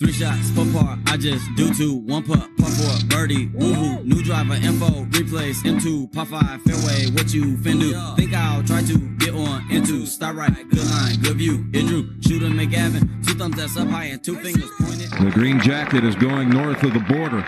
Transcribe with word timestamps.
Three 0.00 0.12
shots, 0.12 0.48
four 0.52 0.64
par, 0.72 0.98
I 1.08 1.18
just 1.18 1.44
do 1.56 1.74
two. 1.74 1.94
One 1.94 2.22
putt, 2.22 2.48
putt 2.56 2.70
for 2.70 3.06
birdie, 3.08 3.48
woo 3.48 3.74
hoo. 3.74 4.02
New 4.02 4.22
driver, 4.22 4.54
info, 4.54 5.02
replace, 5.12 5.62
M2, 5.62 6.10
par 6.10 6.24
five, 6.24 6.62
fairway, 6.62 7.10
what 7.10 7.34
you 7.34 7.58
fin 7.58 7.78
do? 7.78 7.92
Think 8.16 8.32
I'll 8.32 8.62
try 8.62 8.80
to 8.80 8.98
get 9.18 9.34
on 9.34 9.70
into, 9.70 10.06
start 10.06 10.36
right, 10.36 10.54
good 10.70 10.86
line, 10.86 11.20
good 11.20 11.36
view. 11.36 11.68
It 11.74 11.86
drew, 11.86 12.18
shooter 12.22 12.46
McGavin, 12.46 13.26
two 13.26 13.34
thumbs 13.34 13.56
that's 13.56 13.76
up 13.76 13.88
high 13.88 14.04
and 14.04 14.24
two 14.24 14.36
fingers 14.36 14.70
pointed. 14.80 15.10
The 15.10 15.32
green 15.32 15.60
jacket 15.60 16.02
is 16.02 16.14
going 16.14 16.48
north 16.48 16.82
of 16.82 16.94
the 16.94 17.00
border. 17.00 17.44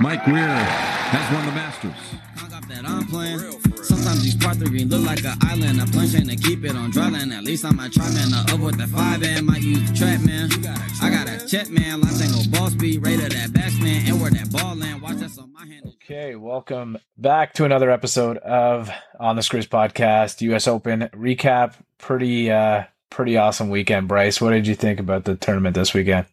Mike 0.00 0.26
Weir 0.26 0.48
has 0.48 1.32
won 1.32 1.46
the 1.46 1.52
Masters. 1.52 2.20
I'm. 4.10 4.16
Sometimes 4.16 4.22
these 4.24 4.44
part 4.44 4.56
three 4.56 4.84
look 4.84 5.06
like 5.06 5.24
an 5.24 5.38
island. 5.42 5.80
A 5.80 5.86
plane 5.86 6.08
chain 6.10 6.26
to 6.26 6.36
keep 6.36 6.64
it 6.64 6.74
on 6.74 6.90
dry 6.90 7.08
land. 7.08 7.32
At 7.32 7.44
least 7.44 7.64
I 7.64 7.70
might 7.70 7.92
try, 7.92 8.10
man. 8.10 8.32
Uh, 8.34 8.54
up 8.54 8.60
with 8.60 8.76
the 8.76 8.86
five 8.88 9.22
and 9.22 9.46
might 9.46 9.62
use 9.62 9.88
the 9.88 9.96
trap, 9.96 10.20
man. 10.22 10.50
I 11.00 11.10
got 11.10 11.28
a 11.28 11.46
check, 11.46 11.70
man. 11.70 12.00
Line 12.00 12.14
tango 12.14 12.38
ball 12.50 12.70
speed, 12.70 13.06
rated 13.06 13.32
that 13.32 13.52
batsman. 13.52 14.06
And 14.06 14.20
where 14.20 14.30
that 14.30 14.50
ball 14.50 14.74
land. 14.74 15.00
Watch 15.00 15.16
that's 15.16 15.38
on 15.38 15.52
my 15.52 15.64
hand. 15.64 15.94
Okay, 16.02 16.34
welcome 16.34 16.98
back 17.18 17.54
to 17.54 17.64
another 17.64 17.90
episode 17.90 18.38
of 18.38 18.90
On 19.20 19.36
the 19.36 19.42
Screws 19.42 19.68
podcast, 19.68 20.40
US 20.40 20.66
Open 20.66 21.08
recap. 21.14 21.74
Pretty 21.98 22.50
uh 22.50 22.84
pretty 23.10 23.36
awesome 23.36 23.70
weekend, 23.70 24.08
Bryce. 24.08 24.40
What 24.40 24.50
did 24.50 24.66
you 24.66 24.74
think 24.74 24.98
about 24.98 25.24
the 25.24 25.36
tournament 25.36 25.74
this 25.74 25.94
weekend? 25.94 26.26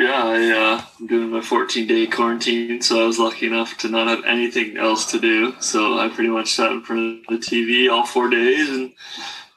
Yeah, 0.00 0.22
I, 0.24 0.50
uh, 0.50 0.84
I'm 0.98 1.06
doing 1.08 1.28
my 1.28 1.42
14 1.42 1.86
day 1.86 2.06
quarantine, 2.06 2.80
so 2.80 3.02
I 3.02 3.06
was 3.06 3.18
lucky 3.18 3.46
enough 3.46 3.76
to 3.78 3.88
not 3.90 4.08
have 4.08 4.24
anything 4.24 4.78
else 4.78 5.10
to 5.10 5.20
do. 5.20 5.54
So 5.60 5.98
I 5.98 6.08
pretty 6.08 6.30
much 6.30 6.54
sat 6.54 6.72
in 6.72 6.82
front 6.82 7.28
of 7.28 7.38
the 7.38 7.46
TV 7.46 7.90
all 7.92 8.06
four 8.06 8.30
days 8.30 8.70
and 8.70 8.94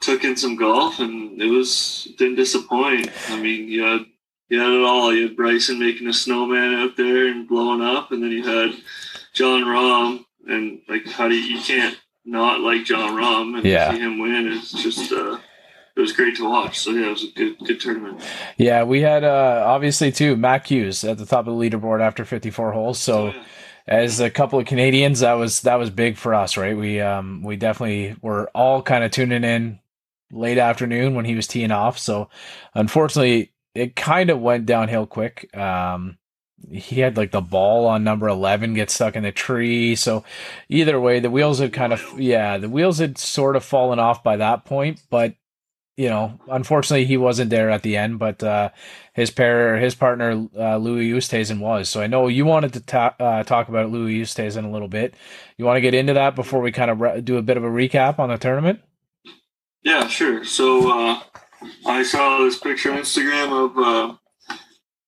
took 0.02 0.25
in 0.25 0.35
some 0.35 0.57
golf, 0.57 0.99
and 0.99 1.41
it 1.41 1.47
was 1.47 2.09
didn't 2.17 2.35
disappoint. 2.35 3.09
I 3.29 3.39
mean, 3.39 3.69
you 3.69 3.83
had 3.83 4.02
you 4.49 4.59
had 4.59 4.71
it 4.73 4.81
all. 4.83 5.13
You 5.13 5.29
had 5.29 5.38
Bryson 5.38 5.79
making 5.79 6.08
a 6.09 6.14
snowman 6.14 6.73
out 6.73 6.97
there 6.97 7.27
and 7.27 7.47
blowing 7.47 7.81
up, 7.81 8.11
and 8.11 8.21
then 8.21 8.31
you 8.31 8.44
had 8.45 8.73
Jon 9.31 9.64
Rahm, 9.64 10.25
and 10.49 10.81
like 10.89 11.05
how 11.08 11.30
do 11.30 11.36
you, 11.36 11.55
you 11.55 11.64
can't 11.64 11.97
not 12.25 12.59
like 12.59 12.83
Jon 12.83 13.14
Rahm 13.14 13.55
and 13.55 13.66
Yeah. 13.66 13.91
see 13.94 13.99
him 13.99 14.19
win? 14.19 14.52
It's 14.52 14.73
just 14.73 15.09
uh, 15.14 15.38
it 15.95 15.99
was 15.99 16.11
great 16.11 16.36
to 16.38 16.49
watch. 16.49 16.80
So 16.80 16.91
yeah, 16.91 17.08
it 17.08 17.11
was 17.11 17.23
a 17.23 17.31
good 17.31 17.59
good 17.59 17.80
tournament. 17.80 18.22
Yeah, 18.58 18.83
we 18.83 19.02
had 19.02 19.23
uh 19.23 19.63
obviously 19.66 20.11
too 20.11 20.36
Mac 20.36 20.67
Hughes 20.67 21.03
at 21.03 21.17
the 21.17 21.25
top 21.25 21.47
of 21.47 21.58
the 21.58 21.69
leaderboard 21.69 22.02
after 22.02 22.25
54 22.25 22.72
holes. 22.72 22.99
So 22.99 23.27
yeah. 23.27 23.44
as 23.88 24.19
a 24.19 24.30
couple 24.30 24.59
of 24.59 24.66
Canadians, 24.66 25.19
that 25.19 25.33
was 25.33 25.61
that 25.61 25.75
was 25.75 25.89
big 25.89 26.17
for 26.17 26.33
us, 26.33 26.58
right? 26.58 26.75
We 26.75 26.99
um 26.99 27.44
we 27.44 27.58
definitely 27.58 28.16
were 28.21 28.49
all 28.55 28.81
kind 28.81 29.03
of 29.03 29.11
tuning 29.11 29.44
in 29.44 29.80
late 30.31 30.58
afternoon 30.58 31.14
when 31.14 31.25
he 31.25 31.36
was 31.36 31.47
teeing 31.47 31.71
off. 31.71 31.99
So 31.99 32.30
unfortunately, 32.73 33.52
it 33.75 33.95
kind 33.95 34.31
of 34.31 34.41
went 34.41 34.66
downhill 34.66 35.05
quick. 35.05 35.55
Um 35.55 36.17
he 36.71 37.02
had 37.02 37.17
like 37.17 37.31
the 37.31 37.41
ball 37.41 37.86
on 37.88 38.05
number 38.05 38.27
11 38.27 38.73
get 38.73 38.89
stuck 38.89 39.16
in 39.16 39.23
the 39.23 39.33
tree. 39.33 39.95
So 39.95 40.23
either 40.69 40.99
way, 40.99 41.19
the 41.19 41.30
wheels 41.30 41.59
had 41.59 41.73
kind 41.73 41.94
of 41.94 42.19
yeah, 42.19 42.58
the 42.58 42.69
wheels 42.69 42.97
had 42.97 43.19
sort 43.19 43.55
of 43.55 43.64
fallen 43.64 43.99
off 43.99 44.23
by 44.23 44.38
that 44.38 44.66
point, 44.66 45.03
but 45.11 45.36
you 45.97 46.09
know, 46.09 46.39
unfortunately 46.49 47.05
he 47.05 47.17
wasn't 47.17 47.49
there 47.49 47.69
at 47.69 47.83
the 47.83 47.97
end, 47.97 48.19
but 48.19 48.41
uh 48.44 48.69
his 49.13 49.30
pair, 49.30 49.77
his 49.77 49.94
partner, 49.94 50.47
uh, 50.58 50.77
Louis 50.77 51.11
Oosthuizen 51.11 51.59
was. 51.59 51.88
So 51.88 52.02
I 52.02 52.08
know 52.08 52.27
you 52.27 52.45
wanted 52.45 52.73
to 52.73 52.80
ta- 52.80 53.16
uh, 53.19 53.44
talk 53.44 53.69
about 53.69 53.91
Louis 53.91 54.21
Oosthuizen 54.21 54.66
a 54.66 54.69
little 54.71 54.88
bit. 54.88 55.14
You 55.58 55.66
want 55.66 55.77
to 55.77 55.81
get 55.81 55.94
into 55.94 56.14
that 56.14 56.36
before 56.36 56.61
we 56.61 56.71
kind 56.71 56.89
of 56.89 56.99
re- 56.99 57.21
do 57.21 57.38
a 57.38 57.44
bit 57.44 57.58
of 57.58 57.64
a 57.64 57.67
recap 57.69 58.17
on 58.17 58.30
the 58.30 58.38
tournament? 58.39 58.80
Yeah, 59.83 60.08
sure. 60.08 60.44
So 60.45 60.89
uh, 60.91 61.19
I 61.86 62.03
saw 62.03 62.39
this 62.39 62.58
picture 62.58 62.91
on 62.91 62.99
Instagram 62.99 63.52
of 63.66 63.77
uh, 63.77 64.55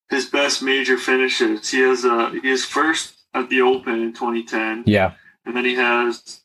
his 0.10 0.26
best 0.30 0.62
major 0.62 0.98
finishes. 0.98 1.70
He 1.72 1.80
has 1.80 2.06
uh, 2.06 2.30
he 2.30 2.48
is 2.50 2.64
first 2.64 3.16
at 3.34 3.50
the 3.50 3.62
Open 3.62 4.02
in 4.02 4.14
2010, 4.14 4.84
Yeah, 4.86 5.14
and 5.46 5.56
then 5.56 5.66
he 5.66 5.76
has 5.76 6.42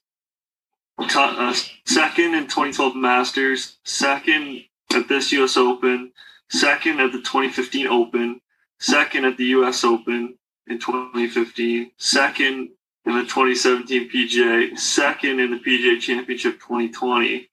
uh, 1.00 1.54
second 1.86 2.34
in 2.34 2.44
2012 2.44 2.96
Masters, 2.96 3.78
second 3.84 4.64
at 4.94 5.08
this 5.08 5.32
U.S. 5.32 5.56
Open, 5.56 6.12
second 6.50 7.00
at 7.00 7.12
the 7.12 7.18
2015 7.18 7.86
Open, 7.86 8.40
second 8.78 9.24
at 9.24 9.36
the 9.36 9.46
U.S. 9.46 9.84
Open 9.84 10.36
in 10.66 10.78
2015, 10.78 11.90
second 11.96 12.70
in 13.06 13.14
the 13.14 13.22
2017 13.22 14.10
PGA, 14.10 14.78
second 14.78 15.40
in 15.40 15.50
the 15.50 15.58
PGA 15.58 16.00
Championship 16.00 16.54
2020 16.54 17.50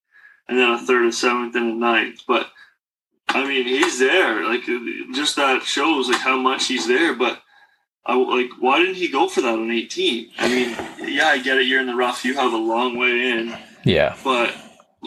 and 0.47 0.57
then 0.57 0.71
a 0.71 0.79
third, 0.79 1.05
a 1.05 1.11
seventh, 1.11 1.55
and 1.55 1.71
a 1.71 1.75
ninth. 1.75 2.21
But 2.27 2.49
I 3.29 3.45
mean, 3.45 3.65
he's 3.65 3.99
there. 3.99 4.45
Like 4.45 4.63
just 5.13 5.35
that 5.35 5.63
shows 5.63 6.09
like 6.09 6.21
how 6.21 6.37
much 6.37 6.67
he's 6.67 6.87
there. 6.87 7.13
But 7.13 7.41
I 8.07 8.15
like 8.15 8.49
why 8.59 8.79
didn't 8.79 8.95
he 8.95 9.09
go 9.09 9.27
for 9.27 9.41
that 9.41 9.53
on 9.53 9.69
18? 9.69 10.29
I 10.39 10.47
mean, 10.47 11.13
yeah, 11.13 11.27
I 11.27 11.39
get 11.39 11.57
it. 11.57 11.67
You're 11.67 11.81
in 11.81 11.87
the 11.87 11.95
rough. 11.95 12.23
You 12.25 12.33
have 12.35 12.53
a 12.53 12.57
long 12.57 12.97
way 12.97 13.29
in. 13.31 13.55
yeah, 13.83 14.15
But 14.23 14.55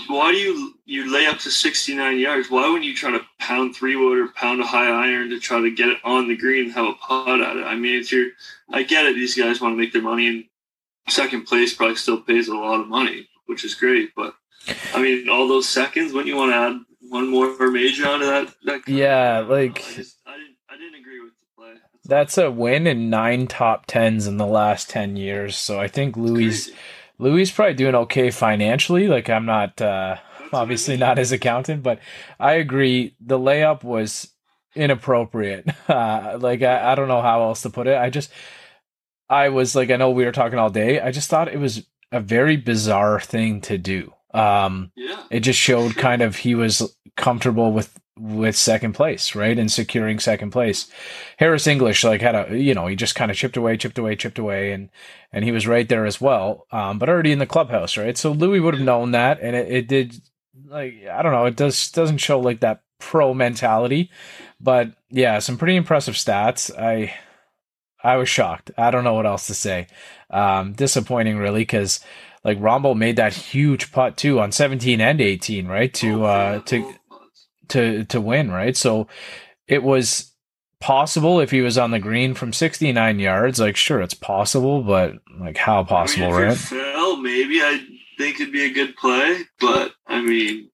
why 0.07 0.31
do 0.31 0.37
you 0.37 0.75
you 0.85 1.13
lay 1.13 1.27
up 1.27 1.39
to 1.39 1.51
69 1.51 2.19
yards? 2.19 2.51
Why 2.51 2.67
wouldn't 2.69 2.85
you 2.85 2.95
try 2.95 3.11
to 3.11 3.21
pound 3.39 3.75
three 3.75 3.97
wood 3.97 4.19
or 4.19 4.29
pound 4.29 4.61
a 4.61 4.67
high 4.67 4.89
iron 4.89 5.31
to 5.31 5.41
try 5.41 5.61
to 5.61 5.71
get 5.71 5.89
it 5.89 5.99
on 6.05 6.29
the 6.29 6.37
green 6.37 6.65
and 6.65 6.73
have 6.73 6.87
a 6.87 6.93
putt 6.95 7.41
at 7.41 7.57
it? 7.57 7.65
I 7.65 7.75
mean, 7.75 7.99
it's 7.99 8.13
your. 8.13 8.29
I 8.71 8.83
get 8.83 9.07
it. 9.07 9.15
These 9.15 9.37
guys 9.37 9.61
want 9.61 9.73
to 9.73 9.77
make 9.79 9.93
their 9.93 10.03
money, 10.03 10.29
and 10.29 10.45
second 11.09 11.47
place 11.47 11.75
probably 11.75 11.97
still 11.97 12.21
pays 12.21 12.49
a 12.49 12.55
lot 12.55 12.81
of 12.81 12.87
money, 12.87 13.29
which 13.47 13.65
is 13.65 13.75
great. 13.75 14.11
But 14.15 14.35
I 14.95 15.03
mean, 15.03 15.29
all 15.29 15.49
those 15.49 15.69
seconds. 15.69 16.13
Wouldn't 16.13 16.29
you 16.29 16.37
want 16.37 16.53
to 16.53 16.57
add 16.57 16.81
one 17.09 17.29
more 17.29 17.57
major 17.71 18.07
onto 18.07 18.27
that? 18.27 18.55
that 18.65 18.89
yeah. 18.89 19.41
Like 19.41 19.83
I 19.89 19.95
just 19.95 20.19
I 20.27 20.37
didn't 20.37 20.57
I 20.69 20.77
didn't 20.77 21.01
agree 21.01 21.01
with 21.01 21.01
the 21.01 21.07
play. 21.07 21.10
That's 22.11 22.37
a 22.37 22.51
win 22.51 22.87
in 22.87 23.09
nine 23.09 23.47
top 23.47 23.87
tens 23.87 24.27
in 24.27 24.37
the 24.37 24.47
last 24.47 24.91
ten 24.91 25.17
years. 25.17 25.57
So 25.57 25.81
I 25.81 25.89
think 25.89 26.17
Louis 26.17 26.35
Crazy. 26.67 26.75
Louis 27.19 27.43
is 27.43 27.51
probably 27.51 27.75
doing 27.75 27.95
okay 27.95 28.31
financially. 28.31 29.09
Like 29.09 29.31
I'm 29.31 29.47
not 29.47 29.81
uh, 29.81 30.17
That's 30.17 30.53
what 30.53 30.59
I 30.59 30.63
obviously 30.63 30.97
not 30.99 31.17
his 31.19 31.33
accountant, 31.33 31.83
but 31.83 32.01
I 32.39 32.55
agree. 32.55 33.15
The 33.21 33.39
layup 33.39 33.83
was 33.85 34.29
inappropriate. 34.75 35.67
Uh, 35.89 36.39
like 36.41 36.63
I, 36.63 36.93
I 36.93 36.95
don't 36.95 37.09
know 37.09 37.21
how 37.23 37.43
else 37.43 37.63
to 37.63 37.71
put 37.71 37.89
it. 37.89 37.97
I 37.99 38.11
just 38.11 38.31
I 39.29 39.49
was 39.49 39.75
like 39.75 39.91
I 39.91 39.97
know 39.97 40.11
we 40.11 40.25
were 40.25 40.33
talking 40.33 40.59
all 40.59 40.71
day. 40.71 41.01
I 41.01 41.11
just 41.11 41.29
thought 41.31 41.49
it 41.49 41.59
was 41.59 41.85
a 42.13 42.21
very 42.21 42.57
bizarre 42.57 43.21
thing 43.21 43.61
to 43.63 43.77
do. 43.79 44.13
Um, 44.33 44.93
Yeah. 44.95 45.21
it 45.31 45.41
just 45.41 45.59
showed 45.59 45.97
kind 45.97 46.23
of 46.23 46.37
he 46.37 46.55
was 46.55 46.97
comfortable 47.17 47.73
with 47.73 47.99
with 48.21 48.55
second 48.55 48.93
place, 48.93 49.35
right, 49.35 49.59
and 49.59 49.73
securing 49.73 50.19
second 50.19 50.51
place. 50.51 50.89
Harris 51.39 51.67
English 51.67 52.05
like 52.05 52.21
had 52.21 52.35
a 52.35 52.57
you 52.57 52.75
know 52.75 52.87
he 52.87 52.97
just 52.97 53.15
kind 53.15 53.31
of 53.31 53.37
chipped 53.37 53.57
away, 53.57 53.77
chipped 53.77 53.99
away, 53.99 54.15
chipped 54.17 54.39
away, 54.39 54.73
and 54.73 54.91
and 55.33 55.45
he 55.45 55.53
was 55.53 55.67
right 55.67 55.89
there 55.89 56.05
as 56.05 56.21
well. 56.21 56.67
Um, 56.71 56.99
but 56.99 57.09
already 57.09 57.33
in 57.33 57.39
the 57.39 57.47
clubhouse, 57.47 57.97
right? 57.97 58.17
So 58.17 58.33
Louis 58.33 58.61
would 58.61 58.75
have 58.75 58.83
known 58.83 59.13
that, 59.13 59.41
and 59.41 59.57
it, 59.57 59.73
it 59.73 59.89
did 59.89 60.21
like 60.67 60.95
I 61.11 61.23
don't 61.23 61.33
know, 61.33 61.47
it 61.47 61.57
does 61.57 61.91
doesn't 61.91 62.19
show 62.19 62.39
like 62.39 62.61
that 62.61 62.83
pro 62.99 63.33
mentality, 63.33 64.11
but 64.61 64.93
yeah, 65.11 65.39
some 65.39 65.57
pretty 65.59 65.77
impressive 65.77 66.15
stats. 66.15 66.71
I 66.79 67.15
I 68.03 68.17
was 68.17 68.29
shocked. 68.29 68.71
I 68.77 68.91
don't 68.91 69.05
know 69.05 69.15
what 69.15 69.27
else 69.27 69.47
to 69.49 69.55
say. 69.55 69.87
Um, 70.31 70.73
disappointing 70.73 71.39
really 71.39 71.63
because 71.63 72.01
like 72.45 72.59
Rahmbo 72.61 72.97
made 72.97 73.17
that 73.17 73.35
huge 73.35 73.93
putt 73.93 74.17
too 74.17 74.41
on 74.41 74.53
17 74.53 75.01
and 75.01 75.21
18, 75.21 75.67
right? 75.67 75.93
To 75.95 76.25
Oh, 76.25 76.25
uh 76.25 76.59
to 76.61 76.83
putts. 76.83 77.00
To 77.71 78.05
to 78.05 78.21
win, 78.21 78.51
right? 78.51 78.77
So 78.77 79.07
it 79.67 79.83
was 79.83 80.33
possible 80.81 81.41
if 81.41 81.51
he 81.51 81.61
was 81.61 81.77
on 81.79 81.91
the 81.91 81.99
green 81.99 82.35
from 82.35 82.53
69 82.53 83.19
yards. 83.19 83.61
Like, 83.61 83.77
sure, 83.77 84.01
it's 84.01 84.15
possible, 84.15 84.83
but 84.83 85.15
like, 85.39 85.57
how 85.57 85.85
possible, 85.85 86.27
I 86.29 86.31
mean, 86.31 86.43
right? 86.49 86.57
fell, 86.57 87.17
maybe 87.17 87.61
I 87.61 87.81
think 88.19 88.41
it'd 88.41 88.53
be 88.53 88.65
a 88.65 88.73
good 88.73 88.97
play, 88.97 89.43
but 89.61 89.93
I 90.07 90.21
mean, 90.23 90.71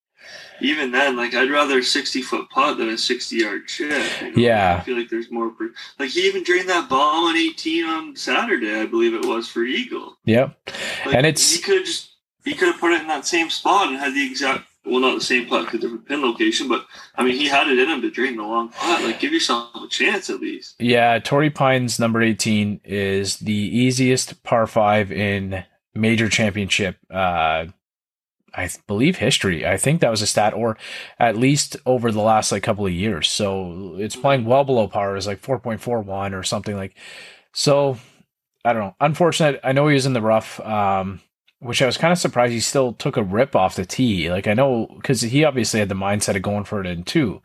even 0.61 0.91
then, 0.91 1.17
like 1.17 1.35
I'd 1.35 1.51
rather 1.51 1.79
a 1.81 1.83
sixty 1.83 2.23
foot 2.23 2.49
putt 2.51 2.79
than 2.79 2.89
a 2.89 2.97
sixty 2.97 3.37
yard 3.37 3.69
chip. 3.69 3.91
you 4.23 4.29
know? 4.31 4.37
Yeah. 4.37 4.79
I 4.81 4.85
feel 4.85 4.97
like 4.97 5.11
there's 5.11 5.31
more. 5.31 5.53
Like 5.99 6.11
he 6.11 6.21
even 6.27 6.45
drained 6.45 6.69
that 6.71 6.89
ball 6.89 7.27
on 7.29 7.37
eighteen 7.37 7.85
on 7.85 8.17
Saturday, 8.17 8.81
I 8.81 8.87
believe 8.87 9.13
it 9.13 9.27
was 9.27 9.49
for 9.49 9.65
Eagle. 9.65 10.17
Yep. 10.25 10.57
Like, 11.05 11.15
And 11.15 11.27
it's- 11.27 11.53
he 11.53 11.61
could 11.61 11.85
just 11.85 12.11
he 12.45 12.55
could 12.55 12.69
have 12.69 12.81
put 12.81 12.93
it 12.93 13.03
in 13.03 13.09
that 13.09 13.27
same 13.27 13.51
spot 13.51 13.89
and 13.89 13.99
had 13.99 14.15
the 14.15 14.25
exact. 14.25 14.66
Well, 14.87 15.01
not 15.01 15.15
the 15.17 15.21
same 15.25 15.47
putt, 15.47 15.67
'cause 15.67 15.81
different 15.81 16.07
pin 16.07 16.23
location, 16.23 16.69
but 16.69 16.87
I 17.17 17.25
mean, 17.25 17.35
he 17.35 17.49
had 17.49 17.67
it 17.69 17.79
in 17.79 17.89
him 17.89 18.03
to 18.03 18.11
drain 18.11 18.37
the 18.37 18.45
long 18.45 18.69
putt. 18.69 19.03
Like, 19.03 19.19
give 19.19 19.33
yourself 19.33 19.75
a 19.75 19.89
chance 19.89 20.31
at 20.31 20.41
least. 20.41 20.77
Yeah, 20.79 21.19
Torrey 21.19 21.51
Pines 21.51 21.99
number 21.99 22.23
18 22.23 22.81
is 22.85 23.39
the 23.39 23.53
easiest 23.53 24.43
par 24.45 24.67
five 24.67 25.11
in 25.11 25.65
major 25.95 26.29
championship 26.29 26.99
uh 27.11 27.65
I 28.59 28.71
believe 28.87 29.17
history. 29.19 29.67
I 29.67 29.77
think 29.77 30.01
that 30.01 30.11
was 30.11 30.23
a 30.23 30.27
stat 30.27 30.55
or 30.55 30.79
at 31.19 31.37
least 31.37 31.77
over 31.85 32.11
the 32.11 32.23
last 32.23 32.53
like 32.53 32.63
couple 32.63 32.87
of 32.87 32.93
years. 32.93 33.29
So 33.29 33.97
it's 33.99 34.17
playing 34.17 34.47
well 34.47 34.65
below 34.65 34.89
par 34.89 35.17
is 35.17 35.27
like 35.27 35.43
4.41 35.43 36.33
or 36.33 36.43
something 36.43 36.75
like. 36.77 36.95
So 37.53 37.99
I 38.65 38.73
don't 38.73 38.83
know. 38.83 38.97
Unfortunate. 39.01 39.61
I 39.63 39.73
know 39.73 39.89
he 39.89 39.95
was 39.95 40.07
in 40.07 40.15
the 40.15 40.23
rough 40.23 40.59
um 40.61 41.21
which 41.61 41.83
I 41.83 41.87
was 41.87 41.97
kind 41.99 42.13
of 42.13 42.19
surprised 42.19 42.53
he 42.53 42.61
still 42.61 42.93
took 42.93 43.17
a 43.17 43.23
rip 43.23 43.57
off 43.57 43.77
the 43.77 43.87
tee. 43.87 44.31
Like 44.31 44.47
I 44.47 44.55
know 44.55 44.89
cuz 45.03 45.23
he 45.23 45.45
obviously 45.45 45.81
had 45.81 45.89
the 45.89 45.95
mindset 45.95 46.37
of 46.37 46.43
going 46.43 46.65
for 46.65 46.81
it 46.81 46.87
in 46.87 47.03
two. 47.05 47.43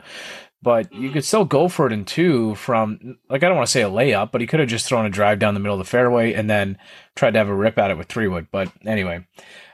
but 0.63 0.93
you 0.93 1.09
could 1.09 1.25
still 1.25 1.45
go 1.45 1.67
for 1.67 1.87
it 1.87 1.93
in 1.93 2.05
two 2.05 2.53
from 2.55 3.17
like 3.29 3.43
I 3.43 3.47
don't 3.47 3.57
want 3.57 3.67
to 3.67 3.71
say 3.71 3.81
a 3.81 3.89
layup, 3.89 4.31
but 4.31 4.41
he 4.41 4.47
could 4.47 4.59
have 4.59 4.69
just 4.69 4.87
thrown 4.87 5.05
a 5.05 5.09
drive 5.09 5.39
down 5.39 5.53
the 5.55 5.59
middle 5.59 5.79
of 5.79 5.85
the 5.85 5.89
fairway 5.89 6.33
and 6.33 6.49
then 6.49 6.77
tried 7.15 7.31
to 7.31 7.39
have 7.39 7.49
a 7.49 7.55
rip 7.55 7.77
at 7.79 7.91
it 7.91 7.97
with 7.97 8.07
three 8.07 8.27
wood. 8.27 8.47
But 8.51 8.71
anyway, 8.85 9.25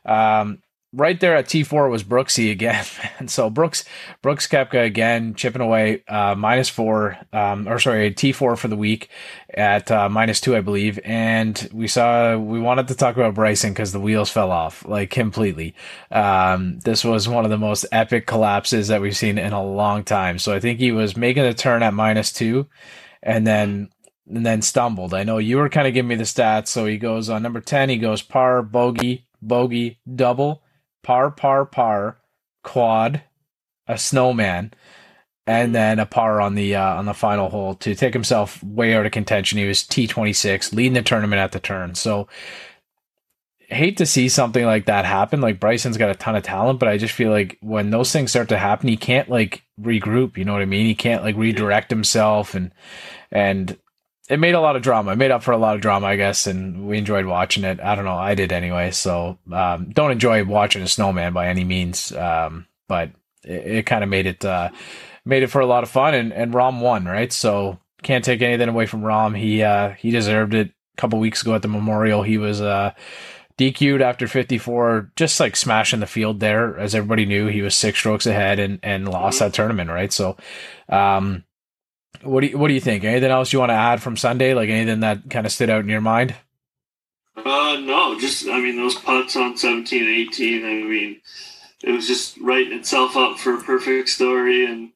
um, 0.06 0.62
right 0.94 1.20
there 1.20 1.36
at 1.36 1.48
T4 1.48 1.90
was 1.92 2.04
Brooksy 2.04 2.52
again. 2.52 2.86
And 3.20 3.32
so 3.32 3.50
Brooks 3.50 3.84
Brooks 4.22 4.48
Koepka 4.48 4.86
again 4.86 5.34
chipping 5.34 5.62
away 5.62 6.04
uh, 6.08 6.36
minus 6.36 6.70
four, 6.70 7.18
um, 7.34 7.68
or 7.68 7.80
sorry, 7.80 8.14
T4 8.14 8.56
for 8.56 8.68
the 8.68 8.76
week 8.76 9.10
at 9.52 9.90
uh, 9.90 10.08
minus 10.08 10.40
two, 10.40 10.56
I 10.56 10.62
believe. 10.62 11.00
And 11.04 11.68
we 11.74 11.88
saw 11.88 12.38
we 12.38 12.60
wanted 12.60 12.90
to 12.90 12.96
talk 12.96 13.16
about 13.16 13.34
Bryson 13.34 13.72
because 13.72 13.94
the 13.94 14.00
wheels 14.00 14.30
fell 14.30 14.52
off 14.52 14.86
like 14.86 15.10
completely. 15.10 15.74
Um, 16.12 16.80
this 16.82 17.04
was 17.04 17.28
one 17.28 17.44
of 17.44 17.50
the 17.50 17.58
most 17.58 17.88
epic 17.92 18.28
collapses 18.28 18.90
that 18.90 19.02
we've 19.02 19.18
seen 19.18 19.40
in 19.40 19.52
a 19.52 19.66
long 19.66 20.04
time. 20.04 20.38
So 20.38 20.54
I 20.54 20.60
think 20.60 20.80
he 20.80 20.92
was 20.92 21.18
making 21.18 21.44
a 21.44 21.56
turn 21.56 21.82
at 21.82 21.96
minus 21.96 22.32
two, 22.32 22.68
and 23.24 23.48
then 23.48 23.90
and 24.30 24.46
then 24.46 24.62
stumbled. 24.62 25.14
I 25.14 25.24
know 25.24 25.38
you 25.40 25.58
were 25.58 25.70
kind 25.70 25.88
of 25.88 25.94
giving 25.94 26.10
me 26.10 26.16
the 26.16 26.24
stats. 26.24 26.68
So 26.68 26.86
he 26.86 26.98
goes 26.98 27.30
on 27.30 27.42
number 27.42 27.62
10, 27.62 27.90
he 27.90 27.98
goes 27.98 28.22
par, 28.22 28.62
bogey, 28.62 29.26
bogey, 29.42 30.00
double, 30.16 30.62
par, 31.08 31.32
par, 31.32 31.66
par, 31.66 32.18
quad, 32.66 33.24
a 33.88 33.98
snowman, 33.98 34.74
and 35.46 35.74
then 35.74 36.00
a 36.00 36.06
par 36.06 36.42
on 36.42 36.56
the 36.56 36.76
uh, 36.76 36.96
on 36.96 37.06
the 37.06 37.14
final 37.14 37.50
hole 37.50 37.76
to 37.76 37.96
take 37.96 38.14
himself 38.14 38.62
way 38.62 38.94
out 38.94 39.06
of 39.06 39.14
contention. 39.14 39.58
He 39.58 39.66
was 39.66 39.88
T 39.88 40.06
twenty 40.06 40.34
six, 40.34 40.74
leading 40.74 40.96
the 40.96 41.02
tournament 41.02 41.40
at 41.40 41.54
the 41.54 41.62
turn. 41.62 41.96
So 41.96 42.28
hate 43.70 43.96
to 43.98 44.06
see 44.06 44.28
something 44.28 44.66
like 44.66 44.86
that 44.88 45.06
happen. 45.06 45.40
Like 45.40 45.62
Bryson's 45.62 45.96
got 45.96 46.10
a 46.10 46.16
ton 46.16 46.36
of 46.36 46.44
talent, 46.44 46.78
but 46.78 46.90
I 46.90 46.98
just 46.98 47.14
feel 47.14 47.32
like 47.32 47.58
when 47.62 47.90
those 47.90 48.12
things 48.12 48.32
start 48.32 48.50
to 48.50 48.58
happen, 48.58 48.90
he 48.90 48.98
can't 48.98 49.30
like 49.30 49.64
regroup. 49.80 50.38
You 50.38 50.44
know 50.44 50.52
what 50.52 50.62
I 50.62 50.66
mean? 50.66 50.86
He 50.86 50.96
can't 50.96 51.24
like 51.24 51.38
redirect 51.38 51.90
himself 51.90 52.54
and 52.54 52.74
and 53.32 53.78
it 54.28 54.40
made 54.40 54.56
a 54.56 54.62
lot 54.62 54.76
of 54.76 54.82
drama. 54.82 55.14
It 55.14 55.18
made 55.18 55.32
up 55.32 55.44
for 55.44 55.52
a 55.52 55.58
lot 55.58 55.76
of 55.76 55.82
drama, 55.82 56.08
I 56.08 56.18
guess, 56.18 56.48
and 56.48 56.88
we 56.88 56.98
enjoyed 56.98 57.26
watching 57.26 57.64
it. 57.64 57.80
I 57.80 57.96
don't 57.96 58.06
know, 58.06 58.18
I 58.18 58.36
did 58.36 58.52
anyway. 58.52 58.92
So 58.92 59.38
um, 59.52 59.90
don't 59.92 60.12
enjoy 60.12 60.44
watching 60.44 60.82
a 60.82 60.88
snowman 60.88 61.34
by 61.34 61.48
any 61.48 61.64
means, 61.64 62.12
um, 62.12 62.68
but 62.88 63.12
it, 63.44 63.68
it 63.68 63.86
kind 63.86 64.04
of 64.04 64.10
made 64.10 64.26
it 64.26 64.44
uh, 64.44 64.70
made 65.24 65.44
it 65.44 65.48
for 65.48 65.62
a 65.62 65.66
lot 65.66 65.84
of 65.84 65.90
fun. 65.90 66.14
And, 66.14 66.34
and 66.34 66.54
Rahm 66.54 66.82
won, 66.82 67.06
right? 67.06 67.32
So 67.32 67.80
can't 68.04 68.26
take 68.26 68.42
anything 68.42 68.70
away 68.70 68.86
from 68.86 69.02
Rahm. 69.02 69.38
He 69.38 69.64
uh, 69.64 69.92
he 69.92 70.12
deserved 70.12 70.54
it. 70.54 70.72
A 70.98 71.02
couple 71.02 71.20
weeks 71.20 71.44
ago 71.44 71.54
at 71.54 71.62
the 71.62 71.68
Memorial, 71.68 72.24
he 72.24 72.40
was 72.40 72.60
uh, 72.60 72.92
DQ'd 73.60 74.02
after 74.02 74.28
54, 74.28 75.12
just 75.16 75.40
like 75.40 75.56
smashing 75.56 76.00
the 76.00 76.08
field 76.08 76.40
there. 76.40 76.76
As 76.80 76.96
everybody 76.96 77.28
knew, 77.28 77.46
he 77.46 77.62
was 77.62 77.76
six 77.76 78.00
strokes 78.00 78.26
ahead 78.26 78.58
and 78.60 78.80
and 78.84 79.08
lost 79.08 79.40
that 79.40 79.54
tournament, 79.54 79.90
right? 79.90 80.12
So. 80.12 80.36
Um, 80.90 81.44
what 82.28 82.42
do 82.42 82.48
you, 82.48 82.58
what 82.58 82.68
do 82.68 82.74
you 82.74 82.82
think? 82.82 83.04
Anything 83.04 83.32
else 83.32 83.54
you 83.54 83.60
want 83.60 83.70
to 83.70 83.76
add 83.76 84.02
from 84.02 84.18
Sunday? 84.18 84.54
Like 84.54 84.70
anything 84.70 85.00
that 85.02 85.30
kind 85.30 85.46
of 85.46 85.52
stood 85.52 85.70
out 85.70 85.82
in 85.82 85.90
your 85.90 86.02
mind? 86.02 86.36
Uh, 87.36 87.78
no, 87.82 88.20
just 88.20 88.48
I 88.48 88.60
mean 88.60 88.76
those 88.76 88.96
putts 88.96 89.36
on 89.36 89.58
seventeen 89.58 90.04
and 90.04 90.12
eighteen. 90.12 90.66
I 90.66 90.88
mean, 90.88 91.22
it 91.84 91.92
was 91.92 92.08
just 92.08 92.38
writing 92.40 92.74
itself 92.74 93.16
up 93.16 93.38
for 93.38 93.54
a 93.54 93.62
perfect 93.62 94.10
story, 94.10 94.66
and 94.66 94.92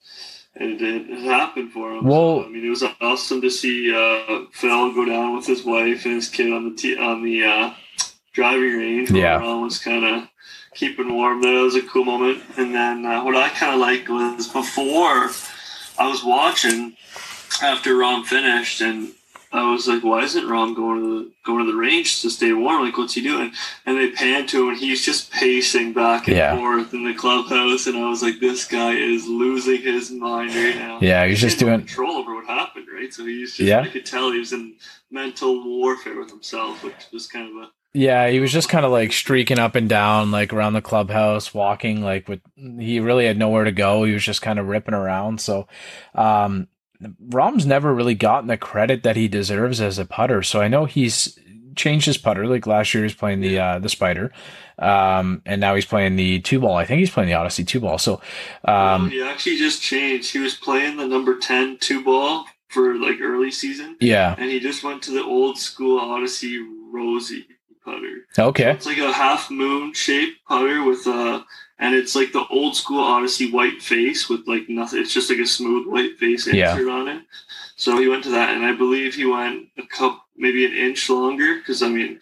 and 0.55 0.81
it, 0.81 1.09
it 1.09 1.23
happened 1.23 1.71
for 1.71 1.91
him. 1.91 2.05
Well, 2.05 2.41
so, 2.41 2.45
I 2.45 2.49
mean, 2.49 2.65
it 2.65 2.69
was 2.69 2.83
awesome 2.99 3.41
to 3.41 3.49
see 3.49 3.93
uh, 3.93 4.45
Phil 4.51 4.93
go 4.93 5.05
down 5.05 5.35
with 5.35 5.45
his 5.45 5.63
wife 5.63 6.05
and 6.05 6.15
his 6.15 6.29
kid 6.29 6.51
on 6.51 6.69
the 6.69 6.75
t- 6.75 6.97
on 6.97 7.23
the 7.23 7.45
uh, 7.45 7.73
driving 8.33 8.77
range. 8.77 9.11
Yeah, 9.11 9.37
Ron 9.37 9.61
was 9.61 9.79
kind 9.79 10.03
of 10.03 10.27
keeping 10.73 11.13
warm 11.13 11.41
there. 11.41 11.59
It 11.59 11.63
was 11.63 11.75
a 11.75 11.81
cool 11.83 12.05
moment. 12.05 12.43
And 12.57 12.73
then 12.73 13.05
uh, 13.05 13.23
what 13.23 13.35
I 13.35 13.49
kind 13.49 13.73
of 13.73 13.79
liked 13.79 14.09
was 14.09 14.47
before 14.47 15.29
I 16.01 16.07
was 16.07 16.23
watching 16.23 16.95
after 17.61 17.93
Rahm 17.95 18.25
finished, 18.25 18.81
and 18.81 19.11
I 19.53 19.69
was 19.71 19.87
like, 19.87 20.03
"Why 20.03 20.23
isn't 20.23 20.45
Rahm 20.45 20.75
going 20.75 20.99
to 21.01 21.09
the 21.25 21.31
going 21.45 21.65
to 21.65 21.71
the 21.71 21.77
range 21.77 22.21
to 22.21 22.29
stay 22.29 22.53
warm? 22.53 22.83
Like, 22.85 22.97
what's 22.97 23.13
he 23.13 23.21
doing?" 23.21 23.51
And 23.85 23.97
they 23.97 24.09
pan 24.11 24.47
to 24.47 24.63
him, 24.63 24.69
and 24.69 24.77
he's 24.79 25.05
just 25.05 25.31
pacing 25.31 25.93
back 25.93 26.27
and 26.27 26.37
Yeah. 26.37 26.55
forth 26.57 26.93
in 26.95 27.03
the 27.03 27.13
clubhouse, 27.13 27.85
and 27.87 27.95
I 27.97 28.07
was 28.09 28.23
like, 28.23 28.39
"This 28.39 28.65
guy 28.65 28.93
is 28.93 29.27
losing 29.27 29.81
his 29.81 30.09
mind 30.09 30.55
right 30.55 30.75
now." 30.75 30.97
Yeah, 31.01 31.27
he's 31.27 31.39
just 31.41 31.59
He 31.59 31.65
no 31.65 31.73
doing. 31.73 31.85
control 31.85 32.13
over 32.17 32.33
what 32.35 32.47
happened, 32.47 32.87
right? 32.95 33.13
So 33.13 33.25
he's 33.25 33.49
just, 33.55 33.67
Yeah. 33.69 33.81
I 33.81 33.87
could 33.89 34.05
tell 34.05 34.31
he 34.31 34.39
was 34.39 34.53
in 34.53 34.73
mental 35.11 35.53
warfare 35.63 36.17
with 36.19 36.29
himself, 36.31 36.83
which 36.83 36.95
was 37.13 37.27
kind 37.27 37.47
of 37.49 37.55
a 37.63 37.69
Yeah, 37.93 38.29
he 38.29 38.39
was 38.39 38.53
just 38.53 38.69
kind 38.69 38.85
of 38.85 38.91
like 38.91 39.11
streaking 39.11 39.59
up 39.59 39.75
and 39.75 39.89
down, 39.89 40.31
like 40.31 40.53
around 40.53 40.73
the 40.73 40.81
clubhouse, 40.81 41.53
walking 41.53 42.01
like 42.01 42.27
with. 42.29 42.39
He 42.55 42.99
really 43.01 43.25
had 43.25 43.37
nowhere 43.37 43.65
to 43.65 43.71
go. 43.71 44.03
He 44.05 44.13
was 44.13 44.23
just 44.23 44.41
kind 44.41 44.59
of 44.59 44.67
ripping 44.67 44.93
around. 44.93 45.41
So, 45.41 45.67
um, 46.15 46.67
Rahm's 47.19 47.65
never 47.65 47.93
really 47.93 48.15
gotten 48.15 48.47
the 48.47 48.57
credit 48.57 49.03
that 49.03 49.17
he 49.17 49.27
deserves 49.27 49.81
as 49.81 49.99
a 49.99 50.05
putter. 50.05 50.41
So 50.41 50.61
I 50.61 50.69
know 50.69 50.85
he's 50.85 51.37
changed 51.75 52.05
his 52.05 52.17
putter. 52.17 52.47
Like 52.47 52.65
last 52.67 52.93
year, 52.93 53.03
he's 53.03 53.13
playing 53.13 53.41
the 53.41 53.59
uh, 53.59 53.79
the 53.79 53.89
Spider, 53.89 54.31
um, 54.79 55.41
and 55.45 55.59
now 55.59 55.75
he's 55.75 55.85
playing 55.85 56.15
the 56.15 56.39
two 56.39 56.59
ball. 56.59 56.77
I 56.77 56.85
think 56.85 56.99
he's 56.99 57.09
playing 57.09 57.27
the 57.27 57.35
Odyssey 57.35 57.63
two 57.63 57.81
ball. 57.81 57.97
So, 57.97 58.21
Well, 58.65 58.95
um, 58.95 59.09
he 59.09 59.21
actually 59.21 59.57
just 59.57 59.81
changed. 59.81 60.31
He 60.31 60.39
was 60.39 60.55
playing 60.55 60.97
the 60.97 61.07
number 61.07 61.37
10 61.37 61.77
two 61.79 62.03
ball 62.03 62.45
for 62.69 62.95
like 62.95 63.19
early 63.21 63.51
season, 63.51 63.97
yeah, 63.99 64.35
and 64.37 64.49
he 64.49 64.59
just 64.59 64.83
went 64.83 65.01
to 65.03 65.11
the 65.11 65.23
old 65.23 65.57
school 65.57 65.99
Odyssey 65.99 66.57
Rossie 66.93 67.45
putter. 67.83 68.27
okay, 68.37 68.71
It's 68.71 68.85
like 68.85 68.97
a 68.97 69.11
half 69.11 69.49
moon 69.51 69.93
shaped 69.93 70.43
putter 70.47 70.83
with 70.83 71.05
a, 71.07 71.43
and 71.79 71.95
it's 71.95 72.15
like 72.15 72.31
the 72.31 72.45
old 72.49 72.75
school 72.75 72.99
Odyssey 72.99 73.51
white 73.51 73.81
face 73.81 74.29
with 74.29 74.47
like 74.47 74.69
nothing. 74.69 74.99
It's 75.01 75.13
just 75.13 75.29
like 75.29 75.39
a 75.39 75.45
smooth 75.47 75.87
white 75.87 76.17
face 76.19 76.47
Yeah. 76.47 76.71
insert 76.73 76.89
on 76.89 77.07
it. 77.07 77.21
So 77.75 77.97
he 77.99 78.07
went 78.07 78.23
to 78.25 78.29
that, 78.31 78.55
and 78.55 78.63
I 78.65 78.73
believe 78.73 79.15
he 79.15 79.25
went 79.25 79.67
a 79.77 79.85
cup, 79.87 80.25
maybe 80.37 80.65
an 80.65 80.73
inch 80.73 81.09
longer, 81.09 81.55
because 81.57 81.81
I 81.81 81.89
mean, 81.89 82.19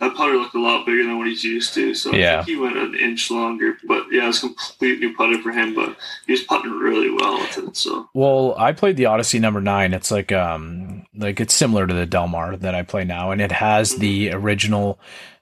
that 0.00 0.14
putter 0.14 0.34
looked 0.36 0.54
a 0.54 0.60
lot 0.60 0.86
bigger 0.86 1.04
than 1.04 1.18
what 1.18 1.26
he's 1.26 1.42
used 1.42 1.74
to. 1.74 1.92
So 1.94 2.12
I 2.12 2.16
Yeah. 2.16 2.36
think 2.36 2.48
he 2.48 2.56
went 2.56 2.76
an 2.76 2.94
inch 2.94 3.30
longer. 3.30 3.78
But 3.84 4.06
yeah, 4.12 4.28
it's 4.28 4.38
a 4.38 4.48
complete 4.48 5.00
new 5.00 5.14
putter 5.14 5.40
for 5.42 5.50
him, 5.50 5.74
but 5.74 5.96
he 6.26 6.32
was 6.32 6.42
putting 6.42 6.70
really 6.70 7.10
well 7.10 7.40
with 7.40 7.58
it. 7.58 7.76
So 7.76 8.08
Well, 8.14 8.54
I 8.58 8.72
played 8.72 8.96
the 8.96 9.06
Odyssey 9.06 9.38
number 9.38 9.60
nine. 9.60 9.92
It's 9.94 10.10
like 10.10 10.30
um 10.32 11.04
like 11.16 11.40
it's 11.40 11.54
similar 11.54 11.86
to 11.86 11.94
the 11.94 12.06
Delmar 12.06 12.56
that 12.56 12.74
I 12.74 12.82
play 12.82 13.04
now, 13.04 13.30
and 13.32 13.40
it 13.40 13.52
has 13.52 13.96
the 13.96 14.32
original. 14.32 14.98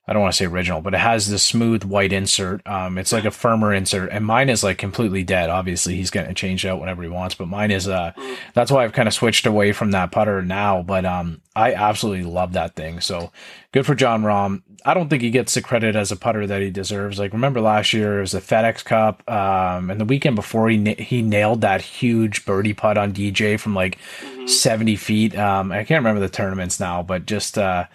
I 0.08 0.12
don't 0.12 0.22
want 0.22 0.34
to 0.34 0.36
say 0.36 0.44
original, 0.44 0.80
but 0.80 0.94
it 0.94 1.00
has 1.00 1.26
the 1.26 1.38
smooth 1.38 1.82
white 1.82 2.12
insert. 2.12 2.64
Um, 2.64 2.96
it's 2.96 3.12
like 3.12 3.24
a 3.24 3.32
firmer 3.32 3.74
insert, 3.74 4.12
and 4.12 4.24
mine 4.24 4.48
is 4.48 4.62
like 4.62 4.78
completely 4.78 5.24
dead. 5.24 5.50
Obviously, 5.50 5.96
he's 5.96 6.10
going 6.10 6.28
to 6.28 6.34
change 6.34 6.64
out 6.64 6.78
whenever 6.78 7.02
he 7.02 7.08
wants, 7.08 7.34
but 7.34 7.48
mine 7.48 7.72
is 7.72 7.88
uh. 7.88 8.12
That's 8.54 8.70
why 8.70 8.84
I've 8.84 8.92
kind 8.92 9.08
of 9.08 9.14
switched 9.14 9.46
away 9.46 9.72
from 9.72 9.90
that 9.90 10.12
putter 10.12 10.42
now. 10.42 10.82
But 10.82 11.04
um, 11.04 11.42
I 11.56 11.75
absolutely 11.75 12.22
love 12.22 12.52
that 12.52 12.76
thing. 12.76 13.00
So 13.00 13.32
good 13.72 13.84
for 13.84 13.96
Jon 13.96 14.22
Rahm. 14.22 14.62
I 14.84 14.94
don't 14.94 15.08
think 15.08 15.22
he 15.22 15.30
gets 15.30 15.54
the 15.54 15.62
credit 15.62 15.96
as 15.96 16.12
a 16.12 16.16
putter 16.16 16.46
that 16.46 16.62
he 16.62 16.70
deserves. 16.70 17.18
Like 17.18 17.32
remember 17.32 17.60
last 17.60 17.92
year 17.92 18.18
it 18.18 18.20
was 18.20 18.32
the 18.32 18.40
FedEx 18.40 18.84
Cup, 18.84 19.28
um, 19.28 19.90
and 19.90 20.00
the 20.00 20.04
weekend 20.04 20.36
before 20.36 20.68
he 20.68 20.76
na- 20.76 20.94
he 20.98 21.20
nailed 21.20 21.62
that 21.62 21.80
huge 21.80 22.46
birdie 22.46 22.75
putt 22.75 22.96
on 22.96 23.12
DJ 23.12 23.58
from 23.58 23.75
like 23.75 23.98
mhm. 24.22 24.48
seventy 24.48 24.94
feet. 24.94 25.36
Um, 25.36 25.72
I 25.72 25.82
can't 25.82 25.98
remember 25.98 26.20
the 26.20 26.28
tournaments 26.28 26.78
now, 26.78 27.02
but 27.02 27.26
just 27.26 27.58
uh, 27.58 27.86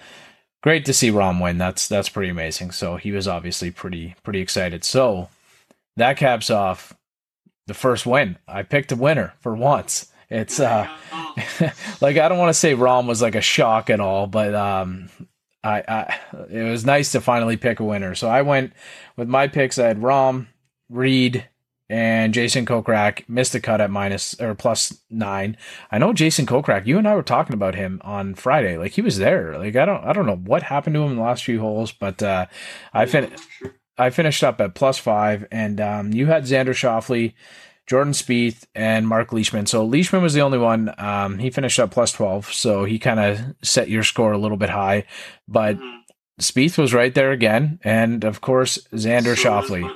great 0.62 0.86
to 0.86 0.94
see 0.94 1.12
Rahm 1.12 1.41
win. 1.41 1.58
That's 1.58 1.88
that's 1.88 2.10
pretty 2.10 2.30
amazing. 2.30 2.72
So 2.72 2.96
he 2.98 3.12
was 3.12 3.27
obviously 3.27 3.72
pretty 3.72 4.15
pretty 4.24 4.39
excited. 4.39 4.84
So 4.84 5.30
that 5.98 6.18
caps 6.18 6.50
off 6.50 6.96
the 7.68 7.74
first 7.74 8.06
win. 8.06 8.38
I 8.48 8.63
picked 8.63 8.91
a 8.91 8.96
winner 8.96 9.34
for 9.39 9.56
once. 9.56 10.12
It's 10.30 10.60
uh 10.60 10.88
like 12.01 12.18
I 12.18 12.30
don't 12.30 12.38
want 12.38 12.50
to 12.50 12.60
say 12.60 12.75
Rahm 12.75 13.08
was 13.08 13.22
like 13.22 13.36
a 13.36 13.41
shock 13.41 13.89
at 13.89 14.00
all, 14.00 14.27
but 14.27 14.56
um 14.56 15.10
I, 15.63 15.84
I 15.88 16.20
it 16.50 16.63
was 16.63 16.86
nice 16.86 17.12
to 17.12 17.22
finally 17.22 17.58
pick 17.58 17.80
a 17.80 17.84
winner. 17.84 18.15
So 18.15 18.27
I 18.27 18.41
went 18.41 18.74
with 19.15 19.27
my 19.27 19.48
picks. 19.48 19.77
I 19.77 19.88
had 19.88 20.01
Rahm, 20.01 20.48
Reed, 20.89 21.48
and 21.92 22.34
Jason 22.34 22.66
Kokrak 22.66 23.28
missed 23.28 23.52
the 23.52 23.60
cut 23.60 23.82
at 23.82 23.92
minus 23.92 24.40
or 24.40 24.56
plus 24.56 24.98
nine. 25.10 25.58
I 25.92 25.98
know 25.98 26.14
Jason 26.14 26.46
Kokrak. 26.46 26.88
You 26.88 26.98
and 26.98 27.08
I 27.08 27.16
were 27.16 27.22
talking 27.22 27.54
about 27.54 27.76
him 27.76 28.00
on 28.04 28.34
Friday. 28.34 28.78
Like 28.78 28.94
he 28.94 29.02
was 29.02 29.18
there. 29.18 29.58
Like 29.58 29.76
I 29.76 29.84
don't 29.86 30.04
I 30.04 30.14
don't 30.14 30.26
know 30.26 30.38
what 30.38 30.64
happened 30.64 30.94
to 30.96 31.04
him 31.04 31.12
in 31.12 31.18
the 31.18 31.22
last 31.24 31.44
few 31.44 31.60
holes, 31.60 31.92
but 31.92 32.24
uh, 32.24 32.46
I 32.94 33.06
fin-. 33.06 33.36
I 33.98 34.10
finished 34.10 34.44
up 34.44 34.60
at 34.62 34.74
plus 34.74 34.98
five, 34.98 35.46
and 35.52 35.80
um, 35.82 36.14
you 36.14 36.26
had 36.28 36.46
Xander 36.46 36.74
Schauffele, 36.74 37.34
Jordan 37.86 38.14
Spieth, 38.14 38.64
and 38.74 39.08
Mark 39.08 39.32
Leishman. 39.34 39.66
So 39.68 39.86
Leishman 39.86 40.24
was 40.24 40.34
the 40.34 40.42
only 40.42 40.58
one. 40.58 40.92
Um, 40.98 41.38
he 41.40 41.50
finished 41.52 41.78
up 41.80 41.92
plus 41.92 42.12
twelve, 42.14 42.52
so 42.52 42.86
he 42.86 42.98
kind 42.98 43.20
of 43.20 43.40
set 43.62 43.90
your 43.90 44.04
score 44.04 44.32
a 44.32 44.38
little 44.38 44.58
bit 44.58 44.70
high. 44.70 45.04
But 45.48 45.78
Mhm. 45.78 45.98
Spieth 46.40 46.78
was 46.78 46.94
right 46.94 47.14
there 47.14 47.32
again, 47.32 47.80
and 47.84 48.24
of 48.24 48.42
course 48.42 48.80
Xander 48.94 49.36
So 49.38 49.44
Schauffele. 49.44 49.94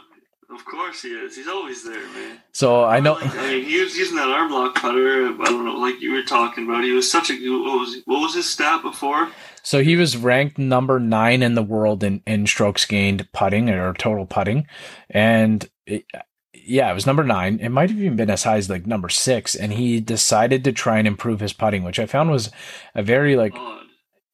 Of 0.56 0.64
course 0.64 1.02
he 1.02 1.10
is. 1.10 1.36
He's 1.36 1.48
always 1.48 1.84
there, 1.84 2.08
man. 2.14 2.40
So 2.54 2.86
I 2.86 3.02
know. 3.02 3.14
Like, 3.14 3.36
I 3.36 3.48
mean, 3.52 3.66
he 3.66 3.82
was 3.82 3.98
using 3.98 4.16
that 4.16 4.30
arm 4.30 4.52
lock 4.52 4.76
putter. 4.76 5.28
I 5.28 5.46
don't 5.46 5.66
know, 5.66 5.76
like 5.76 6.00
you 6.02 6.14
were 6.14 6.24
talking 6.24 6.66
about. 6.66 6.84
He 6.84 6.92
was 6.92 7.12
such 7.12 7.30
a. 7.30 7.34
What 7.34 7.80
was 7.80 8.02
what 8.06 8.22
was 8.22 8.36
his 8.36 8.50
stat 8.50 8.82
before? 8.82 9.30
So 9.64 9.84
he 9.84 9.98
was 9.98 10.16
ranked 10.16 10.58
number 10.58 11.00
nine 11.00 11.44
in 11.44 11.56
the 11.56 11.64
world 11.64 12.04
in, 12.04 12.22
in 12.26 12.48
strokes 12.48 12.86
gained 12.86 13.28
putting 13.34 13.70
or 13.70 13.94
total 13.94 14.26
putting. 14.26 14.68
And 15.10 15.70
it, 15.86 16.06
yeah, 16.54 16.90
it 16.90 16.94
was 16.94 17.06
number 17.06 17.24
nine. 17.24 17.60
It 17.60 17.70
might 17.70 17.90
have 17.90 18.00
even 18.00 18.16
been 18.16 18.30
as 18.30 18.44
high 18.44 18.58
as 18.58 18.70
like 18.70 18.88
number 18.88 19.10
six, 19.10 19.56
and 19.56 19.74
he 19.74 20.00
decided 20.00 20.64
to 20.64 20.72
try 20.72 21.00
and 21.00 21.08
improve 21.08 21.42
his 21.42 21.54
putting, 21.54 21.84
which 21.84 22.00
I 22.00 22.06
found 22.06 22.32
was 22.32 22.50
a 22.94 23.04
very 23.04 23.36
like 23.36 23.54
Odd. 23.56 23.85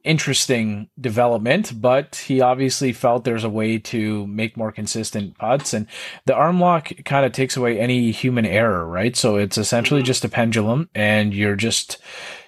Interesting 0.04 0.90
development, 1.00 1.80
but 1.82 2.16
he 2.28 2.42
obviously 2.42 2.94
felt 2.94 3.24
there's 3.24 3.44
a 3.44 3.50
way 3.50 3.78
to 3.78 4.26
make 4.28 4.58
more 4.58 4.72
consistent 4.72 5.38
putts. 5.38 5.74
And 5.74 5.88
the 6.26 6.36
arm 6.36 6.60
lock 6.60 6.92
kind 7.06 7.26
of 7.26 7.32
takes 7.32 7.56
away 7.58 7.80
any 7.80 8.12
human 8.12 8.46
error, 8.46 8.86
right? 8.88 9.16
So 9.16 9.36
it's 9.38 9.58
essentially 9.58 10.02
Mhm. 10.02 10.06
just 10.06 10.26
a 10.26 10.30
pendulum, 10.30 10.90
and 10.96 11.34
you're 11.34 11.56
just, 11.56 11.98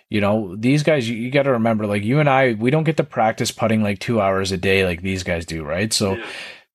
you 0.09 0.21
know, 0.21 0.55
these 0.55 0.83
guys, 0.83 1.09
you, 1.09 1.15
you 1.15 1.31
got 1.31 1.43
to 1.43 1.51
remember, 1.51 1.87
like 1.87 2.03
you 2.03 2.19
and 2.19 2.29
I, 2.29 2.53
we 2.53 2.71
don't 2.71 2.83
get 2.83 2.97
to 2.97 3.03
practice 3.03 3.51
putting 3.51 3.81
like 3.83 3.99
two 3.99 4.21
hours 4.21 4.51
a 4.51 4.57
day 4.57 4.85
like 4.85 5.01
these 5.01 5.23
guys 5.23 5.45
do, 5.45 5.63
right? 5.63 5.91
So 5.93 6.17
Yeah. 6.17 6.25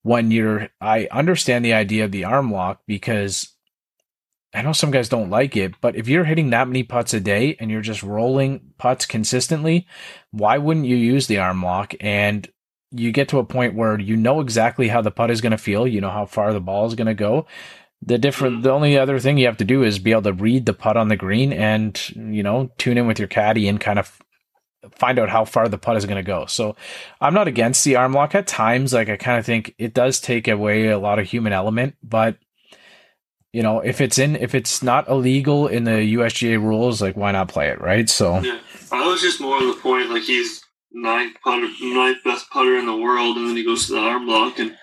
when 0.03 0.31
you're, 0.31 0.69
I 0.81 1.09
understand 1.11 1.65
the 1.65 1.75
idea 1.75 2.05
of 2.05 2.13
the 2.13 2.25
arm 2.25 2.51
lock 2.53 2.81
because 2.87 3.55
I 4.55 4.63
know 4.63 4.73
some 4.73 4.91
guys 4.91 5.09
don't 5.11 5.31
like 5.31 5.57
it, 5.57 5.75
but 5.81 5.95
if 5.95 6.09
you're 6.09 6.25
hitting 6.25 6.51
that 6.51 6.69
many 6.69 6.83
putts 6.83 7.13
a 7.13 7.21
day 7.21 7.57
and 7.61 7.71
you're 7.71 7.83
just 7.83 8.03
rolling 8.03 8.73
putts 8.79 9.05
consistently, 9.05 9.87
why 10.31 10.57
wouldn't 10.57 10.87
you 10.87 10.97
use 10.97 11.27
the 11.27 11.39
arm 11.39 11.63
lock? 11.63 11.95
And 12.01 12.49
you 12.91 13.13
get 13.13 13.29
to 13.29 13.39
a 13.39 13.45
point 13.45 13.75
where 13.75 13.99
you 14.01 14.17
know 14.17 14.41
exactly 14.41 14.89
how 14.89 15.03
the 15.03 15.11
putt 15.11 15.31
is 15.31 15.43
going 15.43 15.51
to 15.53 15.59
feel, 15.59 15.87
you 15.87 16.01
know 16.01 16.11
how 16.11 16.25
far 16.25 16.55
the 16.55 16.61
ball 16.61 16.87
is 16.87 16.95
going 16.95 17.07
to 17.09 17.15
go. 17.15 17.47
The 18.01 18.17
different, 18.17 18.61
Mhm. 18.61 18.63
the 18.63 18.71
only 18.73 18.97
other 18.97 19.19
thing 19.19 19.37
you 19.37 19.47
have 19.47 19.59
to 19.59 19.65
do 19.65 19.83
is 19.83 19.99
be 19.99 20.13
able 20.13 20.23
to 20.23 20.33
read 20.33 20.65
the 20.65 20.73
putt 20.73 20.97
on 20.97 21.09
the 21.09 21.17
green 21.17 21.53
and, 21.53 22.01
you 22.17 22.43
know, 22.43 22.71
tune 22.79 22.97
in 22.97 23.07
with 23.07 23.19
your 23.19 23.29
caddy 23.29 23.69
and 23.69 23.79
kind 23.81 23.99
of 23.99 24.19
find 24.97 25.19
out 25.19 25.29
how 25.29 25.45
far 25.45 25.69
the 25.69 25.77
putt 25.77 25.97
is 25.97 26.07
going 26.07 26.17
to 26.17 26.23
go. 26.23 26.47
So 26.47 26.77
I'm 27.21 27.35
not 27.35 27.49
against 27.49 27.85
the 27.85 27.97
arm 27.97 28.15
lock 28.15 28.35
at 28.35 28.47
times. 28.47 28.95
Like 28.95 29.11
I 29.11 29.17
kind 29.17 29.39
of 29.39 29.45
think 29.45 29.75
it 29.77 29.93
does 29.93 30.21
take 30.21 30.49
away 30.49 30.87
a 30.87 30.99
lot 30.99 31.19
of 31.19 31.27
human 31.27 31.53
element, 31.53 31.97
but 32.03 32.37
you 33.53 33.63
know, 33.63 33.81
if 33.81 34.01
it's 34.01 34.19
in, 34.19 34.37
if 34.37 34.55
it's 34.55 34.83
not 34.83 35.09
illegal 35.09 35.69
in 35.69 35.85
the 35.85 36.15
USGA 36.15 36.63
rules, 36.63 37.01
like 37.01 37.17
why 37.17 37.33
not 37.33 37.49
play 37.49 37.69
it, 37.69 37.81
right? 37.81 38.09
So 38.09 38.41
Yeah, 38.41 38.59
I 38.93 39.07
was 39.07 39.21
just 39.21 39.41
more 39.41 39.59
of 39.59 39.67
the 39.67 39.81
point 39.81 40.11
like 40.11 40.23
he's 40.23 40.63
ninth 40.93 41.37
putter, 41.43 41.69
ninth 41.81 42.19
best 42.25 42.51
putter 42.51 42.77
in 42.77 42.87
the 42.87 42.97
world, 42.97 43.37
and 43.37 43.49
then 43.49 43.57
he 43.57 43.65
goes 43.65 43.87
to 43.87 43.93
the 43.95 44.01
arm 44.01 44.27
lock, 44.27 44.59
and 44.59 44.77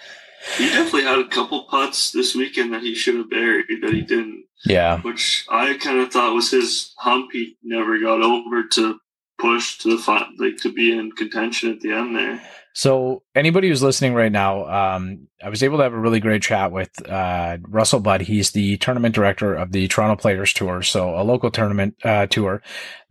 he 0.57 0.69
definitely 0.69 1.03
had 1.03 1.19
a 1.19 1.27
couple 1.27 1.63
putts 1.63 2.11
this 2.11 2.35
weekend 2.35 2.73
that 2.73 2.81
he 2.81 2.95
should 2.95 3.15
have 3.15 3.29
buried 3.29 3.65
that 3.81 3.93
he 3.93 4.01
didn't, 4.01 4.45
yeah, 4.65 5.01
which 5.01 5.45
I 5.49 5.77
kind 5.77 5.99
of 5.99 6.11
thought 6.11 6.35
was 6.35 6.51
his 6.51 6.93
hump. 6.97 7.31
He 7.31 7.57
never 7.63 7.99
got 7.99 8.21
over 8.21 8.63
to 8.63 8.99
push 9.37 9.77
to 9.79 9.95
the 9.95 10.01
fi- 10.01 10.27
like 10.37 10.57
to 10.57 10.71
be 10.71 10.97
in 10.97 11.11
contention 11.11 11.71
at 11.71 11.81
the 11.81 11.91
end 11.91 12.15
there. 12.15 12.41
So 12.77 13.23
anybody 13.33 13.69
who's 13.69 13.81
listening 13.81 14.13
right 14.15 14.31
now, 14.31 14.65
um, 14.65 15.29
I 15.41 15.47
was 15.47 15.63
able 15.63 15.77
to 15.77 15.83
have 15.83 15.93
a 15.93 15.97
really 15.97 16.19
great 16.19 16.41
chat 16.41 16.73
with 16.73 17.09
uh, 17.09 17.57
Russell 17.61 18.01
Budd. 18.01 18.19
He's 18.19 18.51
the 18.51 18.75
tournament 18.77 19.15
director 19.15 19.55
of 19.55 19.71
the 19.71 19.87
Toronto 19.87 20.21
Players 20.21 20.51
Tour, 20.51 20.81
so 20.81 21.17
a 21.17 21.23
local 21.23 21.49
tournament 21.49 21.95
uh, 22.03 22.25
tour 22.25 22.61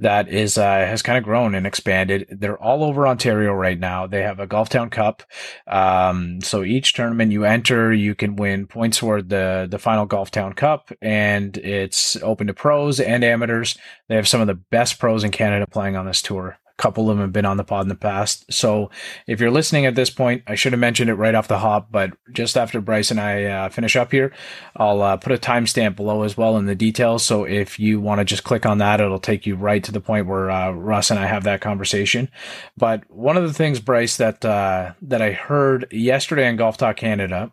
that 0.01 0.29
is 0.29 0.59
uh, 0.59 0.63
has 0.63 1.01
kind 1.01 1.17
of 1.17 1.25
grown 1.25 1.55
and 1.55 1.67
expanded. 1.67 2.27
They're 2.31 2.63
all 2.63 2.85
over 2.85 3.09
Ontario 3.09 3.55
right 3.55 3.79
now. 3.79 4.07
They 4.07 4.21
have 4.21 4.39
a 4.39 4.47
Golf 4.47 4.69
Town 4.69 4.91
Cup. 4.91 5.23
Um, 5.67 6.43
so 6.43 6.63
each 6.63 6.93
tournament 6.93 7.33
you 7.33 7.45
enter, 7.45 7.91
you 7.91 8.15
can 8.15 8.37
win 8.37 8.67
points 8.67 8.99
toward 8.99 9.31
the 9.31 9.67
the 9.71 9.79
final 9.79 10.05
Golf 10.05 10.31
Town 10.31 10.53
Cup, 10.53 10.93
and 11.01 11.57
it's 11.57 12.17
open 12.17 12.49
to 12.49 12.55
pros 12.55 13.01
and 13.01 13.25
amateurs. 13.25 13.79
They 14.09 14.17
have 14.17 14.29
some 14.29 14.43
of 14.43 14.47
the 14.47 14.55
best 14.57 14.99
pros 14.99 15.25
in 15.25 15.31
Canada 15.31 15.67
playing 15.67 15.97
on 15.97 16.05
this 16.05 16.21
tour. 16.21 16.59
Couple 16.77 17.09
of 17.09 17.17
them 17.17 17.25
have 17.25 17.33
been 17.33 17.45
on 17.45 17.57
the 17.57 17.65
pod 17.65 17.85
in 17.85 17.89
the 17.89 17.95
past. 17.95 18.53
So 18.53 18.91
if 19.27 19.41
you're 19.41 19.51
listening 19.51 19.87
at 19.87 19.95
this 19.95 20.11
point, 20.11 20.43
I 20.47 20.57
should 20.57 20.73
have 20.73 20.81
mentioned 20.81 21.09
it 21.09 21.15
right 21.15 21.35
off 21.35 21.47
the 21.47 21.59
hop, 21.59 21.93
but 21.93 22.13
just 22.33 22.57
after 22.57 22.81
Bryce 22.81 23.13
and 23.13 23.21
I 23.21 23.45
uh, 23.45 23.69
finish 23.69 23.95
up 23.95 24.11
here, 24.11 24.33
I'll 24.75 25.01
uh, 25.01 25.17
put 25.17 25.33
a 25.33 25.39
timestamp 25.39 25.95
below 25.95 26.23
as 26.23 26.37
well 26.37 26.57
in 26.57 26.67
the 26.67 26.75
details. 26.75 27.25
So 27.25 27.45
if 27.45 27.79
you 27.79 28.01
want 28.01 28.19
to 28.19 28.25
just 28.25 28.43
click 28.43 28.67
on 28.67 28.79
that, 28.79 29.01
it'll 29.01 29.21
take 29.21 29.47
you 29.47 29.55
right 29.55 29.85
to 29.85 29.93
the 29.93 30.01
point 30.01 30.27
where 30.27 30.51
uh, 30.51 30.73
Russ 30.73 31.11
and 31.11 31.21
I 31.21 31.27
have 31.27 31.45
that 31.45 31.61
conversation. 31.61 32.29
But 32.77 33.09
one 33.09 33.37
of 33.37 33.45
the 33.45 33.53
things, 33.55 33.79
Bryce, 33.79 34.17
that 34.17 34.45
uh, 34.45 34.95
that 35.03 35.23
I 35.23 35.33
heard 35.33 35.87
yesterday 35.93 36.49
on 36.49 36.57
Golf 36.57 36.77
Talk 36.77 36.97
Canada, 36.97 37.53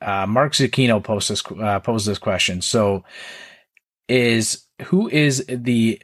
uh, 0.00 0.26
Mark 0.26 0.52
Zucchino 0.52 1.02
posed 1.02 1.30
this 1.30 1.42
uh, 1.62 1.80
posed 1.80 2.06
this 2.06 2.18
question. 2.18 2.62
So, 2.62 3.04
is 4.08 4.66
who 4.86 5.08
is 5.08 5.44
the 5.48 6.00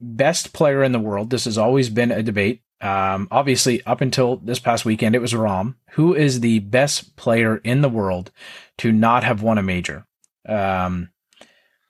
best 0.00 0.52
player 0.52 0.82
in 0.82 0.92
the 0.92 0.98
world? 0.98 1.30
This 1.30 1.44
has 1.44 1.58
always 1.58 1.88
been 1.88 2.10
a 2.10 2.22
debate. 2.22 2.62
Um, 2.80 3.28
obviously, 3.30 3.84
up 3.84 4.00
until 4.00 4.36
this 4.36 4.58
past 4.58 4.84
weekend, 4.84 5.14
it 5.14 5.20
was 5.20 5.32
Rahm. 5.32 5.74
Who 5.92 6.14
is 6.14 6.40
the 6.40 6.60
best 6.60 7.16
player 7.16 7.56
in 7.58 7.82
the 7.82 7.88
world 7.88 8.30
to 8.78 8.92
not 8.92 9.24
have 9.24 9.42
won 9.42 9.58
a 9.58 9.62
major? 9.62 10.06
Um, 10.48 11.10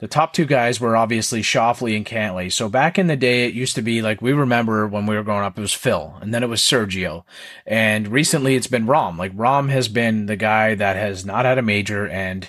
the 0.01 0.09
top 0.09 0.33
two 0.33 0.47
guys 0.47 0.81
were 0.81 0.97
obviously 0.97 1.43
Schauffele 1.43 1.97
and 1.97 2.07
Cantlay. 2.07 2.53
So 2.53 2.69
back 2.69 2.99
in 2.99 3.09
the 3.09 3.17
day, 3.17 3.47
it 3.47 3.55
used 3.55 3.75
to 3.75 3.83
be 3.83 4.01
like 4.01 4.23
we 4.23 4.33
remember 4.33 4.87
when 4.87 5.07
we 5.07 5.17
were 5.17 5.25
growing 5.25 5.45
up, 5.45 5.59
it 5.59 5.61
was 5.61 5.75
Phil, 5.75 6.17
and 6.21 6.33
then 6.33 6.43
it 6.43 6.49
was 6.49 6.61
Sergio, 6.61 7.25
and 7.67 8.09
recently 8.09 8.55
it's 8.55 8.69
been 8.69 8.87
Rahm. 8.87 9.19
Like 9.19 9.33
Rom 9.35 9.69
has 9.71 9.89
been 9.89 10.27
the 10.27 10.37
guy 10.37 10.75
that 10.77 10.97
has 10.97 11.27
not 11.27 11.45
had 11.45 11.59
a 11.59 11.63
major 11.63 12.07
and 12.07 12.49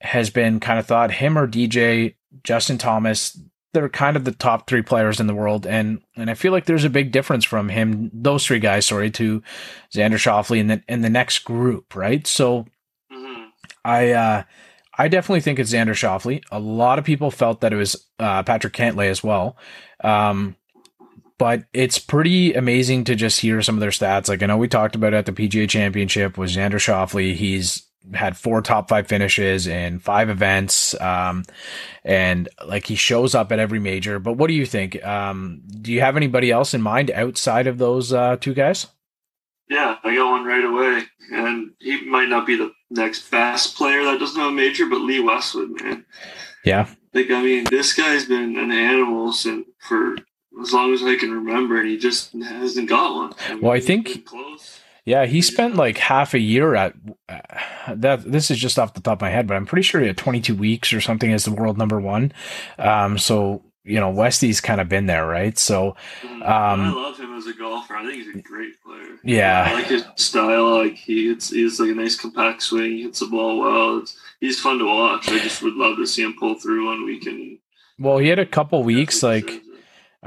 has 0.00 0.30
been 0.30 0.60
kind 0.60 0.78
of 0.78 0.86
thought 0.86 1.10
him 1.10 1.36
or 1.36 1.48
DJ 1.48 2.14
Justin 2.44 2.78
Thomas 2.78 3.36
they're 3.72 3.88
kind 3.88 4.16
of 4.16 4.24
the 4.24 4.32
top 4.32 4.66
three 4.68 4.82
players 4.82 5.20
in 5.20 5.26
the 5.26 5.34
world, 5.34 5.66
and 5.66 6.00
and 6.16 6.30
I 6.30 6.34
feel 6.34 6.52
like 6.52 6.66
there's 6.66 6.84
a 6.84 6.90
big 6.90 7.12
difference 7.12 7.44
from 7.44 7.68
him, 7.68 8.10
those 8.14 8.46
three 8.46 8.60
guys, 8.60 8.86
sorry, 8.86 9.10
to 9.12 9.42
Xander 9.94 10.14
Schauffele 10.14 10.60
and 10.60 10.70
the 10.70 10.82
in 10.88 11.02
the 11.02 11.10
next 11.10 11.40
group, 11.40 11.94
right? 11.94 12.26
So 12.26 12.66
hmm 13.10 13.44
I 13.84 14.12
uh 14.12 14.42
I 14.98 15.08
definitely 15.08 15.40
think 15.40 15.58
it's 15.58 15.72
Xander 15.72 15.90
Schauffele. 15.90 16.42
A 16.50 16.58
lot 16.58 16.98
of 16.98 17.04
people 17.04 17.30
felt 17.30 17.60
that 17.60 17.72
it 17.72 17.76
was 17.76 18.08
uh, 18.18 18.42
Patrick 18.42 18.72
Cantlay 18.72 19.08
as 19.08 19.22
well. 19.22 19.56
Um, 20.02 20.56
but 21.38 21.64
it's 21.72 21.98
pretty 21.98 22.54
amazing 22.54 23.04
to 23.04 23.14
just 23.14 23.40
hear 23.40 23.62
some 23.62 23.76
of 23.76 23.80
their 23.80 23.90
stats. 23.90 24.28
Like 24.28 24.42
I 24.42 24.46
know 24.46 24.56
we 24.56 24.68
talked 24.68 24.96
about 24.96 25.14
it 25.14 25.18
at 25.18 25.26
the 25.26 25.32
PGA 25.32 25.68
Championship 25.68 26.36
was 26.38 26.56
Xander 26.56 26.74
Shoffley. 26.74 27.34
He's 27.34 27.87
had 28.14 28.36
four 28.36 28.62
top 28.62 28.88
five 28.88 29.06
finishes 29.06 29.66
in 29.66 29.98
five 29.98 30.30
events. 30.30 30.98
Um, 31.00 31.44
and 32.04 32.48
like 32.66 32.86
he 32.86 32.94
shows 32.94 33.34
up 33.34 33.52
at 33.52 33.58
every 33.58 33.78
major. 33.80 34.18
But 34.18 34.34
what 34.34 34.48
do 34.48 34.54
you 34.54 34.66
think? 34.66 35.04
Um, 35.04 35.62
do 35.80 35.92
you 35.92 36.00
have 36.00 36.16
anybody 36.16 36.50
else 36.50 36.74
in 36.74 36.82
mind 36.82 37.10
outside 37.10 37.66
of 37.66 37.78
those 37.78 38.12
uh, 38.12 38.36
two 38.40 38.54
guys? 38.54 38.86
Yeah, 39.70 39.96
I 40.02 40.14
got 40.14 40.30
one 40.30 40.44
right 40.46 40.64
away, 40.64 41.02
and 41.30 41.72
he 41.78 42.02
might 42.06 42.30
not 42.30 42.46
be 42.46 42.56
the 42.56 42.72
next 42.88 43.30
best 43.30 43.76
player 43.76 44.02
that 44.04 44.18
doesn't 44.18 44.40
have 44.40 44.48
a 44.50 44.54
major, 44.54 44.86
but 44.86 45.00
Lee 45.02 45.20
Westwood, 45.20 45.82
man. 45.82 46.06
Yeah. 46.64 46.88
Like 47.12 47.30
I 47.30 47.42
mean, 47.42 47.64
this 47.64 47.92
guy's 47.92 48.24
been 48.24 48.56
an 48.56 48.70
animal 48.72 49.32
since 49.32 49.66
for 49.80 50.16
as 50.62 50.72
long 50.72 50.94
as 50.94 51.02
I 51.02 51.16
can 51.16 51.30
remember, 51.30 51.78
and 51.80 51.88
he 51.88 51.98
just 51.98 52.32
hasn't 52.32 52.88
got 52.88 53.14
one. 53.14 53.32
mean, 53.50 53.60
Well, 53.60 53.72
I 53.72 53.80
think- 53.80 54.24
close. 54.24 54.80
Yeah, 55.08 55.24
he 55.24 55.40
spent 55.40 55.74
like 55.74 55.96
half 55.96 56.34
a 56.34 56.38
year 56.38 56.74
at 56.74 56.94
uh, 57.30 57.38
that. 57.94 58.30
This 58.30 58.50
is 58.50 58.58
just 58.58 58.78
off 58.78 58.92
the 58.92 59.00
top 59.00 59.18
of 59.18 59.22
my 59.22 59.30
head, 59.30 59.46
but 59.46 59.56
I'm 59.56 59.64
pretty 59.64 59.82
sure 59.82 60.02
he 60.02 60.06
had 60.06 60.18
22 60.18 60.54
weeks 60.54 60.92
or 60.92 61.00
something 61.00 61.32
as 61.32 61.46
the 61.46 61.52
world 61.52 61.78
number 61.78 61.98
one. 61.98 62.30
Um, 62.78 63.16
so 63.16 63.62
you 63.84 63.98
know, 63.98 64.10
Westy's 64.10 64.60
kind 64.60 64.82
of 64.82 64.88
been 64.90 65.06
there, 65.06 65.26
right? 65.26 65.56
So 65.56 65.96
Mhm. 66.22 66.42
Um, 66.42 66.80
I 66.82 66.92
love 66.92 67.18
him 67.18 67.34
as 67.34 67.46
a 67.46 67.54
golfer. 67.54 67.96
I 67.96 68.02
think 68.04 68.16
he's 68.22 68.34
a 68.34 68.42
great 68.42 68.74
player. 68.84 69.18
Yeah. 69.24 69.64
I 69.68 69.72
like 69.72 69.86
his 69.86 70.04
style. 70.16 70.76
Like 70.84 70.96
he 70.96 71.28
hits, 71.28 71.48
he 71.48 71.62
has 71.62 71.80
like 71.80 71.88
a 71.88 71.94
nice 71.94 72.14
compact 72.14 72.62
swing. 72.62 72.92
He 72.98 73.02
hits 73.04 73.20
the 73.20 73.28
ball 73.28 73.60
well. 73.60 73.98
It's, 74.00 74.14
he's 74.40 74.60
fun 74.60 74.78
to 74.78 74.84
watch. 74.84 75.30
I 75.30 75.38
just 75.38 75.62
would 75.62 75.72
love 75.74 75.96
to 75.96 76.06
see 76.06 76.22
him 76.22 76.34
pull 76.38 76.56
through 76.56 76.84
one 76.86 77.06
weekend. 77.06 77.60
well, 77.98 78.18
he 78.18 78.28
had 78.28 78.38
a 78.38 78.44
couple 78.46 78.82
weeks, 78.82 79.22
like. 79.22 79.62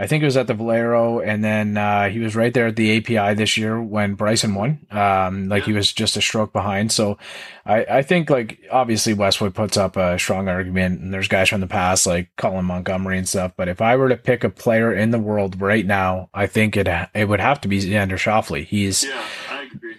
I 0.02 0.08
think 0.08 0.24
it 0.24 0.26
was 0.26 0.36
at 0.36 0.48
the 0.48 0.56
Valero, 0.56 1.20
and 1.20 1.44
then 1.44 1.78
uh, 1.78 2.10
he 2.10 2.18
was 2.18 2.36
right 2.36 2.52
there 2.52 2.66
at 2.66 2.76
the 2.76 2.98
API 2.98 3.36
this 3.36 3.56
year 3.56 3.80
when 3.80 4.16
Bryson 4.16 4.56
won. 4.56 4.88
Um, 4.90 5.48
like 5.48 5.66
he 5.66 5.74
was 5.74 5.94
just 5.94 6.18
a 6.18 6.22
stroke 6.22 6.52
behind. 6.52 6.92
So 6.92 7.20
I, 7.68 7.86
I 7.88 8.02
think 8.02 8.32
like 8.32 8.62
obviously 8.72 9.14
Westwood 9.14 9.54
puts 9.54 9.78
up 9.78 9.98
a 9.98 10.18
strong 10.18 10.48
argument, 10.48 11.02
and 11.02 11.14
there's 11.14 11.28
guys 11.28 11.50
from 11.50 11.62
the 11.62 11.68
past 11.68 12.08
like 12.08 12.30
Colin 12.36 12.66
Montgomerie 12.66 13.20
and 13.20 13.30
stuff. 13.30 13.54
But 13.56 13.68
if 13.68 13.80
I 13.80 13.96
were 13.96 14.10
to 14.10 14.18
pick 14.18 14.44
a 14.44 14.50
player 14.50 14.92
in 14.92 15.12
the 15.12 15.20
world 15.20 15.62
right 15.62 15.86
now, 15.86 16.32
I 16.34 16.48
think 16.48 16.76
it 16.76 16.88
it 17.14 17.30
would 17.30 17.40
have 17.40 17.62
to 17.62 17.68
be 17.68 17.80
Xander 17.80 18.14
Schauffele. 18.14 18.66
He's 18.66 19.04
Yeah, 19.04 19.24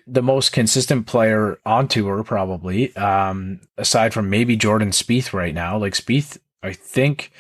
the 0.04 0.22
most 0.22 0.50
consistent 0.50 1.06
player 1.06 1.60
on 1.64 1.86
tour, 1.86 2.24
probably. 2.24 2.92
Um, 2.96 3.60
aside 3.78 4.12
from 4.12 4.30
maybe 4.30 4.56
Jordan 4.56 4.90
Spieth 4.90 5.32
right 5.32 5.54
now. 5.54 5.78
Like 5.78 5.92
Spieth, 5.92 6.38
I 6.60 6.72
think 6.72 7.30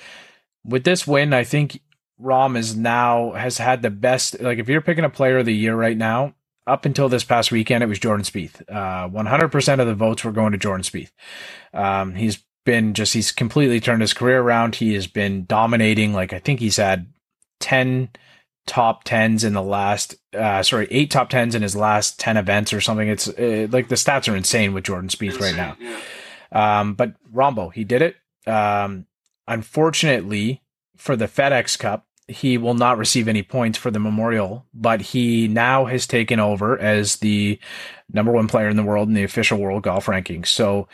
with 0.64 0.84
this 0.84 1.08
win, 1.08 1.32
I 1.32 1.42
think 1.42 1.80
Rahm 2.22 2.56
is 2.56 2.76
now 2.76 3.32
has 3.32 3.58
had 3.58 3.82
the 3.82 3.90
best. 3.90 4.40
Like 4.40 4.58
if 4.58 4.68
you're 4.68 4.80
picking 4.80 5.04
a 5.04 5.10
player 5.10 5.38
of 5.38 5.46
the 5.46 5.54
year 5.54 5.74
right 5.74 5.96
now, 5.96 6.34
up 6.66 6.84
until 6.84 7.08
this 7.08 7.24
past 7.24 7.50
weekend, 7.50 7.82
it 7.82 7.88
was 7.88 7.98
Jordan 7.98 8.24
Spieth. 8.24 8.62
Uh, 8.68 9.08
100% 9.08 9.80
of 9.80 9.86
the 9.86 9.94
votes 9.94 10.24
were 10.24 10.32
going 10.32 10.52
to 10.52 10.58
Jordan 10.58 10.84
Spieth. 10.84 11.10
Um, 11.74 12.14
he's 12.14 12.44
been 12.64 12.94
just 12.94 13.14
he's 13.14 13.32
completely 13.32 13.80
turned 13.80 14.00
his 14.00 14.14
career 14.14 14.40
around. 14.40 14.76
He 14.76 14.94
has 14.94 15.06
been 15.06 15.44
dominating. 15.46 16.12
Like 16.12 16.32
I 16.32 16.38
think 16.38 16.60
he's 16.60 16.76
had 16.76 17.06
10 17.60 18.10
top 18.66 19.04
10s 19.04 19.44
in 19.44 19.54
the 19.54 19.62
last 19.62 20.14
uh 20.32 20.62
sorry, 20.62 20.86
8 20.90 21.10
top 21.10 21.30
10s 21.30 21.54
in 21.54 21.62
his 21.62 21.74
last 21.74 22.20
10 22.20 22.36
events 22.36 22.72
or 22.72 22.80
something. 22.80 23.08
It's 23.08 23.28
uh, 23.28 23.66
like 23.70 23.88
the 23.88 23.96
stats 23.96 24.32
are 24.32 24.36
insane 24.36 24.74
with 24.74 24.84
Jordan 24.84 25.08
Spieth 25.08 25.40
right 25.40 25.56
now. 25.56 25.76
Yeah. 25.80 26.00
Um, 26.52 26.94
but 26.94 27.14
Rahmbo, 27.32 27.72
he 27.72 27.82
did 27.82 28.02
it. 28.02 28.16
Um, 28.46 29.06
unfortunately 29.48 30.62
for 30.96 31.16
the 31.16 31.26
FedEx 31.26 31.78
Cup, 31.78 32.06
he 32.32 32.58
will 32.58 32.74
not 32.74 32.98
receive 32.98 33.28
any 33.28 33.42
points 33.42 33.78
for 33.78 33.90
the 33.90 33.98
memorial, 33.98 34.66
but 34.74 35.00
he 35.00 35.48
now 35.48 35.84
has 35.84 36.06
taken 36.06 36.40
over 36.40 36.78
as 36.78 37.16
the 37.16 37.58
number 38.12 38.32
one 38.32 38.48
player 38.48 38.68
in 38.68 38.76
the 38.76 38.82
world 38.82 39.08
in 39.08 39.14
the 39.14 39.24
official 39.24 39.58
world 39.58 39.82
golf 39.82 40.06
rankings. 40.06 40.48
So, 40.48 40.88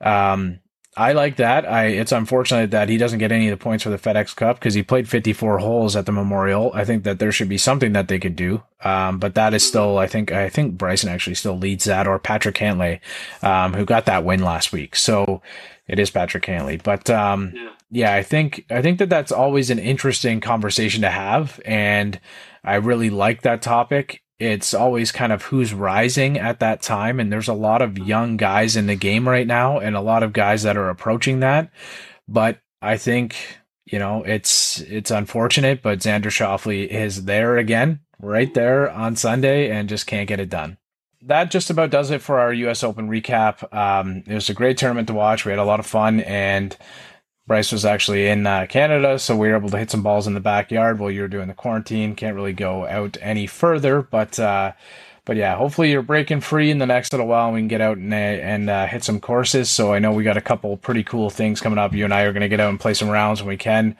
um, 0.00 0.60
I 0.96 1.12
like 1.12 1.36
that. 1.36 1.68
I 1.68 1.86
it's 1.86 2.12
unfortunate 2.12 2.70
that 2.70 2.88
he 2.88 2.98
doesn't 2.98 3.18
get 3.18 3.32
any 3.32 3.48
of 3.48 3.58
the 3.58 3.62
points 3.62 3.82
for 3.82 3.90
the 3.90 3.98
FedEx 3.98 4.34
Cup 4.36 4.58
because 4.58 4.74
he 4.74 4.82
played 4.82 5.08
54 5.08 5.58
holes 5.58 5.96
at 5.96 6.06
the 6.06 6.12
Memorial. 6.12 6.70
I 6.72 6.84
think 6.84 7.02
that 7.04 7.18
there 7.18 7.32
should 7.32 7.48
be 7.48 7.58
something 7.58 7.92
that 7.92 8.06
they 8.06 8.20
could 8.20 8.36
do. 8.36 8.62
Um, 8.84 9.18
but 9.18 9.34
that 9.34 9.54
is 9.54 9.66
still, 9.66 9.98
I 9.98 10.06
think, 10.06 10.30
I 10.30 10.48
think 10.48 10.78
Bryson 10.78 11.08
actually 11.08 11.34
still 11.34 11.58
leads 11.58 11.84
that, 11.84 12.06
or 12.06 12.18
Patrick 12.18 12.54
Cantlay, 12.54 13.00
um, 13.42 13.72
who 13.74 13.84
got 13.84 14.06
that 14.06 14.24
win 14.24 14.44
last 14.44 14.72
week. 14.72 14.94
So 14.94 15.42
it 15.88 15.98
is 15.98 16.10
Patrick 16.10 16.44
Cantlay. 16.44 16.80
But 16.80 17.10
um, 17.10 17.52
yeah. 17.54 17.70
Yeah, 17.94 18.14
I 18.14 18.22
think 18.22 18.66
I 18.70 18.82
think 18.82 18.98
that 18.98 19.08
that's 19.08 19.32
always 19.32 19.70
an 19.70 19.78
interesting 19.78 20.40
conversation 20.40 21.02
to 21.02 21.10
have, 21.10 21.60
and 21.64 22.20
I 22.62 22.76
really 22.76 23.10
like 23.10 23.42
that 23.42 23.62
topic 23.62 24.22
it's 24.38 24.74
always 24.74 25.12
kind 25.12 25.32
of 25.32 25.42
who's 25.42 25.72
rising 25.72 26.38
at 26.38 26.60
that 26.60 26.82
time. 26.82 27.20
And 27.20 27.32
there's 27.32 27.48
a 27.48 27.54
lot 27.54 27.82
of 27.82 27.98
young 27.98 28.36
guys 28.36 28.76
in 28.76 28.86
the 28.86 28.96
game 28.96 29.28
right 29.28 29.46
now 29.46 29.78
and 29.78 29.94
a 29.94 30.00
lot 30.00 30.22
of 30.22 30.32
guys 30.32 30.64
that 30.64 30.76
are 30.76 30.90
approaching 30.90 31.40
that. 31.40 31.70
But 32.26 32.58
I 32.82 32.96
think, 32.96 33.36
you 33.84 33.98
know, 33.98 34.22
it's, 34.24 34.80
it's 34.82 35.10
unfortunate, 35.10 35.82
but 35.82 36.00
Xander 36.00 36.26
Schauffele 36.26 36.88
is 36.88 37.24
there 37.24 37.58
again, 37.58 38.00
right 38.20 38.52
there 38.54 38.90
on 38.90 39.16
Sunday 39.16 39.70
and 39.70 39.88
just 39.88 40.06
can't 40.06 40.28
get 40.28 40.40
it 40.40 40.50
done. 40.50 40.78
That 41.22 41.50
just 41.50 41.70
about 41.70 41.90
does 41.90 42.10
it 42.10 42.20
for 42.20 42.38
our 42.38 42.52
US 42.52 42.82
Open 42.82 43.08
recap. 43.08 43.72
Um, 43.74 44.24
it 44.26 44.34
was 44.34 44.50
a 44.50 44.54
great 44.54 44.76
tournament 44.76 45.08
to 45.08 45.14
watch. 45.14 45.44
We 45.44 45.52
had 45.52 45.58
a 45.58 45.64
lot 45.64 45.80
of 45.80 45.86
fun 45.86 46.20
and 46.20 46.76
Bryce 47.46 47.72
was 47.72 47.84
actually 47.84 48.26
in 48.26 48.46
uh, 48.46 48.66
Canada, 48.68 49.18
so 49.18 49.36
we 49.36 49.48
were 49.48 49.56
able 49.56 49.68
to 49.68 49.78
hit 49.78 49.90
some 49.90 50.02
balls 50.02 50.26
in 50.26 50.32
the 50.32 50.40
backyard 50.40 50.98
while 50.98 51.10
you 51.10 51.20
were 51.20 51.28
doing 51.28 51.48
the 51.48 51.54
quarantine. 51.54 52.14
Can't 52.14 52.36
really 52.36 52.54
go 52.54 52.86
out 52.86 53.18
any 53.20 53.46
further, 53.46 54.00
but 54.00 54.38
uh, 54.38 54.72
but 55.26 55.36
yeah, 55.36 55.56
hopefully 55.56 55.90
you're 55.90 56.02
breaking 56.02 56.40
free 56.40 56.70
in 56.70 56.78
the 56.78 56.86
next 56.86 57.12
little 57.12 57.26
while, 57.26 57.46
and 57.46 57.54
we 57.54 57.60
can 57.60 57.68
get 57.68 57.82
out 57.82 57.98
and 57.98 58.14
and 58.14 58.70
uh, 58.70 58.86
hit 58.86 59.04
some 59.04 59.20
courses. 59.20 59.68
So 59.68 59.92
I 59.92 59.98
know 59.98 60.12
we 60.12 60.24
got 60.24 60.38
a 60.38 60.42
couple 60.42 60.74
pretty 60.78 61.04
cool 61.04 61.28
things 61.28 61.60
coming 61.60 61.78
up. 61.78 61.92
You 61.92 62.04
and 62.04 62.14
I 62.14 62.22
are 62.22 62.32
going 62.32 62.40
to 62.40 62.48
get 62.48 62.60
out 62.60 62.70
and 62.70 62.80
play 62.80 62.94
some 62.94 63.10
rounds 63.10 63.42
when 63.42 63.48
we 63.48 63.58
can. 63.58 63.96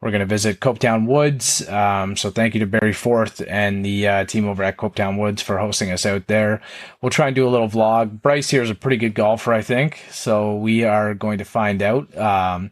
We're 0.00 0.12
going 0.12 0.20
to 0.20 0.26
visit 0.26 0.60
Copetown 0.60 1.06
Woods. 1.06 1.68
Um, 1.68 2.14
so 2.14 2.30
thank 2.30 2.54
you 2.54 2.60
to 2.60 2.66
Barry 2.66 2.92
Forth 2.92 3.42
and 3.48 3.84
the 3.84 4.06
uh, 4.06 4.24
team 4.26 4.46
over 4.46 4.62
at 4.62 4.76
Copetown 4.76 5.18
Woods 5.18 5.42
for 5.42 5.58
hosting 5.58 5.90
us 5.90 6.06
out 6.06 6.28
there. 6.28 6.60
We'll 7.02 7.10
try 7.10 7.26
and 7.26 7.34
do 7.34 7.48
a 7.48 7.50
little 7.50 7.68
vlog. 7.68 8.22
Bryce 8.22 8.50
here 8.50 8.62
is 8.62 8.70
a 8.70 8.76
pretty 8.76 8.96
good 8.96 9.14
golfer, 9.14 9.52
I 9.52 9.62
think. 9.62 10.04
So 10.10 10.54
we 10.54 10.84
are 10.84 11.14
going 11.14 11.38
to 11.38 11.44
find 11.44 11.82
out. 11.82 12.16
Um, 12.16 12.70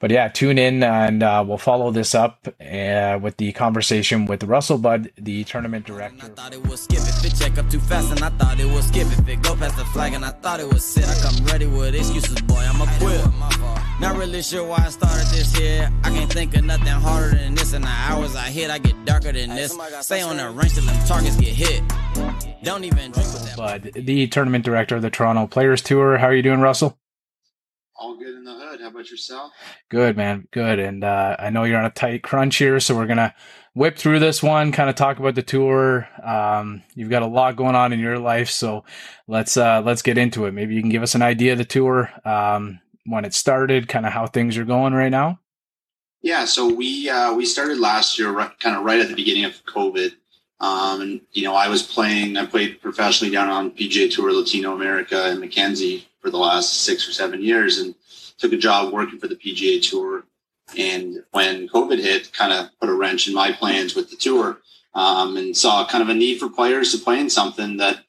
but 0.00 0.10
yeah, 0.10 0.26
tune 0.26 0.58
in 0.58 0.82
and 0.82 1.22
uh, 1.22 1.44
we'll 1.46 1.56
follow 1.56 1.92
this 1.92 2.14
up 2.14 2.48
uh, 2.60 3.18
with 3.22 3.36
the 3.36 3.52
conversation 3.52 4.26
with 4.26 4.42
Russell 4.42 4.78
Budd, 4.78 5.10
the 5.16 5.44
tournament 5.44 5.86
director. 5.86 6.26
I 6.26 6.28
thought 6.30 6.52
it 6.52 6.66
was 6.66 6.82
skip 6.82 6.98
if 6.98 7.24
it 7.24 7.36
check 7.38 7.58
up 7.58 7.70
too 7.70 7.80
fast, 7.80 8.10
and 8.10 8.22
I 8.22 8.30
thought 8.30 8.58
it 8.58 8.66
was 8.66 8.88
skip 8.88 9.06
if 9.06 9.26
it 9.28 9.40
go 9.40 9.54
past 9.54 9.76
the 9.76 9.84
flag, 9.86 10.14
and 10.14 10.24
I 10.24 10.30
thought 10.30 10.60
it 10.60 10.68
was 10.68 10.84
sit. 10.84 11.06
I 11.08 11.14
come 11.22 11.46
ready 11.46 11.66
with 11.66 11.94
excuses, 11.94 12.40
boy. 12.42 12.58
I'm 12.58 12.80
a 12.80 12.86
quit. 12.98 13.85
Not 13.98 14.16
really 14.16 14.42
sure 14.42 14.66
why 14.66 14.84
I 14.84 14.90
started 14.90 15.26
this 15.28 15.56
here. 15.56 15.90
I 16.04 16.10
can't 16.10 16.30
think 16.30 16.54
of 16.54 16.64
nothing 16.64 16.86
harder 16.86 17.34
than 17.36 17.54
this, 17.54 17.72
and 17.72 17.82
the 17.82 17.88
hours 17.88 18.36
I 18.36 18.50
hit, 18.50 18.70
I 18.70 18.78
get 18.78 19.04
darker 19.06 19.32
than 19.32 19.50
this. 19.50 19.76
Stay 20.00 20.20
on 20.20 20.36
the 20.36 20.50
range 20.50 20.74
till 20.74 20.84
them 20.84 21.06
targets 21.06 21.36
get 21.36 21.54
hit. 21.54 21.82
Don't 22.62 22.84
even 22.84 23.12
drink 23.12 23.32
with 23.32 23.44
that. 23.46 23.56
Budd, 23.56 23.90
the 23.94 24.26
tournament 24.26 24.64
director 24.64 24.96
of 24.96 25.02
the 25.02 25.10
Toronto 25.10 25.46
Players 25.46 25.80
Tour. 25.80 26.18
How 26.18 26.26
are 26.26 26.34
you 26.34 26.42
doing, 26.42 26.60
Russell? 26.60 26.98
all 27.98 28.16
good 28.16 28.34
in 28.34 28.44
the 28.44 28.52
hood. 28.52 28.80
How 28.80 28.88
about 28.88 29.10
yourself? 29.10 29.52
Good, 29.88 30.16
man. 30.16 30.46
Good. 30.50 30.78
And 30.78 31.02
uh, 31.02 31.36
I 31.38 31.50
know 31.50 31.64
you're 31.64 31.78
on 31.78 31.86
a 31.86 31.90
tight 31.90 32.22
crunch 32.22 32.56
here, 32.56 32.78
so 32.80 32.94
we're 32.94 33.06
gonna 33.06 33.34
whip 33.74 33.96
through 33.96 34.18
this 34.18 34.42
one, 34.42 34.72
kind 34.72 34.90
of 34.90 34.96
talk 34.96 35.18
about 35.18 35.34
the 35.34 35.42
tour. 35.42 36.08
Um, 36.22 36.82
you've 36.94 37.10
got 37.10 37.22
a 37.22 37.26
lot 37.26 37.56
going 37.56 37.74
on 37.74 37.92
in 37.92 37.98
your 37.98 38.18
life, 38.18 38.50
so 38.50 38.84
let's 39.26 39.56
uh, 39.56 39.82
let's 39.84 40.02
get 40.02 40.18
into 40.18 40.46
it. 40.46 40.52
Maybe 40.52 40.74
you 40.74 40.80
can 40.80 40.90
give 40.90 41.02
us 41.02 41.14
an 41.14 41.22
idea 41.22 41.52
of 41.52 41.58
the 41.58 41.64
tour, 41.64 42.10
um, 42.24 42.80
when 43.06 43.24
it 43.24 43.34
started, 43.34 43.88
kind 43.88 44.06
of 44.06 44.12
how 44.12 44.26
things 44.26 44.56
are 44.58 44.64
going 44.64 44.92
right 44.92 45.10
now. 45.10 45.40
Yeah, 46.22 46.44
so 46.44 46.72
we 46.72 47.08
uh, 47.08 47.34
we 47.34 47.46
started 47.46 47.78
last 47.78 48.18
year, 48.18 48.30
right, 48.30 48.58
kind 48.58 48.76
of 48.76 48.84
right 48.84 49.00
at 49.00 49.08
the 49.08 49.14
beginning 49.14 49.44
of 49.44 49.64
COVID. 49.64 50.12
Um, 50.58 51.00
and 51.00 51.20
you 51.32 51.44
know, 51.44 51.54
I 51.54 51.68
was 51.68 51.82
playing. 51.82 52.36
I 52.36 52.46
played 52.46 52.80
professionally 52.80 53.32
down 53.32 53.48
on 53.48 53.70
PGA 53.70 54.12
Tour 54.12 54.32
Latino 54.32 54.74
America 54.74 55.26
and 55.26 55.40
Mackenzie 55.40 56.08
for 56.20 56.30
the 56.30 56.38
last 56.38 56.82
six 56.82 57.08
or 57.08 57.12
seven 57.12 57.42
years, 57.42 57.78
and 57.78 57.94
took 58.38 58.52
a 58.52 58.56
job 58.56 58.92
working 58.92 59.18
for 59.18 59.28
the 59.28 59.36
PGA 59.36 59.82
Tour. 59.82 60.24
And 60.76 61.22
when 61.30 61.68
COVID 61.68 61.98
hit, 61.98 62.32
kind 62.32 62.52
of 62.52 62.70
put 62.80 62.88
a 62.88 62.94
wrench 62.94 63.28
in 63.28 63.34
my 63.34 63.52
plans 63.52 63.94
with 63.94 64.10
the 64.10 64.16
tour, 64.16 64.58
um, 64.94 65.36
and 65.36 65.56
saw 65.56 65.86
kind 65.86 66.02
of 66.02 66.08
a 66.08 66.14
need 66.14 66.40
for 66.40 66.48
players 66.48 66.90
to 66.92 66.98
play 66.98 67.20
in 67.20 67.30
something 67.30 67.76
that 67.76 68.00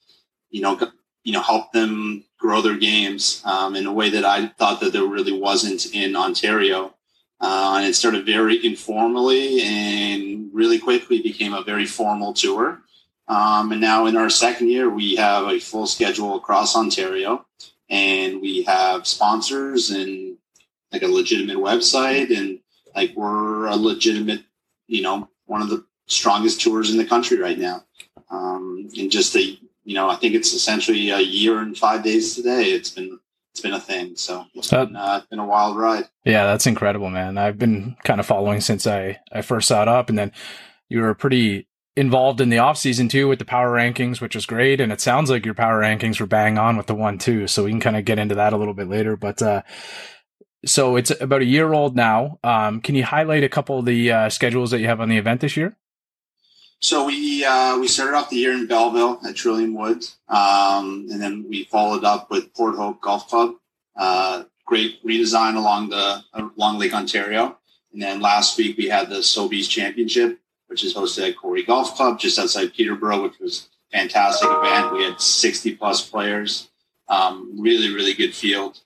you 0.49 0.61
know 0.61 0.79
you 1.23 1.33
know 1.33 1.41
help 1.41 1.71
them 1.73 2.23
grow 2.47 2.61
their 2.61 2.77
games 2.77 3.41
um, 3.43 3.75
in 3.75 3.85
a 3.85 3.91
way 3.91 4.09
that 4.09 4.23
I 4.23 4.47
thought 4.47 4.79
that 4.79 4.93
there 4.93 5.03
really 5.03 5.37
wasn't 5.37 5.93
in 5.93 6.15
Ontario. 6.15 6.93
Uh, 7.41 7.75
and 7.77 7.85
it 7.85 7.93
started 7.93 8.25
very 8.25 8.65
informally 8.65 9.61
and 9.61 10.49
really 10.53 10.79
quickly 10.79 11.21
became 11.21 11.53
a 11.53 11.61
very 11.61 11.85
formal 11.85 12.31
tour. 12.31 12.81
Um, 13.27 13.73
and 13.73 13.81
now 13.81 14.05
in 14.05 14.15
our 14.15 14.29
second 14.29 14.69
year, 14.69 14.89
we 14.89 15.17
have 15.17 15.45
a 15.49 15.59
full 15.59 15.87
schedule 15.87 16.37
across 16.37 16.73
Ontario 16.73 17.45
and 17.89 18.39
we 18.39 18.63
have 18.63 19.05
sponsors 19.05 19.89
and 19.89 20.37
like 20.93 21.03
a 21.03 21.07
legitimate 21.07 21.57
website 21.57 22.35
and 22.35 22.59
like 22.95 23.11
we're 23.13 23.65
a 23.65 23.75
legitimate, 23.75 24.43
you 24.87 25.01
know, 25.01 25.27
one 25.47 25.61
of 25.61 25.67
the 25.67 25.83
strongest 26.05 26.61
tours 26.61 26.91
in 26.91 26.97
the 26.97 27.11
country 27.13 27.37
right 27.37 27.59
now. 27.59 27.83
Um, 28.31 28.87
and 28.97 29.11
just 29.11 29.35
a, 29.35 29.59
you 29.87 29.93
know, 29.93 30.09
I 30.09 30.17
think 30.17 30.35
it's 30.35 30.51
essentially 30.51 31.11
a 31.11 31.21
year 31.21 31.59
and 31.59 31.75
five 31.75 32.03
days 32.03 32.35
today. 32.35 32.71
It's 32.71 32.89
been 32.89 33.17
it's 33.53 33.61
been 33.61 33.73
a 33.73 33.79
thing. 33.79 34.17
So 34.17 34.45
it's 34.53 34.69
been, 34.69 34.97
uh, 34.97 35.19
it's 35.19 35.27
been 35.27 35.39
a 35.39 35.45
wild 35.45 35.77
ride. 35.77 36.09
Yeah, 36.25 36.45
that's 36.45 36.67
incredible, 36.67 37.09
man. 37.09 37.37
I've 37.37 37.57
been 37.57 37.95
kind 38.03 38.19
of 38.19 38.25
following 38.25 38.59
since 38.59 38.85
I, 38.85 39.21
I 39.31 39.41
first 39.41 39.69
saw 39.69 39.81
it 39.81 39.87
up. 39.87 40.09
And 40.09 40.17
then 40.19 40.33
you 40.89 40.99
were 40.99 41.15
pretty 41.15 41.69
involved 41.95 42.41
in 42.41 42.49
the 42.49 42.57
off 42.57 42.77
season 42.77 43.07
too 43.07 43.29
with 43.29 43.39
the 43.39 43.45
power 43.45 43.71
rankings, 43.71 44.19
which 44.19 44.35
was 44.35 44.45
great. 44.45 44.81
And 44.81 44.91
it 44.91 44.99
sounds 44.99 45.29
like 45.29 45.45
your 45.45 45.55
power 45.55 45.81
rankings 45.81 46.19
were 46.19 46.27
bang 46.27 46.57
on 46.57 46.75
with 46.75 46.87
the 46.87 46.93
one 46.93 47.17
too. 47.17 47.47
So 47.47 47.63
we 47.63 47.71
can 47.71 47.79
kind 47.79 47.97
of 47.97 48.03
get 48.03 48.19
into 48.19 48.35
that 48.35 48.51
a 48.51 48.57
little 48.57 48.73
bit 48.73 48.89
later. 48.89 49.15
But 49.15 49.41
uh, 49.41 49.61
so 50.65 50.97
it's 50.97 51.11
about 51.21 51.41
a 51.41 51.45
year 51.45 51.73
old 51.73 51.95
now. 51.95 52.39
Um, 52.43 52.81
can 52.81 52.93
you 52.93 53.05
highlight 53.05 53.45
a 53.45 53.49
couple 53.49 53.79
of 53.79 53.85
the 53.85 54.11
uh, 54.11 54.29
schedules 54.29 54.69
that 54.71 54.81
you 54.81 54.87
have 54.87 54.99
on 54.99 55.07
the 55.07 55.17
event 55.17 55.39
this 55.39 55.55
year? 55.55 55.77
So 56.79 57.05
we 57.05 57.43
uh, 57.43 57.79
we 57.79 57.87
started 57.87 58.15
off 58.15 58.29
the 58.29 58.35
year 58.35 58.53
in 58.53 58.67
Belleville 58.67 59.19
at 59.27 59.35
Trillium 59.35 59.73
Woods, 59.73 60.17
um, 60.29 61.07
and 61.11 61.19
then 61.19 61.45
we 61.49 61.63
followed 61.63 62.03
up 62.03 62.29
with 62.29 62.53
Port 62.53 62.75
Hope 62.75 63.01
Golf 63.01 63.27
Club. 63.27 63.55
Uh, 63.95 64.43
great 64.65 65.03
redesign 65.03 65.55
along 65.55 65.89
the 65.89 66.23
along 66.33 66.77
Lake 66.77 66.93
Ontario, 66.93 67.57
and 67.93 68.01
then 68.01 68.21
last 68.21 68.57
week 68.59 68.77
we 68.77 68.87
had 68.87 69.09
the 69.09 69.17
Sobeys 69.17 69.67
Championship, 69.67 70.39
which 70.67 70.83
is 70.83 70.93
hosted 70.93 71.29
at 71.29 71.37
Quarry 71.37 71.63
Golf 71.63 71.95
Club 71.95 72.19
just 72.19 72.37
outside 72.37 72.73
Peterborough, 72.73 73.23
which 73.23 73.39
was 73.39 73.69
a 73.91 73.97
fantastic 73.97 74.47
event. 74.47 74.93
We 74.93 75.03
had 75.03 75.19
sixty 75.19 75.75
plus 75.75 76.07
players, 76.07 76.69
um, 77.09 77.59
really 77.59 77.91
really 77.91 78.13
good 78.13 78.35
field. 78.35 78.79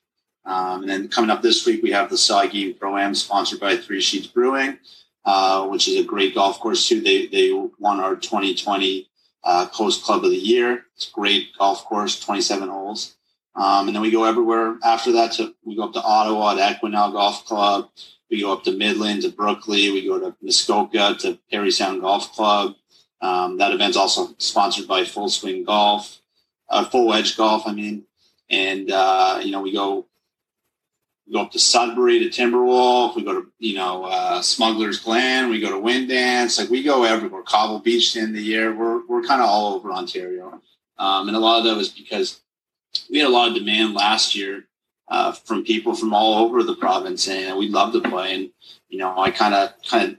Um, 0.46 0.80
and 0.80 0.90
then 0.90 1.08
coming 1.08 1.30
up 1.30 1.42
this 1.42 1.66
week 1.66 1.82
we 1.82 1.92
have 1.92 2.08
the 2.08 2.16
Sagi 2.16 2.72
Pro 2.72 2.96
Am 2.96 3.14
sponsored 3.14 3.60
by 3.60 3.76
Three 3.76 4.00
Sheets 4.00 4.26
Brewing. 4.26 4.78
Uh, 5.24 5.66
which 5.68 5.86
is 5.86 5.96
a 6.00 6.04
great 6.04 6.34
golf 6.34 6.58
course 6.58 6.88
too. 6.88 7.00
They 7.00 7.26
they 7.26 7.52
won 7.78 8.00
our 8.00 8.16
2020 8.16 9.08
uh, 9.44 9.66
Coast 9.68 10.02
Club 10.04 10.24
of 10.24 10.30
the 10.30 10.36
Year. 10.36 10.86
It's 10.96 11.08
a 11.08 11.12
great 11.12 11.56
golf 11.56 11.84
course, 11.84 12.18
27 12.18 12.68
holes. 12.68 13.14
Um, 13.54 13.86
and 13.86 13.94
then 13.94 14.02
we 14.02 14.10
go 14.10 14.24
everywhere 14.24 14.78
after 14.82 15.12
that. 15.12 15.32
To 15.32 15.54
we 15.64 15.76
go 15.76 15.84
up 15.84 15.92
to 15.92 16.02
Ottawa 16.02 16.56
at 16.56 16.80
Equinelle 16.80 17.12
Golf 17.12 17.44
Club. 17.44 17.88
We 18.30 18.40
go 18.40 18.52
up 18.52 18.64
to 18.64 18.72
Midland 18.72 19.22
to 19.22 19.28
Brooklea. 19.28 19.92
We 19.92 20.06
go 20.06 20.18
to 20.18 20.34
Muskoka 20.42 21.14
to 21.20 21.38
Parry 21.50 21.70
Sound 21.70 22.00
Golf 22.00 22.32
Club. 22.32 22.74
Um, 23.20 23.58
that 23.58 23.72
event's 23.72 23.96
also 23.96 24.34
sponsored 24.38 24.88
by 24.88 25.04
Full 25.04 25.28
Swing 25.28 25.64
Golf, 25.64 26.20
uh, 26.68 26.84
Full 26.86 27.06
Wedge 27.06 27.36
Golf. 27.36 27.62
I 27.66 27.72
mean, 27.72 28.04
and 28.50 28.90
uh, 28.90 29.40
you 29.42 29.52
know 29.52 29.60
we 29.60 29.72
go 29.72 30.06
we 31.32 31.38
go 31.38 31.44
up 31.44 31.52
to 31.52 31.58
Sudbury 31.58 32.18
to 32.18 32.26
Timberwolf. 32.28 33.16
We 33.16 33.24
go 33.24 33.40
to 33.40 33.46
you 33.58 33.74
know 33.74 34.04
uh, 34.04 34.42
Smuggler's 34.42 35.00
Glen. 35.00 35.48
We 35.48 35.60
go 35.60 35.70
to 35.70 35.78
Wyndance. 35.78 36.58
Like 36.58 36.68
we 36.68 36.82
go 36.82 37.04
everywhere. 37.04 37.42
Cobble 37.42 37.78
Beach 37.78 38.16
in 38.16 38.34
the 38.34 38.42
year. 38.42 38.74
We're 38.74 39.06
we're 39.06 39.22
kind 39.22 39.40
of 39.40 39.48
all 39.48 39.74
over 39.74 39.90
Ontario, 39.90 40.60
um, 40.98 41.28
and 41.28 41.36
a 41.36 41.40
lot 41.40 41.58
of 41.58 41.64
that 41.64 41.76
was 41.76 41.88
because 41.88 42.42
we 43.10 43.18
had 43.18 43.28
a 43.28 43.30
lot 43.30 43.48
of 43.48 43.54
demand 43.54 43.94
last 43.94 44.34
year 44.36 44.66
uh, 45.08 45.32
from 45.32 45.64
people 45.64 45.94
from 45.94 46.12
all 46.12 46.44
over 46.44 46.62
the 46.62 46.76
province, 46.76 47.26
and 47.28 47.56
we'd 47.56 47.72
love 47.72 47.94
to 47.94 48.02
play. 48.02 48.34
And 48.34 48.50
you 48.90 48.98
know, 48.98 49.18
I 49.18 49.30
kind 49.30 49.54
of 49.54 49.70
kind 49.88 50.12
of 50.12 50.18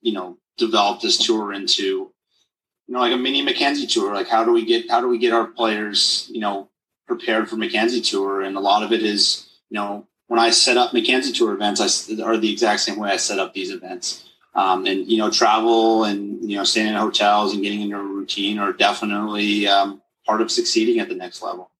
you 0.00 0.12
know 0.12 0.38
developed 0.58 1.02
this 1.02 1.18
tour 1.18 1.52
into 1.52 1.82
you 1.82 2.94
know 2.94 3.00
like 3.00 3.12
a 3.12 3.16
mini 3.16 3.42
Mackenzie 3.42 3.88
tour. 3.88 4.14
Like 4.14 4.28
how 4.28 4.44
do 4.44 4.52
we 4.52 4.64
get 4.64 4.88
how 4.88 5.00
do 5.00 5.08
we 5.08 5.18
get 5.18 5.32
our 5.32 5.46
players 5.46 6.28
you 6.30 6.38
know 6.38 6.68
prepared 7.08 7.48
for 7.48 7.56
Mackenzie 7.56 8.00
tour? 8.00 8.42
And 8.42 8.56
a 8.56 8.60
lot 8.60 8.84
of 8.84 8.92
it 8.92 9.02
is 9.02 9.48
you 9.72 9.76
know, 9.76 10.06
when 10.32 10.40
I 10.40 10.48
set 10.48 10.78
up 10.78 10.94
Mackenzie 10.94 11.30
Tour 11.30 11.52
events, 11.52 11.78
I 11.78 12.22
are 12.22 12.38
the 12.38 12.50
exact 12.50 12.80
same 12.80 12.98
way 12.98 13.10
I 13.10 13.18
set 13.18 13.38
up 13.38 13.52
these 13.52 13.70
events. 13.70 14.30
Um, 14.54 14.86
and 14.86 15.06
you 15.06 15.18
know, 15.18 15.30
travel 15.30 16.04
and 16.04 16.50
you 16.50 16.56
know, 16.56 16.64
staying 16.64 16.86
in 16.86 16.94
hotels 16.94 17.52
and 17.52 17.62
getting 17.62 17.82
into 17.82 17.98
a 17.98 18.02
routine 18.02 18.58
are 18.58 18.72
definitely 18.72 19.66
um, 19.66 20.00
part 20.24 20.40
of 20.40 20.50
succeeding 20.50 21.00
at 21.00 21.10
the 21.10 21.14
next 21.14 21.42
level. 21.42 21.70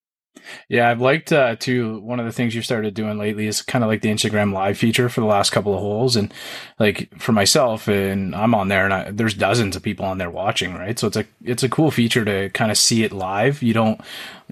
Yeah, 0.69 0.91
I've 0.91 1.01
liked 1.01 1.33
uh, 1.33 1.57
too. 1.57 2.01
One 2.01 2.21
of 2.21 2.27
the 2.27 2.33
things 2.33 2.55
you 2.55 2.61
started 2.61 2.93
doing 2.93 3.19
lately 3.19 3.47
is 3.47 3.63
kind 3.63 3.85
of 3.85 3.89
like 3.89 4.03
the 4.03 4.11
Instagram 4.11 4.53
live 4.53 4.77
feature 4.77 5.09
for 5.09 5.23
the 5.23 5.27
last 5.27 5.49
couple 5.51 5.73
of 5.73 5.81
holes, 5.81 6.15
and 6.15 6.31
like 6.79 7.09
for 7.19 7.33
myself, 7.33 7.89
and 7.89 8.35
I'm 8.35 8.55
on 8.55 8.69
there, 8.69 8.85
and 8.85 8.93
I, 8.93 9.11
there's 9.13 9.35
dozens 9.35 9.77
of 9.77 9.83
people 9.83 10.05
on 10.05 10.19
there 10.19 10.31
watching, 10.31 10.75
right? 10.75 10.99
So 10.99 11.07
it's 11.07 11.17
a 11.17 11.25
it's 11.43 11.63
a 11.63 11.71
cool 11.71 11.91
feature 11.91 12.25
to 12.27 12.51
kind 12.51 12.71
of 12.71 12.77
see 12.77 13.03
it 13.03 13.13
live. 13.13 13.63
You 13.63 13.73
don't 13.73 14.01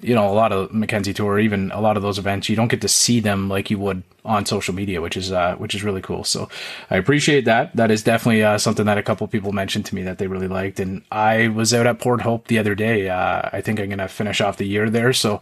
you 0.02 0.14
know, 0.14 0.28
a 0.28 0.32
lot 0.32 0.52
of 0.52 0.72
Mackenzie 0.72 1.12
Tour, 1.12 1.38
even 1.38 1.70
a 1.72 1.80
lot 1.80 1.96
of 1.96 2.02
those 2.02 2.18
events, 2.18 2.48
you 2.48 2.56
don't 2.56 2.68
get 2.68 2.80
to 2.80 2.88
see 2.88 3.20
them 3.20 3.48
like 3.48 3.70
you 3.70 3.78
would 3.78 4.02
on 4.24 4.44
social 4.46 4.74
media, 4.74 5.00
which 5.00 5.16
is 5.16 5.32
uh, 5.32 5.56
which 5.56 5.74
is 5.74 5.82
really 5.82 6.00
cool. 6.00 6.24
So 6.24 6.48
I 6.90 6.96
appreciate 6.96 7.44
that. 7.46 7.74
That 7.76 7.90
is 7.90 8.02
definitely 8.02 8.42
uh, 8.42 8.58
something 8.58 8.86
that 8.86 8.98
a 8.98 9.02
couple 9.02 9.26
people 9.28 9.52
mentioned 9.52 9.86
to 9.86 9.94
me 9.94 10.02
that 10.02 10.18
they 10.18 10.26
really 10.26 10.48
liked. 10.48 10.80
And 10.80 11.02
I 11.10 11.48
was 11.48 11.72
out 11.74 11.86
at 11.86 11.98
Port 11.98 12.22
Hope 12.22 12.48
the 12.48 12.58
other 12.58 12.74
day. 12.74 13.08
Uh, 13.08 13.48
I 13.52 13.60
think 13.60 13.80
I'm 13.80 13.88
gonna 13.88 14.08
finish 14.08 14.40
off 14.40 14.56
the 14.56 14.66
year 14.66 14.90
there, 14.90 15.12
so 15.12 15.40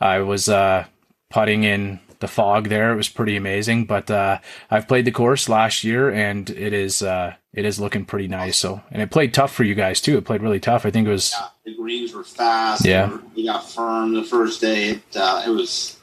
I 0.00 0.20
was 0.20 0.48
uh, 0.48 0.84
putting 1.30 1.64
in 1.64 2.00
the 2.20 2.28
fog 2.28 2.68
there. 2.68 2.92
It 2.92 2.96
was 2.96 3.08
pretty 3.08 3.36
amazing. 3.36 3.84
But 3.84 4.10
uh, 4.10 4.38
I've 4.70 4.88
played 4.88 5.04
the 5.04 5.12
course 5.12 5.48
last 5.48 5.84
year, 5.84 6.10
and 6.10 6.48
it 6.50 6.72
is 6.72 7.02
uh, 7.02 7.34
it 7.52 7.64
is 7.64 7.80
looking 7.80 8.04
pretty 8.04 8.28
nice. 8.28 8.58
So, 8.58 8.82
and 8.90 9.02
it 9.02 9.10
played 9.10 9.34
tough 9.34 9.52
for 9.52 9.64
you 9.64 9.74
guys 9.74 10.00
too. 10.00 10.18
It 10.18 10.24
played 10.24 10.42
really 10.42 10.60
tough. 10.60 10.84
I 10.86 10.90
think 10.90 11.06
it 11.06 11.10
was. 11.10 11.32
Yeah, 11.32 11.48
the 11.68 11.76
greens 11.76 12.14
were 12.14 12.24
fast. 12.24 12.84
Yeah, 12.84 13.18
we 13.34 13.46
got 13.46 13.68
firm 13.68 14.14
the 14.14 14.24
first 14.24 14.60
day. 14.60 14.90
It 14.90 15.16
uh, 15.16 15.42
it 15.46 15.50
was. 15.50 15.96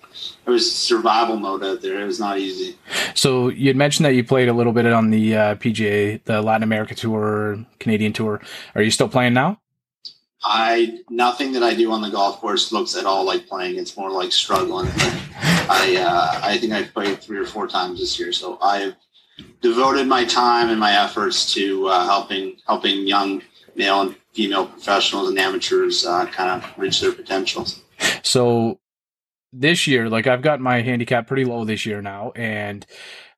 It 0.46 0.50
was 0.50 0.74
survival 0.74 1.38
mode 1.38 1.64
out 1.64 1.82
there. 1.82 2.00
It 2.00 2.06
was 2.06 2.20
not 2.20 2.38
easy. 2.38 2.78
So 3.16 3.50
you 3.50 3.68
had 3.68 3.76
mentioned 3.76 4.06
that 4.06 4.14
you 4.14 4.24
played 4.24 4.48
a 4.48 4.54
little 4.54 4.74
bit 4.74 4.86
on 4.86 5.10
the 5.10 5.36
uh, 5.36 5.56
PGA, 5.56 6.24
the 6.24 6.42
Latin 6.42 6.64
America 6.64 6.94
Tour, 6.96 7.66
Canadian 7.80 8.14
Tour. 8.14 8.40
Are 8.76 8.82
you 8.82 8.92
still 8.92 9.10
playing 9.10 9.34
now? 9.34 9.60
I 10.44 11.00
nothing 11.10 11.52
that 11.54 11.64
I 11.64 11.74
do 11.74 11.92
on 11.92 12.02
the 12.02 12.10
golf 12.10 12.40
course 12.40 12.72
looks 12.72 12.96
at 12.96 13.06
all 13.06 13.26
like 13.26 13.48
playing. 13.48 13.78
It's 13.78 13.98
more 13.98 14.12
like 14.12 14.32
struggling. 14.32 14.88
I 14.96 15.98
uh, 16.00 16.40
I 16.44 16.58
think 16.60 16.74
I've 16.74 16.94
played 16.94 17.22
three 17.22 17.40
or 17.40 17.46
four 17.46 17.68
times 17.68 18.00
this 18.00 18.20
year, 18.20 18.32
so 18.32 18.60
I've 18.62 18.96
devoted 19.62 20.08
my 20.08 20.24
time 20.26 20.70
and 20.70 20.80
my 20.80 21.04
efforts 21.04 21.52
to 21.56 21.88
uh, 21.88 22.06
helping 22.06 22.58
helping 22.68 23.08
young 23.08 23.42
male 23.76 24.02
and 24.02 24.16
female 24.36 24.68
professionals 24.68 25.30
and 25.30 25.40
amateurs 25.40 26.06
uh, 26.06 26.26
kind 26.28 26.62
of 26.62 26.78
reach 26.78 27.02
their 27.02 27.14
potentials. 27.14 27.82
So 28.22 28.80
this 29.54 29.88
year, 29.88 30.10
like 30.10 30.28
I've 30.28 30.42
got 30.42 30.60
my 30.60 30.82
handicap 30.82 31.28
pretty 31.28 31.46
low 31.46 31.64
this 31.64 31.86
year 31.86 32.02
now, 32.02 32.32
and 32.36 32.86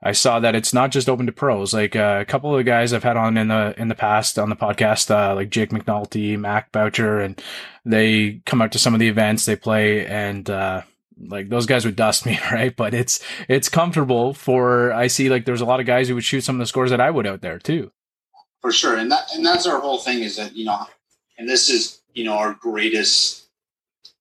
I 0.01 0.11
saw 0.11 0.39
that 0.39 0.55
it's 0.55 0.73
not 0.73 0.91
just 0.91 1.07
open 1.07 1.27
to 1.27 1.31
pros. 1.31 1.73
Like 1.73 1.95
uh, 1.95 2.17
a 2.21 2.25
couple 2.25 2.51
of 2.51 2.57
the 2.57 2.63
guys 2.63 2.93
I've 2.93 3.03
had 3.03 3.17
on 3.17 3.37
in 3.37 3.47
the 3.47 3.73
in 3.77 3.87
the 3.87 3.95
past 3.95 4.39
on 4.39 4.49
the 4.49 4.55
podcast, 4.55 5.11
uh, 5.11 5.35
like 5.35 5.49
Jake 5.49 5.69
McNulty, 5.69 6.37
Mac 6.37 6.71
Boucher, 6.71 7.19
and 7.19 7.41
they 7.85 8.41
come 8.45 8.61
out 8.61 8.71
to 8.71 8.79
some 8.79 8.93
of 8.93 8.99
the 8.99 9.07
events 9.07 9.45
they 9.45 9.55
play, 9.55 10.05
and 10.07 10.49
uh, 10.49 10.81
like 11.19 11.49
those 11.49 11.65
guys 11.67 11.85
would 11.85 11.95
dust 11.95 12.25
me, 12.27 12.39
right? 12.51 12.75
But 12.75 12.93
it's 12.93 13.23
it's 13.47 13.69
comfortable 13.69 14.33
for. 14.33 14.91
I 14.93 15.07
see 15.07 15.29
like 15.29 15.45
there's 15.45 15.61
a 15.61 15.65
lot 15.65 15.79
of 15.79 15.85
guys 15.85 16.07
who 16.07 16.15
would 16.15 16.23
shoot 16.23 16.41
some 16.41 16.55
of 16.55 16.59
the 16.59 16.67
scores 16.67 16.89
that 16.89 17.01
I 17.01 17.11
would 17.11 17.27
out 17.27 17.41
there 17.41 17.59
too. 17.59 17.91
For 18.61 18.71
sure, 18.71 18.97
and 18.97 19.11
that 19.11 19.33
and 19.35 19.45
that's 19.45 19.67
our 19.67 19.79
whole 19.79 19.99
thing 19.99 20.23
is 20.23 20.35
that 20.37 20.55
you 20.55 20.65
know, 20.65 20.87
and 21.37 21.47
this 21.47 21.69
is 21.69 22.01
you 22.13 22.23
know 22.23 22.37
our 22.37 22.53
greatest 22.53 23.47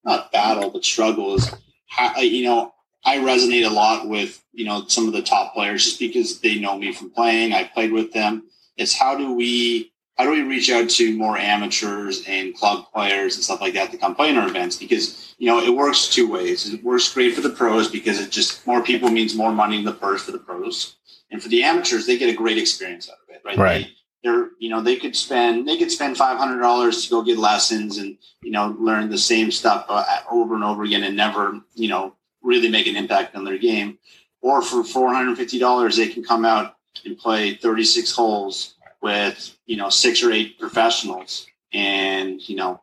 not 0.05 0.31
battle 0.31 0.71
but 0.71 0.85
struggle 0.85 1.35
is 1.35 1.53
how, 1.89 2.21
you 2.21 2.45
know 2.45 2.73
I 3.05 3.19
resonate 3.19 3.67
a 3.67 3.73
lot 3.73 4.09
with 4.09 4.43
you 4.53 4.65
know 4.65 4.85
some 4.89 5.07
of 5.07 5.13
the 5.13 5.23
top 5.23 5.55
players 5.55 5.85
just 5.85 5.99
because 5.99 6.41
they 6.41 6.59
know 6.59 6.77
me 6.77 6.93
from 6.93 7.11
playing. 7.11 7.53
I 7.53 7.65
played 7.65 7.93
with 7.93 8.13
them. 8.13 8.45
It's 8.77 8.95
how 8.95 9.17
do 9.17 9.33
we 9.33 9.93
how 10.17 10.25
do 10.25 10.31
we 10.31 10.43
reach 10.43 10.71
out 10.71 10.89
to 10.91 11.17
more 11.17 11.39
amateurs 11.39 12.25
and 12.27 12.55
club 12.55 12.87
players 12.93 13.37
and 13.37 13.45
stuff 13.45 13.61
like 13.61 13.75
that 13.75 13.91
to 13.93 13.99
come 13.99 14.15
play 14.15 14.31
in 14.31 14.37
our 14.37 14.49
events? 14.49 14.77
Because 14.77 15.35
you 15.39 15.47
know 15.47 15.61
it 15.61 15.75
works 15.75 16.09
two 16.09 16.31
ways. 16.31 16.73
It 16.73 16.83
works 16.83 17.13
great 17.13 17.35
for 17.35 17.43
the 17.43 17.51
pros 17.51 17.89
because 17.89 18.21
it 18.21 18.31
just 18.31 18.67
more 18.67 18.83
people 18.83 19.09
means 19.09 19.35
more 19.35 19.53
money 19.53 19.79
in 19.79 19.85
the 19.85 19.93
purse 19.93 20.25
for 20.25 20.33
the 20.33 20.39
pros, 20.39 20.97
and 21.31 21.41
for 21.41 21.49
the 21.49 21.63
amateurs 21.63 22.07
they 22.07 22.19
get 22.19 22.33
a 22.33 22.37
great 22.37 22.59
experience 22.59 23.09
out 23.09 23.19
of 23.23 23.35
it. 23.35 23.43
Right. 23.45 23.57
Right. 23.57 23.85
They, 23.85 23.93
are 24.27 24.51
you 24.59 24.69
know 24.69 24.81
they 24.81 24.97
could 24.97 25.17
spend 25.17 25.69
they 25.69 25.77
could 25.77 25.91
spend 25.91 26.17
five 26.17 26.39
hundred 26.39 26.61
dollars 26.61 27.05
to 27.05 27.11
go 27.11 27.23
get 27.23 27.39
lessons 27.39 27.99
and 27.99 28.17
you 28.43 28.51
know 28.51 28.77
learn 28.79 29.09
the 29.09 29.19
same 29.19 29.51
stuff 29.51 29.87
uh, 29.89 30.05
over 30.31 30.55
and 30.55 30.65
over 30.65 30.85
again 30.85 31.05
and 31.05 31.17
never 31.17 31.61
you 31.75 31.89
know 31.89 32.17
really 32.47 32.69
make 32.69 32.87
an 32.87 32.97
impact 32.97 33.35
on 33.35 33.45
their 33.45 33.59
game. 33.59 33.99
Or 34.41 34.63
for 34.63 34.83
$450, 34.83 35.97
they 35.97 36.09
can 36.09 36.23
come 36.23 36.45
out 36.45 36.77
and 37.05 37.19
play 37.19 37.57
36 37.57 38.13
holes 38.13 38.75
with, 39.03 39.57
you 39.67 39.77
know, 39.77 39.91
six 39.91 40.23
or 40.23 40.33
eight 40.33 40.59
professionals 40.59 41.47
and, 41.73 42.47
you 42.49 42.57
know, 42.57 42.81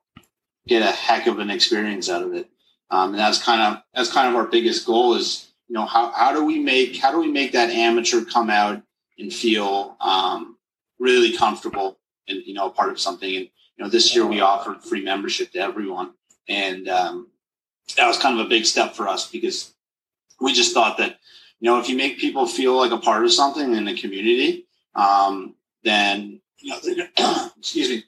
get 0.68 0.84
a 0.84 0.92
heck 0.92 1.28
of 1.28 1.40
an 1.40 1.50
experience 1.50 2.10
out 2.10 2.22
of 2.22 2.34
it. 2.34 2.50
Um, 2.92 3.12
and 3.12 3.20
that's 3.20 3.42
kind 3.42 3.62
of, 3.62 3.82
that's 3.96 4.12
kind 4.12 4.28
of 4.28 4.36
our 4.36 4.46
biggest 4.46 4.86
goal 4.86 5.16
is, 5.16 5.52
you 5.68 5.74
know, 5.74 5.86
how, 5.86 6.12
how 6.12 6.34
do 6.34 6.44
we 6.44 6.60
make, 6.60 6.98
how 6.98 7.12
do 7.12 7.20
we 7.20 7.32
make 7.32 7.54
that 7.54 7.70
amateur 7.70 8.24
come 8.24 8.50
out 8.50 8.82
and 9.18 9.34
feel 9.34 9.96
um, 10.02 10.58
really 11.04 11.36
comfortable 11.36 12.00
and, 12.28 12.42
you 12.46 12.54
know, 12.54 12.68
a 12.68 12.72
part 12.72 12.90
of 12.90 13.00
something. 13.00 13.36
And, 13.36 13.46
you 13.78 13.84
know, 13.84 13.90
this 13.90 14.16
year 14.16 14.26
we 14.26 14.42
offered 14.42 14.82
free 14.82 15.04
membership 15.04 15.52
to 15.52 15.60
everyone. 15.60 16.14
And, 16.48 16.88
um, 16.88 17.28
that 17.98 18.08
was 18.08 18.18
kind 18.18 18.40
of 18.40 18.46
a 18.46 18.50
big 18.50 18.66
step 18.66 18.96
for 18.96 19.08
us 19.08 19.30
because 19.30 19.74
we 20.40 20.54
just 20.54 20.74
thought 20.74 20.98
that 20.98 21.20
you 21.60 21.70
know 21.70 21.80
if 21.80 21.90
you 21.90 21.96
make 21.96 22.18
people 22.18 22.46
feel 22.46 22.76
like 22.76 22.92
a 22.92 22.98
part 22.98 23.24
of 23.24 23.32
something 23.32 23.74
in 23.74 23.86
the 23.86 23.98
community 23.98 24.66
um, 24.96 25.56
then 25.84 26.40
you 26.60 26.98
know 26.98 27.08
excuse 27.58 27.90
me 27.90 28.04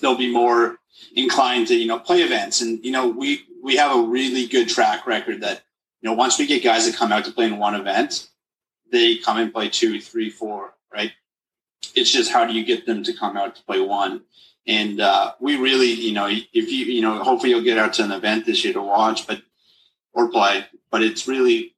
they'll 0.00 0.16
be 0.16 0.32
more 0.32 0.78
inclined 1.14 1.66
to 1.66 1.74
you 1.74 1.86
know 1.86 1.98
play 1.98 2.22
events 2.22 2.60
and 2.60 2.84
you 2.84 2.90
know 2.90 3.08
we 3.08 3.42
we 3.62 3.76
have 3.76 3.96
a 3.96 4.02
really 4.02 4.46
good 4.46 4.68
track 4.68 5.06
record 5.06 5.40
that 5.40 5.62
you 6.00 6.08
know 6.08 6.14
once 6.14 6.38
we 6.38 6.46
get 6.46 6.62
guys 6.62 6.86
that 6.86 6.96
come 6.96 7.12
out 7.12 7.24
to 7.24 7.32
play 7.32 7.46
in 7.46 7.58
one 7.58 7.74
event 7.74 8.28
they 8.92 9.16
come 9.16 9.38
and 9.38 9.52
play 9.52 9.68
two 9.68 10.00
three 10.00 10.30
four 10.30 10.74
right 10.92 11.12
it's 11.94 12.10
just 12.10 12.30
how 12.30 12.44
do 12.46 12.52
you 12.52 12.64
get 12.64 12.86
them 12.86 13.02
to 13.04 13.12
come 13.12 13.36
out 13.36 13.56
to 13.56 13.62
play 13.64 13.80
one 13.80 14.22
and 14.66 15.00
uh, 15.00 15.32
we 15.38 15.56
really, 15.56 15.92
you 15.92 16.12
know, 16.12 16.26
if 16.26 16.48
you, 16.52 16.86
you 16.86 17.00
know, 17.00 17.22
hopefully 17.22 17.50
you'll 17.50 17.62
get 17.62 17.78
out 17.78 17.92
to 17.94 18.04
an 18.04 18.10
event 18.10 18.46
this 18.46 18.64
year 18.64 18.72
to 18.72 18.82
watch, 18.82 19.26
but 19.26 19.42
or 20.12 20.28
play. 20.28 20.66
But 20.90 21.02
it's 21.02 21.28
really, 21.28 21.74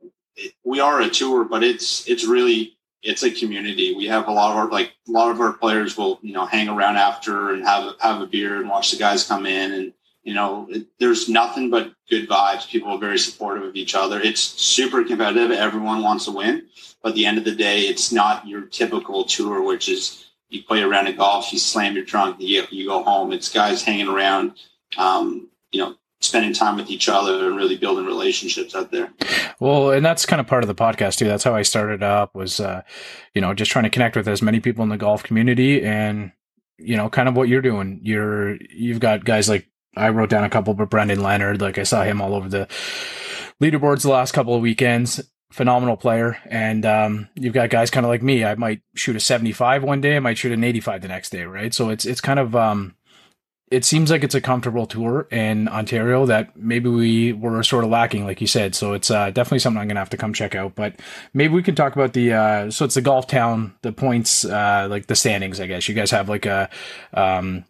we 0.65 0.81
are 0.81 1.01
a 1.01 1.11
tour, 1.11 1.45
but 1.45 1.63
it's 1.63 2.09
it's 2.09 2.25
really 2.25 2.79
it's 3.03 3.23
a 3.23 3.31
community. 3.31 3.95
We 3.95 4.07
have 4.07 4.27
a 4.27 4.33
lot 4.33 4.53
of 4.53 4.57
our 4.57 4.71
like 4.71 4.93
a 5.07 5.11
lot 5.11 5.31
of 5.31 5.41
our 5.41 5.53
players 5.53 5.99
will 5.99 6.19
you 6.23 6.33
know 6.33 6.47
hang 6.47 6.69
around 6.69 6.97
after 6.97 7.53
and 7.53 7.65
have 7.65 7.95
have 8.01 8.23
a 8.23 8.27
beer 8.27 8.61
and 8.61 8.71
watch 8.71 8.91
the 8.91 8.97
guys 8.97 9.27
come 9.27 9.45
in 9.45 9.73
and 9.73 9.93
you 10.23 10.35
know 10.35 10.67
it, 10.71 10.87
there's 10.99 11.29
nothing 11.29 11.71
but 11.71 11.93
good 12.11 12.29
vibes. 12.29 12.69
People 12.69 12.91
are 12.93 12.99
very 12.99 13.19
supportive 13.19 13.65
of 13.65 13.77
each 13.77 13.95
other. 13.95 14.21
It's 14.21 14.41
super 14.41 15.05
competitive. 15.05 15.51
Everyone 15.51 16.03
wants 16.03 16.25
to 16.27 16.33
win, 16.33 16.67
but 17.03 17.11
at 17.11 17.15
the 17.15 17.27
end 17.27 17.39
of 17.39 17.45
the 17.45 17.55
day, 17.55 17.81
it's 17.83 18.13
not 18.13 18.47
your 18.47 18.63
typical 18.63 19.25
tour, 19.25 19.63
which 19.63 19.89
is 19.89 20.25
you 20.49 20.63
play 20.63 20.81
a 20.83 20.89
round 20.89 21.09
of 21.09 21.17
golf, 21.17 21.53
you 21.53 21.59
slam 21.59 21.95
your 21.95 22.05
trunk, 22.05 22.37
you, 22.39 22.65
you 22.71 22.87
go 22.87 23.03
home. 23.03 23.33
It's 23.33 23.53
guys 23.53 23.83
hanging 23.83 24.09
around, 24.09 24.55
um, 24.97 25.49
you 25.73 25.81
know, 25.81 25.95
spending 26.21 26.53
time 26.53 26.77
with 26.77 26.91
each 26.91 27.09
other 27.09 27.47
and 27.47 27.57
really 27.57 27.77
building 27.77 28.07
relationships 28.07 28.75
out 28.75 28.91
there. 28.91 29.13
Well, 29.61 29.91
and 29.91 30.05
that's 30.05 30.27
kind 30.27 30.41
of 30.41 30.47
part 30.47 30.65
of 30.65 30.69
the 30.69 30.75
podcast 30.75 31.17
too. 31.19 31.27
That's 31.27 31.45
how 31.45 31.55
I 31.55 31.63
started 31.63 32.03
up 32.03 32.35
was, 32.35 32.61
uh, 32.61 32.83
you 33.35 33.41
know, 33.41 33.55
just 33.55 33.71
trying 33.71 33.85
to 33.85 33.91
connect 33.91 34.17
with 34.17 34.27
as 34.27 34.43
many 34.43 34.59
people 34.59 34.83
in 34.83 34.89
the 34.89 34.97
golf 34.97 35.23
community 35.23 35.85
and, 35.85 36.33
you 36.79 36.97
know, 36.97 37.09
kind 37.09 37.29
of 37.29 37.37
what 37.37 37.49
you're 37.49 37.61
doing. 37.61 38.01
You're, 38.03 38.57
you've 38.57 39.01
got 39.01 39.25
guys 39.25 39.49
like, 39.49 39.69
I 39.97 40.11
wrote 40.11 40.31
down 40.31 40.45
a 40.45 40.51
couple, 40.51 40.75
but 40.75 40.91
Brendan 40.91 41.23
Leonard, 41.23 41.61
like 41.61 41.79
I 41.79 41.83
saw 41.83 42.05
him 42.05 42.21
all 42.21 42.35
over 42.35 42.49
the 42.49 42.69
leaderboards 43.61 44.03
the 44.03 44.11
last 44.11 44.33
couple 44.33 44.55
of 44.55 44.63
weekends 44.63 45.21
phenomenal 45.51 45.97
player. 45.97 46.39
And 46.47 46.85
um, 46.85 47.29
you've 47.35 47.55
got 47.55 47.71
guys 47.71 47.91
kind 47.91 48.05
of 48.05 48.11
like 48.11 48.23
me. 48.23 48.45
I 48.45 48.55
might 48.55 48.83
shoot 48.95 49.17
a 49.17 49.21
75 49.21 49.83
one 49.83 50.01
day. 50.01 50.17
I 50.17 50.21
might 50.21 50.39
shoot 50.39 50.53
an 50.53 50.65
85 50.65 51.03
the 51.03 51.09
next 51.09 51.31
day, 51.31 51.45
right? 51.45 51.73
So 51.73 51.89
it's 51.91 52.05
it's 52.05 52.21
kind 52.21 52.39
of 52.39 52.55
um, 52.55 52.95
it 53.71 53.85
seems 53.85 54.11
like 54.11 54.25
it's 54.25 54.35
a 54.35 54.41
comfortable 54.41 54.87
tour 54.87 55.27
in 55.31 55.69
Ontario 55.69 56.27
that 56.27 56.57
maybe 56.57 56.89
we 56.89 57.33
were 57.33 57.63
sort 57.63 57.85
of 57.85 57.91
lacking, 57.91 58.25
like 58.25 58.41
you 58.41 58.47
said. 58.47 58.75
So 58.75 58.93
it's 58.93 59.11
uh, 59.11 59.31
definitely 59.31 59.59
something 59.61 59.81
I'm 59.81 59.89
gonna 59.89 60.01
have 60.01 60.11
to 60.11 60.17
come 60.17 60.33
check 60.33 60.55
out. 60.55 60.75
But 60.75 61.01
maybe 61.35 61.55
we 61.55 61.63
can 61.63 61.75
talk 61.75 61.95
about 61.95 62.13
the 62.13 62.33
uh, 62.33 62.71
so 62.71 62.85
it's 62.85 62.95
the 62.95 63.03
golf 63.03 63.27
town, 63.27 63.75
the 63.83 63.93
points, 63.93 64.45
uh, 64.45 64.87
like 64.91 65.07
the 65.07 65.17
standings. 65.17 65.61
I 65.61 65.67
guess 65.67 65.89
you 65.89 65.95
guys 65.95 66.11
have 66.11 66.29
like 66.29 66.47
a 66.47 66.69
um, 67.13 67.65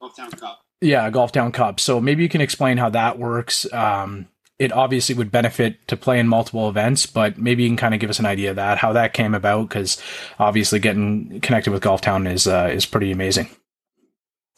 golf 0.00 0.16
town 0.16 0.30
cup. 0.32 0.60
Yeah, 0.80 1.08
golf 1.10 1.32
town 1.32 1.52
cup. 1.52 1.80
So 1.80 2.00
maybe 2.00 2.22
you 2.22 2.28
can 2.28 2.40
explain 2.40 2.78
how 2.78 2.90
that 2.90 3.18
works. 3.18 3.70
Um, 3.72 4.28
it 4.58 4.72
obviously 4.72 5.14
would 5.14 5.30
benefit 5.30 5.86
to 5.88 5.96
play 5.96 6.18
in 6.18 6.28
multiple 6.28 6.68
events, 6.68 7.06
but 7.06 7.38
maybe 7.38 7.62
you 7.62 7.68
can 7.70 7.76
kind 7.76 7.94
of 7.94 8.00
give 8.00 8.10
us 8.10 8.18
an 8.18 8.26
idea 8.26 8.50
of 8.50 8.56
that, 8.56 8.78
how 8.78 8.92
that 8.92 9.14
came 9.14 9.34
about, 9.34 9.68
because 9.68 10.02
obviously 10.38 10.78
getting 10.78 11.40
connected 11.40 11.70
with 11.70 11.82
Golf 11.82 12.02
Town 12.02 12.26
is 12.26 12.46
uh, 12.46 12.70
is 12.70 12.84
pretty 12.84 13.10
amazing. 13.10 13.48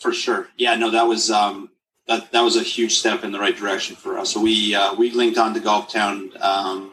For 0.00 0.12
sure, 0.12 0.48
yeah, 0.56 0.74
no, 0.74 0.90
that 0.90 1.06
was 1.06 1.30
um, 1.30 1.70
that 2.08 2.32
that 2.32 2.42
was 2.42 2.56
a 2.56 2.62
huge 2.62 2.98
step 2.98 3.22
in 3.22 3.30
the 3.30 3.38
right 3.38 3.56
direction 3.56 3.94
for 3.94 4.18
us. 4.18 4.32
So 4.32 4.40
we 4.40 4.74
uh, 4.74 4.94
we 4.94 5.12
linked 5.12 5.38
on 5.38 5.54
to 5.54 5.60
Golf 5.60 5.92
Town 5.92 6.32
um, 6.40 6.92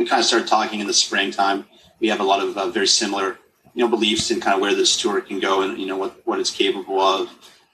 we 0.00 0.06
kind 0.06 0.20
of 0.20 0.24
started 0.26 0.48
talking 0.48 0.80
in 0.80 0.86
the 0.86 0.94
springtime. 0.94 1.66
We 2.00 2.08
have 2.08 2.20
a 2.20 2.24
lot 2.24 2.42
of 2.42 2.56
uh, 2.56 2.68
very 2.68 2.86
similar, 2.86 3.38
you 3.74 3.84
know, 3.84 3.88
beliefs 3.88 4.30
in 4.30 4.40
kind 4.40 4.54
of 4.54 4.60
where 4.60 4.74
this 4.74 4.96
tour 4.96 5.20
can 5.20 5.40
go 5.40 5.62
and 5.62 5.78
you 5.78 5.86
know 5.86 5.96
what 5.96 6.26
what 6.26 6.40
it's 6.40 6.50
capable 6.50 7.00
of. 7.00 7.28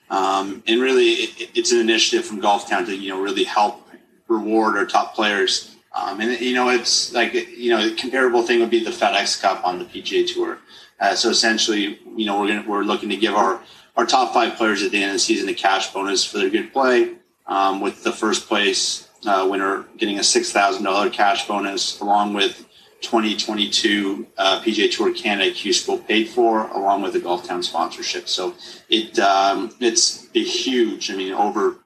Um, 0.09 0.63
and 0.67 0.81
really, 0.81 1.09
it, 1.09 1.51
it's 1.55 1.71
an 1.71 1.79
initiative 1.79 2.25
from 2.25 2.39
Golf 2.39 2.69
Town 2.69 2.85
to 2.85 2.95
you 2.95 3.09
know 3.09 3.21
really 3.21 3.43
help 3.43 3.87
reward 4.27 4.77
our 4.77 4.85
top 4.85 5.15
players. 5.15 5.75
Um, 5.93 6.21
and 6.21 6.39
you 6.39 6.53
know, 6.53 6.69
it's 6.69 7.13
like 7.13 7.33
you 7.33 7.71
know, 7.71 7.85
a 7.85 7.95
comparable 7.95 8.43
thing 8.43 8.59
would 8.59 8.69
be 8.69 8.83
the 8.83 8.91
FedEx 8.91 9.41
Cup 9.41 9.65
on 9.65 9.79
the 9.79 9.85
PGA 9.85 10.31
Tour. 10.31 10.59
Uh, 10.99 11.15
so 11.15 11.29
essentially, 11.29 11.99
you 12.15 12.25
know, 12.25 12.39
we're 12.39 12.47
gonna, 12.47 12.63
we're 12.67 12.83
looking 12.83 13.09
to 13.09 13.17
give 13.17 13.33
our 13.33 13.61
our 13.95 14.05
top 14.05 14.33
five 14.33 14.55
players 14.55 14.83
at 14.83 14.91
the 14.91 15.01
end 15.01 15.11
of 15.11 15.15
the 15.15 15.19
season 15.19 15.49
a 15.49 15.53
cash 15.53 15.91
bonus 15.91 16.23
for 16.23 16.37
their 16.37 16.49
good 16.49 16.71
play, 16.71 17.15
um, 17.47 17.81
with 17.81 18.03
the 18.03 18.11
first 18.11 18.47
place 18.47 19.07
uh, 19.25 19.47
winner 19.49 19.85
getting 19.97 20.19
a 20.19 20.23
six 20.23 20.51
thousand 20.51 20.83
dollar 20.83 21.09
cash 21.09 21.47
bonus, 21.47 21.99
along 21.99 22.33
with 22.33 22.66
2022 23.01 24.27
uh, 24.37 24.61
PGA 24.61 24.91
Tour 24.91 25.13
Canada 25.13 25.51
Q 25.51 25.71
School 25.73 25.97
paid 25.99 26.29
for, 26.29 26.67
along 26.69 27.03
with 27.03 27.13
the 27.13 27.19
Golf 27.19 27.47
Town 27.47 27.61
sponsorship. 27.61 28.27
So 28.27 28.55
it 28.89 29.17
um, 29.19 29.73
it's 29.79 30.27
a 30.35 30.43
huge. 30.43 31.11
I 31.11 31.15
mean, 31.15 31.33
over 31.33 31.77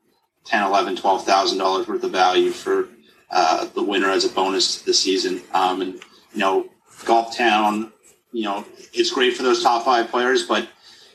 10, 0.46 0.64
11, 0.64 0.96
12,000 0.96 1.58
dollars 1.58 1.88
worth 1.88 2.04
of 2.04 2.12
value 2.12 2.52
for 2.52 2.90
uh, 3.30 3.66
the 3.76 3.84
winner 3.84 4.10
as 4.10 4.26
a 4.26 4.30
bonus 4.30 4.80
to 4.80 4.86
the 4.86 4.94
season. 4.94 5.42
Um, 5.54 5.82
and 5.82 5.94
you 6.34 6.40
know, 6.40 6.70
Golf 7.06 7.36
Town, 7.36 7.92
you 8.32 8.44
know, 8.44 8.66
it's 8.94 9.12
great 9.12 9.36
for 9.36 9.44
those 9.44 9.64
top 9.64 9.86
five 9.86 10.10
players, 10.10 10.48
but 10.48 10.68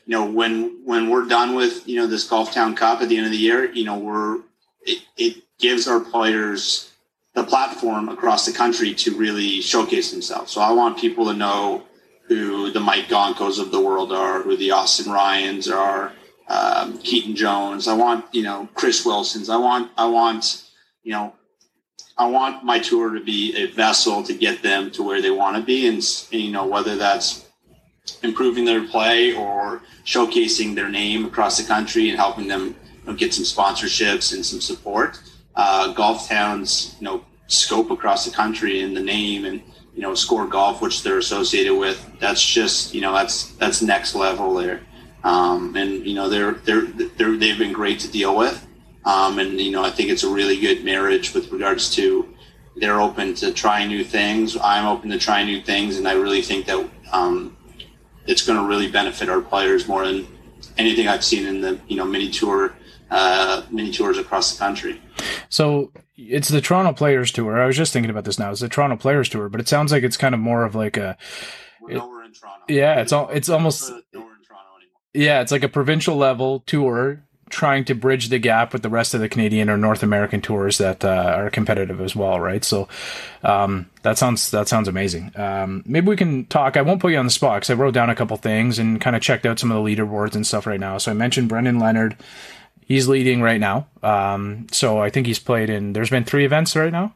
you 0.06 0.12
know, 0.12 0.24
when 0.24 0.80
when 0.84 1.10
we're 1.10 1.26
done 1.26 1.54
with 1.54 1.86
you 1.88 1.96
know 1.96 2.06
this 2.06 2.28
Golf 2.28 2.52
Town 2.52 2.74
Cup 2.74 3.02
at 3.02 3.08
the 3.08 3.16
end 3.16 3.26
of 3.26 3.32
the 3.32 3.38
year, 3.38 3.72
you 3.72 3.84
know, 3.84 3.98
we're 3.98 4.40
it, 4.82 5.02
it 5.16 5.42
gives 5.58 5.88
our 5.88 6.00
players 6.00 6.92
the 7.36 7.44
platform 7.44 8.08
across 8.08 8.46
the 8.46 8.52
country 8.52 8.94
to 8.94 9.14
really 9.14 9.60
showcase 9.60 10.10
themselves. 10.10 10.50
So 10.50 10.62
I 10.62 10.72
want 10.72 10.98
people 10.98 11.26
to 11.26 11.34
know 11.34 11.82
who 12.28 12.72
the 12.72 12.80
Mike 12.80 13.08
Gonkos 13.08 13.60
of 13.60 13.70
the 13.70 13.80
world 13.80 14.10
are, 14.10 14.42
who 14.42 14.56
the 14.56 14.70
Austin 14.72 15.12
Ryans 15.12 15.68
are, 15.68 16.12
um, 16.48 16.98
Keaton 16.98 17.36
Jones. 17.36 17.88
I 17.88 17.94
want 17.94 18.24
you 18.32 18.42
know 18.42 18.68
Chris 18.74 19.04
Wilsons. 19.04 19.50
I 19.50 19.58
want 19.58 19.92
I 19.98 20.06
want 20.06 20.64
you 21.04 21.12
know 21.12 21.34
I 22.16 22.26
want 22.26 22.64
my 22.64 22.78
tour 22.78 23.12
to 23.12 23.20
be 23.22 23.54
a 23.56 23.66
vessel 23.66 24.22
to 24.22 24.32
get 24.32 24.62
them 24.62 24.90
to 24.92 25.02
where 25.02 25.20
they 25.20 25.30
want 25.30 25.56
to 25.56 25.62
be, 25.62 25.86
and, 25.88 25.98
and 26.32 26.40
you 26.40 26.50
know 26.50 26.66
whether 26.66 26.96
that's 26.96 27.44
improving 28.22 28.64
their 28.64 28.86
play 28.88 29.34
or 29.34 29.82
showcasing 30.06 30.74
their 30.74 30.88
name 30.88 31.26
across 31.26 31.58
the 31.58 31.66
country 31.66 32.08
and 32.08 32.16
helping 32.16 32.48
them 32.48 32.68
you 32.68 33.06
know, 33.06 33.14
get 33.14 33.34
some 33.34 33.44
sponsorships 33.44 34.32
and 34.32 34.46
some 34.46 34.60
support. 34.60 35.20
Uh, 35.56 35.92
golf 35.92 36.28
towns, 36.28 36.96
you 37.00 37.04
know, 37.04 37.24
scope 37.46 37.90
across 37.90 38.24
the 38.24 38.30
country 38.30 38.82
and 38.82 38.96
the 38.96 39.02
name 39.02 39.44
and 39.44 39.62
you 39.94 40.02
know 40.02 40.14
score 40.14 40.46
golf, 40.46 40.82
which 40.82 41.02
they're 41.02 41.18
associated 41.18 41.74
with. 41.74 42.04
That's 42.20 42.44
just 42.44 42.94
you 42.94 43.00
know 43.00 43.12
that's 43.12 43.52
that's 43.52 43.82
next 43.82 44.14
level 44.14 44.54
there. 44.54 44.82
Um, 45.24 45.74
and 45.76 46.06
you 46.06 46.14
know 46.14 46.28
they're 46.28 46.52
they're 46.52 46.82
they're 46.82 47.36
they've 47.36 47.58
been 47.58 47.72
great 47.72 48.00
to 48.00 48.08
deal 48.08 48.36
with. 48.36 48.66
Um, 49.06 49.38
and 49.38 49.60
you 49.60 49.70
know, 49.70 49.84
I 49.84 49.90
think 49.90 50.10
it's 50.10 50.24
a 50.24 50.28
really 50.28 50.60
good 50.60 50.84
marriage 50.84 51.32
with 51.32 51.50
regards 51.52 51.94
to 51.94 52.28
they're 52.76 53.00
open 53.00 53.34
to 53.36 53.52
trying 53.52 53.88
new 53.88 54.04
things. 54.04 54.56
I'm 54.62 54.86
open 54.86 55.10
to 55.10 55.18
trying 55.18 55.46
new 55.46 55.62
things, 55.62 55.96
and 55.96 56.06
I 56.06 56.12
really 56.12 56.42
think 56.42 56.66
that 56.66 56.86
um, 57.12 57.56
it's 58.26 58.44
going 58.44 58.58
to 58.58 58.66
really 58.66 58.90
benefit 58.90 59.28
our 59.28 59.40
players 59.40 59.88
more 59.88 60.04
than 60.04 60.26
anything 60.76 61.08
I've 61.08 61.24
seen 61.24 61.46
in 61.46 61.60
the 61.60 61.80
you 61.88 61.96
know 61.96 62.04
mini 62.04 62.30
tour 62.30 62.74
uh, 63.10 63.62
mini 63.70 63.92
tours 63.92 64.18
across 64.18 64.52
the 64.52 64.58
country. 64.58 65.00
So 65.48 65.92
it's 66.16 66.48
the 66.48 66.60
Toronto 66.60 66.92
Players 66.92 67.30
Tour. 67.30 67.60
I 67.60 67.66
was 67.66 67.76
just 67.76 67.92
thinking 67.92 68.10
about 68.10 68.24
this 68.24 68.38
now. 68.38 68.50
It's 68.50 68.60
the 68.60 68.68
Toronto 68.68 68.96
Players 68.96 69.28
Tour, 69.28 69.48
but 69.48 69.60
it 69.60 69.68
sounds 69.68 69.92
like 69.92 70.02
it's 70.02 70.16
kind 70.16 70.34
of 70.34 70.40
more 70.40 70.64
of 70.64 70.74
like 70.74 70.96
a. 70.96 71.16
We're 71.80 71.94
nowhere 71.94 72.24
in 72.24 72.32
Toronto. 72.32 72.64
Yeah, 72.68 73.00
it's 73.00 73.12
all. 73.12 73.28
It's 73.30 73.48
almost. 73.48 73.92
Yeah, 75.14 75.40
it's 75.40 75.52
like 75.52 75.64
a 75.64 75.68
provincial 75.68 76.16
level 76.16 76.60
tour 76.60 77.22
trying 77.48 77.84
to 77.84 77.94
bridge 77.94 78.28
the 78.28 78.38
gap 78.38 78.72
with 78.72 78.82
the 78.82 78.88
rest 78.88 79.14
of 79.14 79.20
the 79.20 79.28
Canadian 79.28 79.70
or 79.70 79.76
North 79.76 80.02
American 80.02 80.40
tours 80.40 80.78
that 80.78 81.04
uh, 81.04 81.34
are 81.36 81.50
competitive 81.50 82.00
as 82.00 82.16
well, 82.16 82.40
right? 82.40 82.64
So 82.64 82.88
um, 83.44 83.88
that 84.02 84.18
sounds 84.18 84.50
that 84.50 84.68
sounds 84.68 84.88
amazing. 84.88 85.32
Um, 85.36 85.82
maybe 85.86 86.08
we 86.08 86.16
can 86.16 86.46
talk. 86.46 86.76
I 86.76 86.82
won't 86.82 87.00
put 87.00 87.12
you 87.12 87.18
on 87.18 87.24
the 87.24 87.30
spot 87.30 87.60
because 87.60 87.70
I 87.70 87.74
wrote 87.74 87.94
down 87.94 88.10
a 88.10 88.16
couple 88.16 88.36
things 88.36 88.78
and 88.78 89.00
kind 89.00 89.14
of 89.14 89.22
checked 89.22 89.46
out 89.46 89.58
some 89.58 89.70
of 89.70 89.82
the 89.82 89.96
leaderboards 89.96 90.34
and 90.34 90.46
stuff 90.46 90.66
right 90.66 90.80
now. 90.80 90.98
So 90.98 91.10
I 91.10 91.14
mentioned 91.14 91.48
Brendan 91.48 91.78
Leonard. 91.78 92.16
He's 92.86 93.08
leading 93.08 93.42
right 93.42 93.58
now. 93.58 93.88
Um, 94.00 94.68
so 94.70 95.02
I 95.02 95.10
think 95.10 95.26
he's 95.26 95.40
played 95.40 95.68
in. 95.68 95.92
There's 95.92 96.08
been 96.08 96.24
three 96.24 96.44
events 96.44 96.76
right 96.76 96.92
now. 96.92 97.14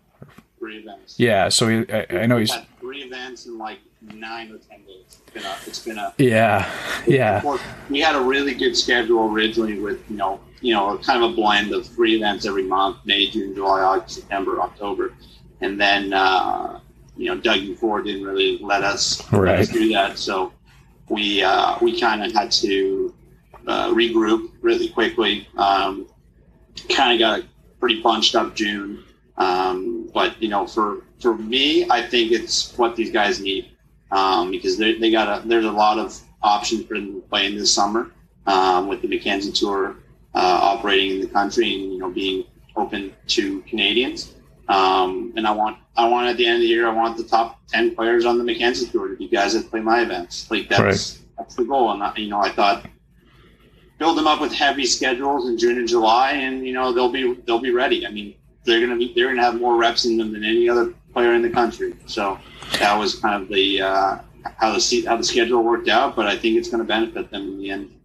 Three 0.59 0.79
events. 0.79 1.15
Yeah. 1.17 1.49
So 1.49 1.69
he, 1.69 1.93
I, 1.93 2.07
I 2.11 2.27
know 2.27 2.39
he's 2.39 2.53
three 2.81 3.03
events 3.03 3.47
in 3.47 3.57
like 3.57 3.79
nine 4.03 4.51
or 4.51 4.59
ten 4.59 4.83
days. 4.85 5.05
It's 5.07 5.31
been 5.33 5.45
a, 5.45 5.57
it's 5.67 5.85
been 5.85 5.99
a 5.99 6.13
yeah, 6.19 6.69
yeah. 7.07 7.59
We 7.89 8.01
had 8.01 8.17
a 8.17 8.21
really 8.21 8.55
good 8.55 8.77
schedule 8.77 9.31
originally 9.33 9.79
with 9.79 10.03
you 10.11 10.17
know 10.17 10.41
you 10.61 10.75
know 10.75 10.99
kind 10.99 11.23
of 11.23 11.31
a 11.31 11.35
blend 11.35 11.73
of 11.73 11.87
three 11.87 12.17
events 12.17 12.47
every 12.47 12.65
month: 12.65 12.99
May, 13.05 13.31
June, 13.31 13.55
July, 13.55 13.81
August, 13.83 14.17
September, 14.17 14.61
October, 14.61 15.15
and 15.61 15.81
then 15.81 16.13
uh, 16.13 16.81
you 17.17 17.27
know 17.27 17.41
Doug 17.41 17.59
and 17.59 17.79
Ford 17.79 18.07
didn't 18.07 18.25
really 18.25 18.59
let 18.59 18.83
us, 18.83 19.23
right. 19.33 19.51
let 19.51 19.61
us 19.61 19.69
do 19.69 19.89
that, 19.93 20.19
so 20.19 20.53
we 21.09 21.43
uh, 21.43 21.77
we 21.81 22.01
kind 22.01 22.25
of 22.25 22.33
had 22.33 22.51
to 22.53 23.15
uh, 23.67 23.91
regroup 23.91 24.51
really 24.61 24.89
quickly. 24.89 25.49
Um, 25.57 26.07
kind 26.89 27.13
of 27.13 27.19
got 27.19 27.41
a 27.41 27.45
pretty 27.79 28.03
bunched 28.03 28.35
up 28.35 28.55
June. 28.55 29.05
Um, 29.37 30.11
but 30.13 30.41
you 30.43 30.49
know, 30.49 30.67
for 30.67 31.05
for 31.21 31.37
me, 31.37 31.89
I 31.91 32.07
think 32.07 32.33
it's 32.33 32.77
what 32.77 32.97
these 32.97 33.11
guys 33.11 33.41
need 33.41 33.71
um, 34.11 34.51
because 34.51 34.77
they, 34.77 34.99
they 34.99 35.11
got 35.11 35.45
a, 35.45 35.49
there's 35.49 35.65
a 35.65 35.73
lot 35.73 35.99
of 35.99 36.19
options 36.43 36.87
for 36.87 36.95
them 36.95 37.15
to 37.15 37.21
play 37.29 37.47
in 37.47 37.57
this 37.57 37.73
summer 37.73 38.11
um, 38.47 38.89
with 38.89 39.03
the 39.03 39.09
Mackenzie 39.09 39.53
Tour 39.53 39.97
uh, 40.35 40.59
operating 40.63 41.13
in 41.13 41.21
the 41.21 41.27
country 41.27 41.75
and 41.75 41.93
you 41.93 41.99
know 41.99 42.11
being 42.11 42.45
open 42.77 43.15
to 43.29 43.61
Canadians. 43.63 44.35
Um, 44.69 45.33
and 45.37 45.47
I 45.47 45.51
want 45.51 45.79
I 45.97 46.09
want 46.09 46.29
at 46.29 46.37
the 46.37 46.47
end 46.47 46.57
of 46.57 46.63
the 46.63 46.69
year 46.69 46.89
I 46.89 46.93
want 46.93 47.17
the 47.17 47.25
top 47.25 47.67
ten 47.67 47.95
players 47.95 48.25
on 48.25 48.39
the 48.39 48.45
Mackenzie 48.45 48.87
Tour 48.87 49.09
to 49.09 49.17
be 49.17 49.29
guys 49.29 49.55
that 49.55 49.71
play 49.71 49.81
my 49.81 50.03
events. 50.03 50.51
Like 50.51 50.69
that's 50.69 50.81
right. 50.81 51.27
that's 51.39 51.55
the 51.57 51.65
goal. 51.65 51.91
And 51.91 52.19
you 52.19 52.29
know 52.29 52.41
I 52.41 52.51
thought 52.51 52.87
build 54.01 54.19
them 54.19 54.27
up 54.27 54.41
with 54.41 54.53
heavy 54.53 54.87
schedules 54.87 55.49
in 55.49 55.57
June 55.57 55.79
and 55.79 55.87
July, 55.87 56.33
and 56.33 56.67
you 56.67 56.73
know 56.73 56.93
they'll 56.93 57.13
be 57.13 57.35
they'll 57.47 57.61
be 57.61 57.71
ready. 57.71 58.05
I 58.05 58.11
mean 58.11 58.35
they're 58.65 58.81
gonna 58.81 58.97
be 58.97 59.13
they're 59.15 59.29
gonna 59.29 59.43
have 59.43 59.61
more 59.61 59.77
reps 59.77 60.05
in 60.07 60.17
them 60.17 60.33
than 60.33 60.43
any 60.43 60.69
other 60.69 60.93
player 61.13 61.35
in 61.35 61.43
the 61.43 61.51
country. 61.51 61.95
So 62.07 62.39
that 62.79 62.99
was 62.99 63.15
kind 63.21 63.41
of 63.41 63.49
the 63.49 63.83
uh, 63.83 64.19
how 64.57 64.73
the 64.73 65.05
how 65.07 65.17
the 65.17 65.25
schedule 65.25 65.63
worked 65.63 65.89
out. 65.89 66.17
But 66.17 66.27
I 66.27 66.37
think 66.37 66.57
it's 66.57 66.69
going 66.69 66.83
to 66.83 66.89
benefit 66.89 67.31
them 67.31 67.43
in 67.43 67.59
the 67.59 67.71
end. 67.71 67.97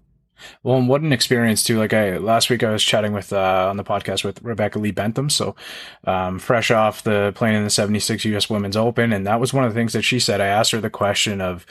Well, 0.63 0.77
and 0.77 0.89
what 0.89 1.01
an 1.01 1.13
experience 1.13 1.63
too. 1.63 1.79
Like 1.79 1.93
I 1.93 2.17
last 2.17 2.49
week, 2.49 2.62
I 2.62 2.71
was 2.71 2.84
chatting 2.84 3.13
with 3.13 3.31
uh, 3.31 3.67
on 3.69 3.77
the 3.77 3.84
podcast 3.84 4.23
with 4.23 4.41
Rebecca 4.41 4.79
Lee 4.79 4.91
Bentham. 4.91 5.29
So 5.29 5.55
um, 6.03 6.39
fresh 6.39 6.71
off 6.71 7.03
the 7.03 7.31
playing 7.36 7.55
in 7.55 7.63
the 7.63 7.69
'76 7.69 8.25
U.S. 8.25 8.49
Women's 8.49 8.75
Open, 8.75 9.13
and 9.13 9.25
that 9.25 9.39
was 9.39 9.53
one 9.53 9.63
of 9.63 9.73
the 9.73 9.79
things 9.79 9.93
that 9.93 10.01
she 10.01 10.19
said. 10.19 10.41
I 10.41 10.47
asked 10.47 10.71
her 10.71 10.81
the 10.81 10.89
question 10.89 11.39
of 11.39 11.65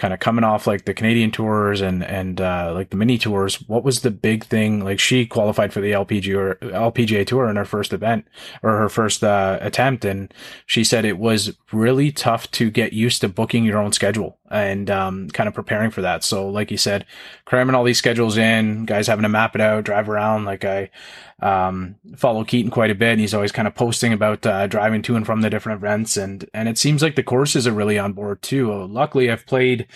kind 0.00 0.14
of 0.14 0.18
coming 0.18 0.44
off 0.44 0.66
like 0.66 0.86
the 0.86 0.94
Canadian 0.94 1.30
tours 1.30 1.82
and 1.82 2.02
and 2.02 2.40
uh, 2.40 2.72
like 2.74 2.88
the 2.88 2.96
mini 2.96 3.18
tours, 3.18 3.56
what 3.68 3.84
was 3.84 4.00
the 4.00 4.10
big 4.10 4.44
thing? 4.44 4.82
Like 4.82 4.98
she 4.98 5.26
qualified 5.26 5.74
for 5.74 5.82
the 5.82 5.92
LPG 5.92 6.34
or 6.34 6.54
LPGA 6.56 7.26
tour 7.26 7.50
in 7.50 7.56
her 7.56 7.66
first 7.66 7.92
event 7.92 8.26
or 8.62 8.78
her 8.78 8.88
first 8.88 9.22
uh, 9.22 9.58
attempt, 9.60 10.06
and 10.06 10.32
she 10.64 10.84
said 10.84 11.04
it 11.04 11.18
was 11.18 11.54
really 11.70 12.10
tough 12.10 12.50
to 12.52 12.70
get 12.70 12.94
used 12.94 13.20
to 13.20 13.28
booking 13.28 13.64
your 13.64 13.78
own 13.78 13.92
schedule 13.92 14.38
and 14.50 14.90
um, 14.90 15.28
kind 15.28 15.48
of 15.48 15.54
preparing 15.54 15.90
for 15.90 16.00
that. 16.00 16.24
So, 16.24 16.48
like 16.48 16.70
you 16.70 16.78
said, 16.78 17.04
cramming 17.44 17.74
all 17.74 17.84
these 17.84 17.98
schedules 17.98 18.38
in, 18.38 18.86
guys 18.86 19.06
having 19.06 19.22
to 19.24 19.28
map 19.28 19.54
it 19.54 19.60
out, 19.60 19.84
drive 19.84 20.08
around. 20.08 20.46
Like 20.46 20.64
I 20.64 20.90
um, 21.40 21.96
follow 22.16 22.44
Keaton 22.44 22.70
quite 22.70 22.90
a 22.90 22.94
bit, 22.94 23.12
and 23.12 23.20
he's 23.20 23.34
always 23.34 23.52
kind 23.52 23.68
of 23.68 23.74
posting 23.74 24.12
about 24.12 24.44
uh, 24.46 24.66
driving 24.66 25.02
to 25.02 25.16
and 25.16 25.26
from 25.26 25.40
the 25.40 25.50
different 25.50 25.78
events, 25.78 26.16
and 26.16 26.48
and 26.54 26.68
it 26.68 26.78
seems 26.78 27.02
like 27.02 27.16
the 27.16 27.22
courses 27.22 27.66
are 27.66 27.72
really 27.72 27.98
on 27.98 28.12
board 28.12 28.42
too. 28.42 28.72
luckily, 28.86 29.30
I've 29.30 29.46
played 29.46 29.86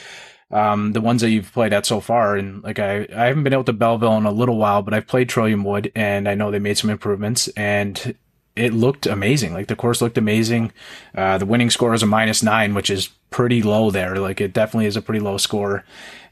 um, 0.50 0.92
the 0.92 1.00
ones 1.00 1.20
that 1.20 1.30
you've 1.30 1.52
played 1.52 1.72
at 1.72 1.84
so 1.84 2.00
far. 2.00 2.36
And 2.36 2.62
like 2.62 2.78
I, 2.78 3.06
I 3.14 3.26
haven't 3.26 3.42
been 3.42 3.54
out 3.54 3.66
to 3.66 3.72
Belleville 3.72 4.16
in 4.16 4.24
a 4.24 4.30
little 4.30 4.56
while, 4.56 4.82
but 4.82 4.94
I've 4.94 5.06
played 5.06 5.28
Trillium 5.28 5.64
Wood 5.64 5.90
and 5.94 6.28
I 6.28 6.34
know 6.34 6.50
they 6.50 6.60
made 6.60 6.78
some 6.78 6.90
improvements 6.90 7.48
and 7.48 8.14
it 8.56 8.72
looked 8.72 9.06
amazing. 9.06 9.52
Like 9.52 9.66
the 9.66 9.76
course 9.76 10.00
looked 10.00 10.16
amazing. 10.16 10.72
Uh, 11.14 11.38
the 11.38 11.46
winning 11.46 11.70
score 11.70 11.92
is 11.92 12.04
a 12.04 12.06
minus 12.06 12.42
nine, 12.42 12.74
which 12.74 12.88
is 12.88 13.10
pretty 13.34 13.62
low 13.62 13.90
there. 13.90 14.14
Like 14.14 14.40
it 14.40 14.52
definitely 14.52 14.86
is 14.86 14.96
a 14.96 15.02
pretty 15.02 15.18
low 15.18 15.38
score. 15.38 15.84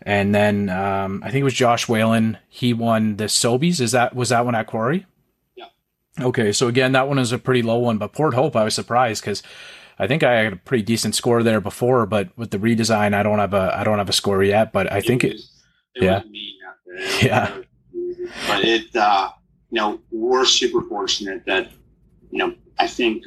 And 0.03 0.33
then 0.33 0.69
um, 0.69 1.21
I 1.25 1.33
think 1.33 1.41
it 1.41 1.45
was 1.45 1.53
Josh 1.53 1.89
Whalen. 1.89 2.39
He 2.49 2.73
won 2.73 3.17
the 3.17 3.25
Sobeys. 3.25 3.81
Is 3.81 3.91
that 3.91 4.15
was 4.15 4.29
that 4.29 4.45
one 4.45 4.55
at 4.55 4.69
Quarry? 4.69 5.05
Yeah. 5.57 5.67
Okay, 6.21 6.53
so 6.53 6.69
again, 6.69 6.93
that 6.93 7.09
one 7.09 7.19
is 7.19 7.33
a 7.33 7.39
pretty 7.39 7.63
low 7.63 7.79
one. 7.79 7.99
But 7.99 8.13
Port 8.13 8.35
Hope, 8.35 8.55
I 8.55 8.63
was 8.63 8.77
surprised 8.77 9.21
because 9.21 9.43
I 9.99 10.07
think 10.07 10.23
I 10.23 10.45
had 10.45 10.53
a 10.53 10.57
pretty 10.57 10.85
decent 10.85 11.17
score 11.17 11.43
there 11.43 11.61
before. 11.61 12.07
But 12.07 12.29
with 12.39 12.53
the 12.53 12.59
redesign, 12.59 13.15
I 13.15 13.25
don't 13.25 13.41
have 13.41 13.53
a 13.53 13.77
I 13.77 13.83
don't 13.83 13.99
have 13.99 14.09
a 14.09 14.13
score 14.13 14.45
yet. 14.45 14.73
But 14.73 14.91
I 14.93 14.99
it 14.99 15.07
think 15.07 15.25
was, 15.25 15.51
it. 15.97 16.05
it 16.05 16.05
yeah. 16.05 16.23
Yeah. 17.21 17.53
But 18.47 18.65
it, 18.65 18.95
uh, 18.95 19.31
you 19.71 19.81
know, 19.81 19.99
we're 20.13 20.45
super 20.45 20.83
fortunate 20.83 21.45
that 21.47 21.73
you 22.31 22.39
know, 22.39 22.55
I 22.79 22.87
think 22.87 23.25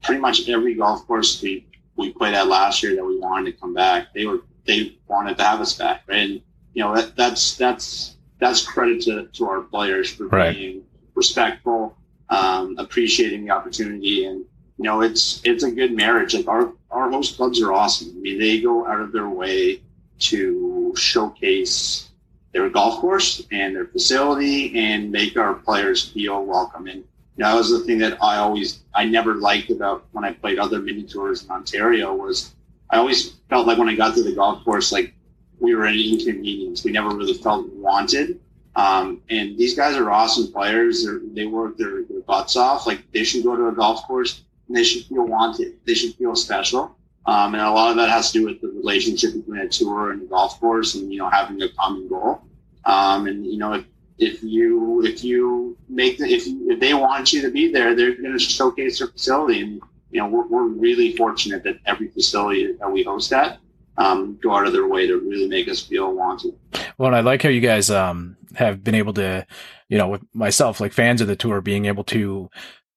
pretty 0.00 0.20
much 0.20 0.48
every 0.48 0.74
golf 0.74 1.04
course 1.08 1.42
we 1.42 1.66
we 1.96 2.12
played 2.12 2.34
at 2.34 2.48
last 2.48 2.82
year 2.82 2.94
that 2.96 3.04
we 3.04 3.18
wanted 3.18 3.52
to 3.52 3.60
come 3.60 3.74
back, 3.74 4.12
they 4.14 4.26
were 4.26 4.40
they 4.66 4.96
wanted 5.08 5.36
to 5.38 5.44
have 5.44 5.60
us 5.60 5.74
back, 5.74 6.02
right? 6.08 6.18
And 6.30 6.32
you 6.74 6.82
know 6.82 6.94
that 6.94 7.16
that's 7.16 7.56
that's 7.56 8.16
that's 8.38 8.66
credit 8.66 9.02
to, 9.02 9.26
to 9.26 9.46
our 9.48 9.60
players 9.62 10.12
for 10.12 10.26
Right. 10.26 10.54
being 10.56 10.82
respectful, 11.14 11.96
um, 12.30 12.76
appreciating 12.78 13.44
the 13.44 13.50
opportunity, 13.50 14.24
and 14.24 14.38
you 14.78 14.84
know 14.84 15.02
it's 15.02 15.40
it's 15.44 15.62
a 15.62 15.70
good 15.70 15.92
marriage. 15.92 16.34
Like 16.34 16.48
our 16.48 16.72
our 16.90 17.10
host 17.10 17.36
clubs 17.36 17.60
are 17.62 17.72
awesome. 17.72 18.10
I 18.16 18.20
mean, 18.20 18.38
they 18.38 18.60
go 18.60 18.86
out 18.86 19.00
of 19.00 19.12
their 19.12 19.28
way 19.28 19.80
to 20.20 20.92
showcase 20.96 22.08
their 22.52 22.68
golf 22.70 23.00
course 23.00 23.42
and 23.50 23.74
their 23.74 23.86
facility 23.86 24.76
and 24.78 25.10
make 25.10 25.36
our 25.36 25.54
players 25.54 26.08
feel 26.10 26.44
welcome. 26.44 26.86
And 26.86 27.02
you 27.36 27.42
know, 27.42 27.50
that 27.50 27.56
was 27.56 27.70
the 27.70 27.80
thing 27.80 27.98
that 27.98 28.22
I 28.22 28.36
always 28.36 28.80
I 28.94 29.04
never 29.04 29.34
liked 29.34 29.70
about 29.70 30.06
when 30.12 30.24
I 30.24 30.32
played 30.32 30.58
other 30.58 30.78
mini 30.80 31.02
tours 31.02 31.44
in 31.44 31.50
Ontario 31.50 32.14
was 32.14 32.54
I 32.90 32.98
always 32.98 33.30
felt 33.48 33.66
like 33.66 33.78
when 33.78 33.88
I 33.88 33.96
got 33.96 34.14
to 34.14 34.22
the 34.22 34.34
golf 34.34 34.64
course, 34.64 34.92
like 34.92 35.14
we 35.58 35.74
were 35.74 35.84
an 35.84 35.96
inconvenience. 35.98 36.84
We 36.84 36.92
never 36.92 37.08
really 37.08 37.34
felt 37.34 37.68
wanted. 37.72 38.40
Um, 38.76 39.20
and 39.30 39.56
these 39.56 39.74
guys 39.74 39.96
are 39.96 40.10
awesome 40.10 40.52
players. 40.52 41.04
They're, 41.04 41.20
they 41.32 41.46
work 41.46 41.76
their, 41.76 42.02
their 42.04 42.20
butts 42.20 42.56
off. 42.56 42.86
Like 42.86 43.10
they 43.12 43.24
should 43.24 43.44
go 43.44 43.56
to 43.56 43.68
a 43.68 43.72
golf 43.72 44.04
course 44.06 44.42
and 44.68 44.76
they 44.76 44.84
should 44.84 45.04
feel 45.06 45.26
wanted. 45.26 45.74
They 45.86 45.94
should 45.94 46.14
feel 46.14 46.36
special. 46.36 46.96
Um, 47.26 47.54
and 47.54 47.62
a 47.62 47.70
lot 47.70 47.90
of 47.90 47.96
that 47.96 48.10
has 48.10 48.32
to 48.32 48.40
do 48.40 48.44
with 48.44 48.60
the 48.60 48.68
relationship 48.68 49.32
between 49.32 49.60
a 49.60 49.68
tour 49.68 50.10
and 50.10 50.22
a 50.22 50.26
golf 50.26 50.60
course 50.60 50.94
and, 50.94 51.10
you 51.12 51.18
know, 51.18 51.30
having 51.30 51.62
a 51.62 51.68
common 51.70 52.08
goal. 52.08 52.42
Um, 52.84 53.26
and, 53.26 53.46
you 53.46 53.56
know, 53.56 53.72
if, 53.74 53.84
if 54.18 54.42
you, 54.42 55.02
if 55.04 55.24
you 55.24 55.76
make 55.88 56.18
the, 56.18 56.26
if, 56.26 56.44
if 56.46 56.80
they 56.80 56.94
want 56.94 57.32
you 57.32 57.42
to 57.42 57.50
be 57.50 57.72
there, 57.72 57.94
they're 57.94 58.14
going 58.14 58.32
to 58.32 58.38
showcase 58.38 58.98
their 58.98 59.08
facility. 59.08 59.60
And, 59.62 59.80
you 60.10 60.20
know, 60.20 60.28
we're, 60.28 60.46
we're 60.46 60.68
really 60.68 61.16
fortunate 61.16 61.64
that 61.64 61.78
every 61.86 62.08
facility 62.08 62.72
that 62.78 62.90
we 62.90 63.02
host 63.02 63.32
at, 63.32 63.58
um, 63.96 64.38
go 64.42 64.54
out 64.54 64.66
of 64.66 64.72
their 64.72 64.88
way 64.88 65.06
to 65.06 65.18
really 65.18 65.48
make 65.48 65.68
us 65.68 65.80
feel 65.80 66.14
wanted. 66.14 66.54
Well, 66.98 67.14
I 67.14 67.20
like 67.20 67.42
how 67.42 67.48
you 67.48 67.60
guys 67.60 67.90
um 67.90 68.36
have 68.54 68.84
been 68.84 68.94
able 68.94 69.12
to, 69.14 69.46
you 69.88 69.98
know, 69.98 70.08
with 70.08 70.22
myself, 70.32 70.80
like 70.80 70.92
fans 70.92 71.20
of 71.20 71.26
the 71.26 71.36
tour, 71.36 71.60
being 71.60 71.86
able 71.86 72.04
to 72.04 72.50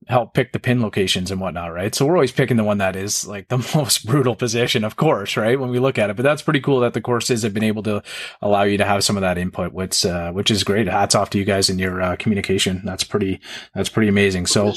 help 0.08 0.34
pick 0.34 0.54
the 0.54 0.60
pin 0.60 0.82
locations 0.82 1.32
and 1.32 1.42
whatnot, 1.42 1.74
right? 1.74 1.94
So 1.94 2.06
we're 2.06 2.16
always 2.16 2.32
picking 2.32 2.56
the 2.56 2.64
one 2.64 2.78
that 2.78 2.96
is 2.96 3.28
like 3.28 3.48
the 3.50 3.58
most 3.76 4.06
brutal 4.06 4.36
position, 4.36 4.84
of 4.84 4.96
course, 4.96 5.36
right? 5.36 5.60
When 5.60 5.70
we 5.70 5.80
look 5.80 5.98
at 5.98 6.10
it, 6.10 6.16
but 6.16 6.24
that's 6.24 6.42
pretty 6.42 6.62
cool 6.62 6.80
that 6.82 6.94
the 6.94 7.02
courses 7.02 7.44
have 7.44 7.54
been 7.54 7.64
able 7.64 7.84
to 7.84 8.04
allow 8.42 8.64
you 8.64 8.78
to 8.78 8.86
have 8.86 9.04
some 9.04 9.18
of 9.18 9.22
that 9.22 9.38
input, 9.38 9.74
which 9.74 10.06
uh, 10.06 10.32
which 10.32 10.52
is 10.52 10.64
great. 10.64 10.88
Hats 10.88 11.16
off 11.16 11.30
to 11.32 11.38
you 11.38 11.44
guys 11.46 11.70
and 11.70 11.80
your 11.80 12.02
uh, 12.02 12.16
communication. 12.18 12.82
That's 12.86 13.04
pretty 13.04 13.40
that's 13.74 13.90
pretty 13.90 14.08
amazing. 14.08 14.46
So 14.46 14.74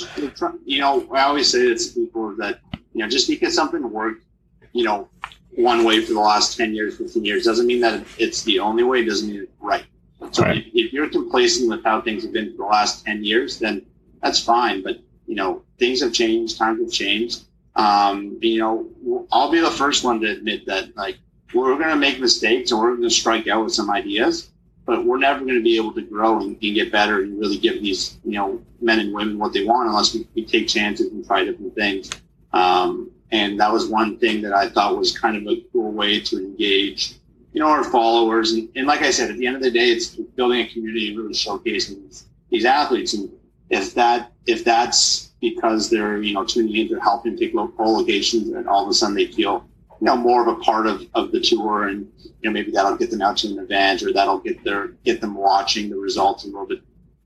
you 0.65 0.81
know, 0.81 1.07
I 1.13 1.23
always 1.23 1.51
say 1.51 1.63
this 1.69 1.93
to 1.95 2.01
people 2.01 2.35
that 2.39 2.61
you 2.95 3.03
know, 3.03 3.09
just 3.09 3.29
because 3.29 3.55
something 3.55 3.89
worked, 3.91 4.25
you 4.73 4.85
know, 4.85 5.09
one 5.53 5.85
way 5.85 6.05
for 6.05 6.13
the 6.13 6.21
last 6.21 6.57
ten 6.57 6.75
years, 6.75 6.97
fifteen 6.97 7.25
years, 7.25 7.45
doesn't 7.45 7.67
mean 7.67 7.81
that 7.81 8.05
it's 8.19 8.43
the 8.43 8.59
only 8.59 8.83
way. 8.83 9.01
It 9.03 9.05
Doesn't 9.07 9.29
mean 9.31 9.43
it's 9.43 9.53
right. 9.61 9.85
So 10.33 10.43
Right. 10.43 10.59
if, 10.59 10.67
if 10.75 10.93
you're 10.93 11.09
complacent 11.09 11.71
with 11.71 11.85
how 11.85 12.01
things 12.01 12.25
have 12.25 12.33
been 12.33 12.51
for 12.53 12.65
the 12.65 12.65
last 12.65 13.05
ten 13.05 13.23
years, 13.25 13.59
then 13.59 13.87
that's 14.23 14.43
fine. 14.43 14.83
But 14.83 14.99
you 15.31 15.37
know, 15.37 15.63
things 15.79 16.03
have 16.03 16.13
changed, 16.13 16.59
times 16.59 16.81
have 16.81 16.91
changed. 16.91 17.45
Um, 17.77 18.37
you 18.43 18.59
know, 18.59 19.27
I'll 19.31 19.53
be 19.53 19.61
the 19.61 19.71
first 19.71 20.03
one 20.03 20.21
to 20.23 20.29
admit 20.29 20.67
that 20.67 20.97
like 20.97 21.19
we're 21.55 21.77
going 21.77 21.91
to 21.91 21.97
make 21.97 22.19
mistakes 22.19 22.73
and 22.73 22.81
we're 22.81 22.97
going 22.97 23.09
to 23.09 23.15
strike 23.15 23.47
out 23.47 23.63
with 23.63 23.73
some 23.73 23.91
ideas, 23.93 24.51
but 24.87 25.05
we're 25.05 25.19
never 25.19 25.45
going 25.45 25.55
to 25.55 25.63
be 25.63 25.77
able 25.77 25.93
to 25.93 26.03
grow 26.03 26.41
and, 26.41 26.59
and 26.61 26.75
get 26.75 26.91
better 26.91 27.23
and 27.23 27.39
really 27.39 27.59
give 27.59 27.81
these 27.81 28.19
you 28.25 28.33
know 28.33 28.61
men 28.81 28.99
and 28.99 29.15
women 29.15 29.39
what 29.39 29.53
they 29.53 29.65
want 29.65 29.89
unless 29.89 30.13
we, 30.13 30.27
we 30.35 30.45
take 30.45 30.67
chances 30.67 31.13
and 31.13 31.25
try 31.25 31.45
different 31.45 31.77
things. 31.77 32.11
Um, 32.53 33.13
and 33.31 33.61
that 33.61 33.73
was 33.73 33.87
one 33.87 34.19
thing 34.19 34.43
that 34.43 34.53
I 34.53 34.69
thought 34.69 34.99
was 34.99 35.17
kind 35.17 35.37
of 35.37 35.47
a 35.47 35.63
cool 35.73 35.93
way 35.93 36.19
to 36.19 36.39
engage, 36.39 37.15
you 37.53 37.61
know, 37.61 37.69
our 37.69 37.85
followers. 37.85 38.51
And, 38.51 38.69
and 38.75 38.89
like 38.89 39.03
I 39.03 39.13
said, 39.13 39.31
at 39.31 39.37
the 39.37 39.47
end 39.47 39.55
of 39.55 39.63
the 39.63 39.71
day, 39.71 39.91
it's 39.91 40.09
building 40.09 40.63
a 40.63 40.67
community 40.67 41.11
and 41.11 41.19
really 41.19 41.35
showcasing 41.35 42.03
these, 42.03 42.27
these 42.51 42.65
athletes. 42.65 43.15
And 43.15 43.31
if 43.71 43.95
that 43.95 44.33
if 44.47 44.65
that's 44.65 45.31
because 45.41 45.89
they're 45.89 46.21
you 46.23 46.35
know 46.35 46.45
tuning 46.45 46.77
in 46.77 46.89
to 46.89 47.01
help 47.01 47.25
take 47.25 47.55
local 47.55 47.97
locations, 47.97 48.49
and 48.49 48.69
all 48.69 48.83
of 48.83 48.91
a 48.91 48.95
sudden 48.95 49.15
they 49.15 49.27
feel 49.27 49.65
you 50.01 50.07
know 50.07 50.17
more 50.17 50.43
of 50.43 50.49
a 50.49 50.61
part 50.61 50.87
of, 50.87 51.07
of 51.15 51.33
the 51.33 51.41
tour, 51.41 51.89
and 51.89 52.11
you 52.23 52.33
know 52.43 52.51
maybe 52.51 52.71
that'll 52.71 52.97
get 52.97 53.11
them 53.11 53.23
out 53.23 53.39
to 53.39 53.49
an 53.49 53.59
event, 53.59 54.03
or 54.03 54.13
that'll 54.13 54.41
get 54.41 54.63
their 54.65 54.89
get 55.05 55.21
them 55.21 55.35
watching 55.35 55.89
the 55.89 55.97
results 55.97 56.45
a 56.45 56.47
little 56.49 56.67
bit. 56.67 56.81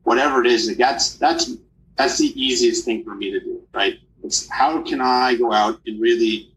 Whatever 0.04 0.44
it 0.44 0.46
is, 0.46 0.76
that's 0.76 1.14
that's 1.14 1.52
that's 1.96 2.18
the 2.18 2.32
easiest 2.40 2.84
thing 2.84 3.02
for 3.04 3.14
me 3.14 3.30
to 3.30 3.40
do, 3.40 3.62
right? 3.72 3.98
It's 4.22 4.48
how 4.50 4.82
can 4.82 5.00
I 5.00 5.34
go 5.34 5.52
out 5.52 5.80
and 5.86 6.00
really 6.00 6.52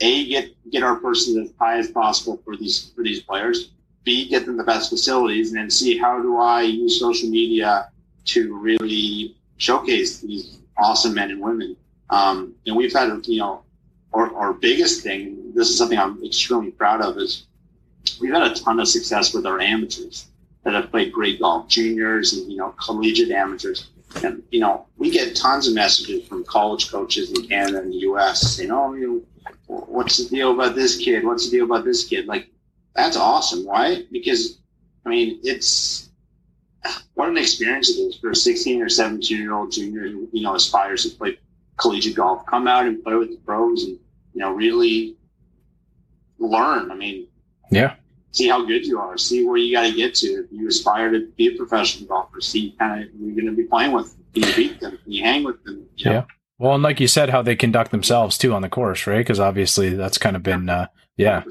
a 0.00 0.26
get 0.26 0.50
get 0.70 0.82
our 0.82 0.96
person 0.96 1.40
as 1.42 1.52
high 1.58 1.78
as 1.78 1.90
possible 1.90 2.40
for 2.44 2.56
these 2.56 2.92
for 2.94 3.04
these 3.04 3.22
players. 3.22 3.70
B 4.04 4.28
get 4.28 4.46
them 4.46 4.56
the 4.56 4.64
best 4.64 4.90
facilities, 4.90 5.52
and 5.52 5.60
then 5.60 5.70
C 5.70 5.96
how 5.96 6.20
do 6.20 6.38
I 6.38 6.62
use 6.62 6.98
social 6.98 7.28
media 7.28 7.88
to 8.26 8.56
really 8.56 9.36
showcase 9.56 10.20
these 10.20 10.58
awesome 10.76 11.14
men 11.14 11.30
and 11.30 11.40
women. 11.40 11.76
Um, 12.10 12.54
and 12.66 12.76
we've 12.76 12.92
had 12.92 13.26
you 13.26 13.38
know 13.38 13.62
our, 14.12 14.34
our 14.34 14.52
biggest 14.52 15.02
thing. 15.02 15.52
This 15.54 15.70
is 15.70 15.78
something 15.78 15.98
I'm 15.98 16.22
extremely 16.24 16.70
proud 16.70 17.00
of 17.00 17.16
is 17.18 17.46
we've 18.20 18.32
had 18.32 18.42
a 18.42 18.54
ton 18.54 18.80
of 18.80 18.88
success 18.88 19.34
with 19.34 19.46
our 19.46 19.60
amateurs 19.60 20.26
that 20.64 20.74
have 20.74 20.90
played 20.90 21.12
great 21.12 21.40
golf, 21.40 21.68
juniors 21.68 22.32
and 22.34 22.50
you 22.50 22.58
know 22.58 22.70
collegiate 22.72 23.30
amateurs. 23.30 23.88
And 24.22 24.42
you 24.50 24.60
know, 24.60 24.86
we 24.98 25.10
get 25.10 25.34
tons 25.34 25.68
of 25.68 25.74
messages 25.74 26.28
from 26.28 26.44
college 26.44 26.90
coaches 26.90 27.30
in 27.30 27.48
Canada 27.48 27.78
and 27.80 27.92
the 27.92 27.98
U.S. 27.98 28.56
saying, 28.56 28.70
"Oh, 28.70 28.92
you 28.92 29.24
know, 29.68 29.84
what's 29.86 30.18
the 30.18 30.28
deal 30.28 30.52
about 30.52 30.74
this 30.74 30.96
kid? 30.96 31.24
What's 31.24 31.46
the 31.46 31.56
deal 31.56 31.64
about 31.64 31.84
this 31.84 32.04
kid?" 32.04 32.26
Like, 32.26 32.48
that's 32.94 33.16
awesome. 33.16 33.64
Why? 33.64 34.04
Because, 34.12 34.58
I 35.06 35.08
mean, 35.08 35.40
it's 35.42 36.10
what 37.14 37.28
an 37.28 37.38
experience 37.38 37.90
it 37.90 38.00
is 38.00 38.16
for 38.16 38.30
a 38.30 38.36
16 38.36 38.82
or 38.82 38.88
17 38.88 39.38
year 39.38 39.54
old 39.54 39.72
junior 39.72 40.08
who 40.08 40.28
you 40.32 40.42
know 40.42 40.54
aspires 40.54 41.08
to 41.08 41.16
play 41.16 41.38
collegiate 41.76 42.16
golf. 42.16 42.44
Come 42.46 42.66
out 42.66 42.86
and 42.86 43.02
play 43.02 43.14
with 43.14 43.30
the 43.30 43.36
pros, 43.44 43.84
and 43.84 43.98
you 44.34 44.40
know, 44.40 44.52
really 44.52 45.16
learn. 46.38 46.90
I 46.90 46.94
mean, 46.94 47.28
yeah, 47.70 47.96
see 48.32 48.48
how 48.48 48.64
good 48.64 48.86
you 48.86 48.98
are, 48.98 49.16
see 49.16 49.46
where 49.46 49.56
you 49.56 49.74
got 49.74 49.86
to 49.86 49.92
get 49.92 50.14
to. 50.16 50.26
If 50.26 50.46
you 50.50 50.68
aspire 50.68 51.10
to 51.10 51.28
be 51.36 51.54
a 51.54 51.56
professional 51.56 52.08
golfer, 52.08 52.40
see 52.40 52.74
kind 52.78 53.04
of 53.04 53.10
who 53.10 53.26
you're 53.26 53.34
going 53.34 53.46
to 53.46 53.52
be 53.52 53.64
playing 53.64 53.92
with. 53.92 54.14
Can 54.34 54.44
you 54.44 54.54
beat 54.54 54.80
them? 54.80 54.98
Can 55.02 55.12
you 55.12 55.22
hang 55.22 55.44
with 55.44 55.62
them? 55.64 55.86
You 55.96 56.04
know? 56.06 56.12
Yeah. 56.12 56.24
Well, 56.58 56.74
and 56.74 56.82
like 56.82 57.00
you 57.00 57.08
said, 57.08 57.30
how 57.30 57.42
they 57.42 57.56
conduct 57.56 57.90
themselves 57.90 58.38
too 58.38 58.54
on 58.54 58.62
the 58.62 58.68
course, 58.68 59.06
right? 59.06 59.18
Because 59.18 59.40
obviously 59.40 59.90
that's 59.90 60.16
kind 60.16 60.36
of 60.36 60.42
been, 60.42 60.68
uh, 60.68 60.86
yeah, 61.16 61.42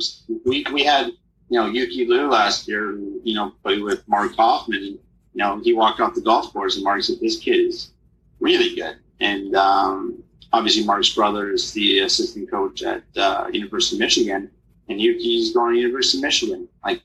We 0.46 0.66
we 0.74 0.84
had 0.84 1.08
you 1.50 1.60
know 1.60 1.68
Yuki 1.68 2.06
Liu 2.06 2.28
last 2.28 2.68
year, 2.68 2.98
you 3.24 3.36
know, 3.36 3.52
played 3.64 3.84
with 3.84 4.08
Mark 4.08 4.36
Hoffman, 4.36 4.84
and 4.84 5.00
you 5.34 5.40
know 5.40 5.60
he 5.64 5.74
walked 5.74 6.00
off 6.00 6.16
the 6.16 6.22
golf 6.22 6.52
course, 6.54 6.76
and 6.76 6.84
Mark 6.84 7.02
said, 7.04 7.20
"This 7.20 7.38
kid 7.38 7.60
is 7.60 7.92
really 8.40 8.76
good." 8.76 8.98
And 9.20 9.56
um, 9.56 10.24
obviously, 10.52 10.84
Mark's 10.84 11.14
brother 11.14 11.52
is 11.52 11.72
the 11.74 12.00
assistant 12.00 12.50
coach 12.50 12.84
at 12.84 13.04
uh, 13.16 13.48
University 13.52 13.96
of 13.96 14.00
Michigan, 14.00 14.52
and 14.90 15.00
Yuki's 15.00 15.54
going 15.54 15.76
to 15.76 15.80
University 15.80 16.18
of 16.18 16.24
Michigan. 16.24 16.68
Like, 16.84 17.02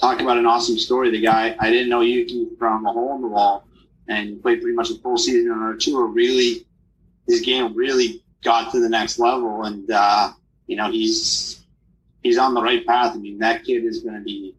talk 0.00 0.20
about 0.20 0.38
an 0.38 0.46
awesome 0.46 0.78
story. 0.78 1.10
The 1.10 1.20
guy 1.20 1.56
I 1.60 1.70
didn't 1.70 1.88
know 1.88 2.00
Yuki 2.00 2.48
from 2.58 2.86
a 2.86 2.92
hole 2.92 3.14
in 3.16 3.22
the 3.22 3.28
wall, 3.28 3.66
and 4.08 4.42
played 4.42 4.60
pretty 4.60 4.74
much 4.74 4.90
a 4.90 4.98
full 4.98 5.18
season 5.18 5.52
on 5.52 5.62
our 5.62 5.74
tour. 5.74 6.06
Really, 6.06 6.66
his 7.28 7.40
game 7.40 7.74
really 7.74 8.22
got 8.42 8.72
to 8.72 8.80
the 8.80 8.88
next 8.88 9.18
level, 9.18 9.64
and 9.64 9.90
uh, 9.90 10.32
you 10.66 10.76
know 10.76 10.90
he's 10.90 11.64
he's 12.22 12.38
on 12.38 12.54
the 12.54 12.62
right 12.62 12.86
path. 12.86 13.14
I 13.14 13.18
mean, 13.18 13.38
that 13.38 13.64
kid 13.64 13.84
is 13.84 14.00
going 14.00 14.14
to 14.16 14.22
be 14.22 14.54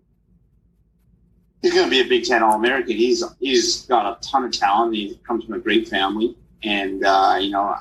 he's 1.63 1.73
going 1.73 1.85
to 1.85 1.89
be 1.89 2.01
a 2.01 2.07
Big 2.07 2.25
Ten 2.25 2.43
All 2.43 2.53
American. 2.53 2.95
He's 2.95 3.23
he's 3.39 3.87
got 3.87 4.05
a 4.05 4.21
ton 4.21 4.43
of 4.43 4.51
talent. 4.51 4.93
He 4.93 5.19
comes 5.25 5.45
from 5.45 5.55
a 5.55 5.59
great 5.59 5.87
family, 5.87 6.37
and 6.61 7.03
uh, 7.03 7.37
you 7.39 7.49
know, 7.49 7.75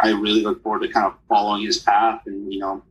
I 0.00 0.10
really 0.10 0.42
look 0.42 0.60
forward 0.64 0.80
to 0.80 0.88
kind 0.88 1.06
of 1.06 1.14
following 1.28 1.64
his 1.64 1.78
path 1.78 2.22
and 2.26 2.52
you 2.52 2.58
know 2.58 2.82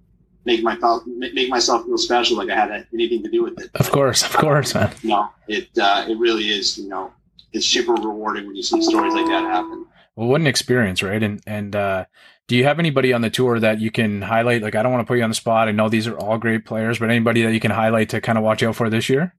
make 0.45 0.63
myself 0.63 1.03
make 1.05 1.49
myself 1.49 1.85
feel 1.85 1.97
special, 1.97 2.37
like 2.37 2.49
I 2.49 2.55
had 2.55 2.87
anything 2.93 3.23
to 3.23 3.29
do 3.29 3.43
with 3.43 3.59
it. 3.59 3.71
of 3.75 3.91
course, 3.91 4.23
of 4.23 4.33
course, 4.37 4.73
man. 4.73 4.93
You 5.01 5.09
know, 5.09 5.29
it 5.47 5.69
uh, 5.77 6.05
it 6.07 6.17
really 6.17 6.45
is. 6.45 6.77
You 6.77 6.87
know, 6.87 7.11
it's 7.51 7.65
super 7.65 7.93
rewarding 7.93 8.47
when 8.47 8.55
you 8.55 8.63
see 8.63 8.81
stories 8.81 9.13
like 9.13 9.25
that 9.25 9.43
happen. 9.43 9.85
Well, 10.15 10.27
what 10.27 10.41
an 10.41 10.47
experience, 10.47 11.03
right? 11.03 11.21
And 11.21 11.41
and 11.47 11.75
uh, 11.75 12.05
do 12.47 12.55
you 12.55 12.65
have 12.65 12.79
anybody 12.79 13.13
on 13.13 13.21
the 13.21 13.29
tour 13.29 13.59
that 13.59 13.79
you 13.79 13.91
can 13.91 14.21
highlight? 14.21 14.61
Like, 14.61 14.75
I 14.75 14.83
don't 14.83 14.91
want 14.91 15.05
to 15.05 15.07
put 15.07 15.17
you 15.17 15.23
on 15.23 15.29
the 15.29 15.35
spot. 15.35 15.67
I 15.67 15.71
know 15.71 15.89
these 15.89 16.07
are 16.07 16.17
all 16.17 16.37
great 16.37 16.65
players, 16.65 16.99
but 16.99 17.09
anybody 17.09 17.43
that 17.43 17.53
you 17.53 17.59
can 17.59 17.71
highlight 17.71 18.09
to 18.09 18.21
kind 18.21 18.37
of 18.37 18.43
watch 18.43 18.61
out 18.61 18.75
for 18.75 18.89
this 18.89 19.09
year? 19.09 19.33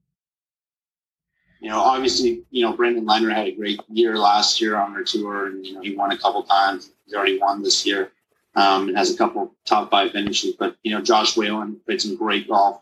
You 1.63 1.69
know, 1.69 1.79
obviously, 1.79 2.43
you 2.51 2.65
know, 2.65 2.73
Brendan 2.73 3.05
Liner 3.05 3.29
had 3.29 3.47
a 3.47 3.55
great 3.55 3.79
year 3.87 4.17
last 4.17 4.59
year 4.59 4.75
on 4.75 4.93
our 4.97 5.03
tour, 5.03 5.47
and 5.47 5.65
you 5.65 5.73
know, 5.73 5.81
he 5.81 5.95
won 5.95 6.11
a 6.11 6.17
couple 6.17 6.43
times. 6.43 6.91
He's 7.05 7.15
already 7.15 7.39
won 7.39 7.63
this 7.63 7.85
year, 7.85 8.11
um, 8.55 8.89
and 8.89 8.97
has 8.97 9.15
a 9.15 9.17
couple 9.17 9.55
top 9.63 9.89
five 9.89 10.11
finishes. 10.11 10.55
But 10.59 10.75
you 10.83 10.91
know, 10.91 10.99
Josh 10.99 11.37
Whalen 11.37 11.79
played 11.85 12.01
some 12.01 12.17
great 12.17 12.49
golf 12.49 12.81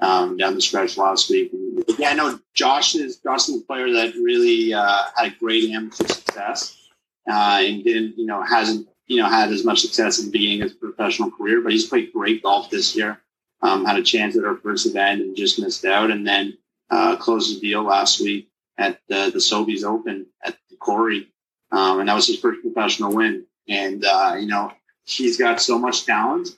um, 0.00 0.38
down 0.38 0.54
the 0.54 0.62
stretch 0.62 0.96
last 0.96 1.28
week. 1.28 1.52
And, 1.52 1.84
yeah, 1.98 2.08
I 2.08 2.14
know 2.14 2.40
Josh 2.54 2.94
is 2.94 3.18
Josh 3.18 3.50
is 3.50 3.60
a 3.60 3.64
player 3.66 3.92
that 3.92 4.14
really 4.14 4.72
uh, 4.72 5.02
had 5.14 5.32
a 5.32 5.36
great 5.36 5.68
amateur 5.68 6.06
success, 6.06 6.88
uh, 7.30 7.60
and 7.60 7.84
didn't, 7.84 8.16
you 8.16 8.24
know, 8.24 8.42
hasn't 8.42 8.88
you 9.08 9.18
know 9.18 9.28
had 9.28 9.50
as 9.50 9.62
much 9.62 9.82
success 9.82 10.20
in 10.20 10.24
the 10.24 10.32
beginning 10.32 10.62
of 10.62 10.70
his 10.70 10.78
professional 10.78 11.30
career, 11.30 11.60
but 11.60 11.70
he's 11.70 11.86
played 11.86 12.10
great 12.14 12.42
golf 12.42 12.70
this 12.70 12.96
year. 12.96 13.20
Um, 13.60 13.84
had 13.84 13.98
a 13.98 14.02
chance 14.02 14.38
at 14.38 14.44
our 14.44 14.56
first 14.56 14.86
event 14.86 15.20
and 15.20 15.36
just 15.36 15.60
missed 15.60 15.84
out, 15.84 16.10
and 16.10 16.26
then 16.26 16.56
uh, 16.92 17.16
closed 17.16 17.56
the 17.56 17.60
deal 17.60 17.82
last 17.82 18.20
week 18.20 18.48
at 18.76 19.00
the 19.08 19.30
the 19.32 19.38
Sobeys 19.38 19.82
Open 19.82 20.26
at 20.44 20.56
the 20.70 20.76
Quarry, 20.76 21.28
um, 21.72 22.00
and 22.00 22.08
that 22.08 22.14
was 22.14 22.26
his 22.26 22.38
first 22.38 22.60
professional 22.60 23.14
win. 23.14 23.46
And 23.68 24.04
uh, 24.04 24.36
you 24.38 24.46
know 24.46 24.72
he's 25.04 25.38
got 25.38 25.60
so 25.60 25.78
much 25.78 26.04
talent, 26.04 26.50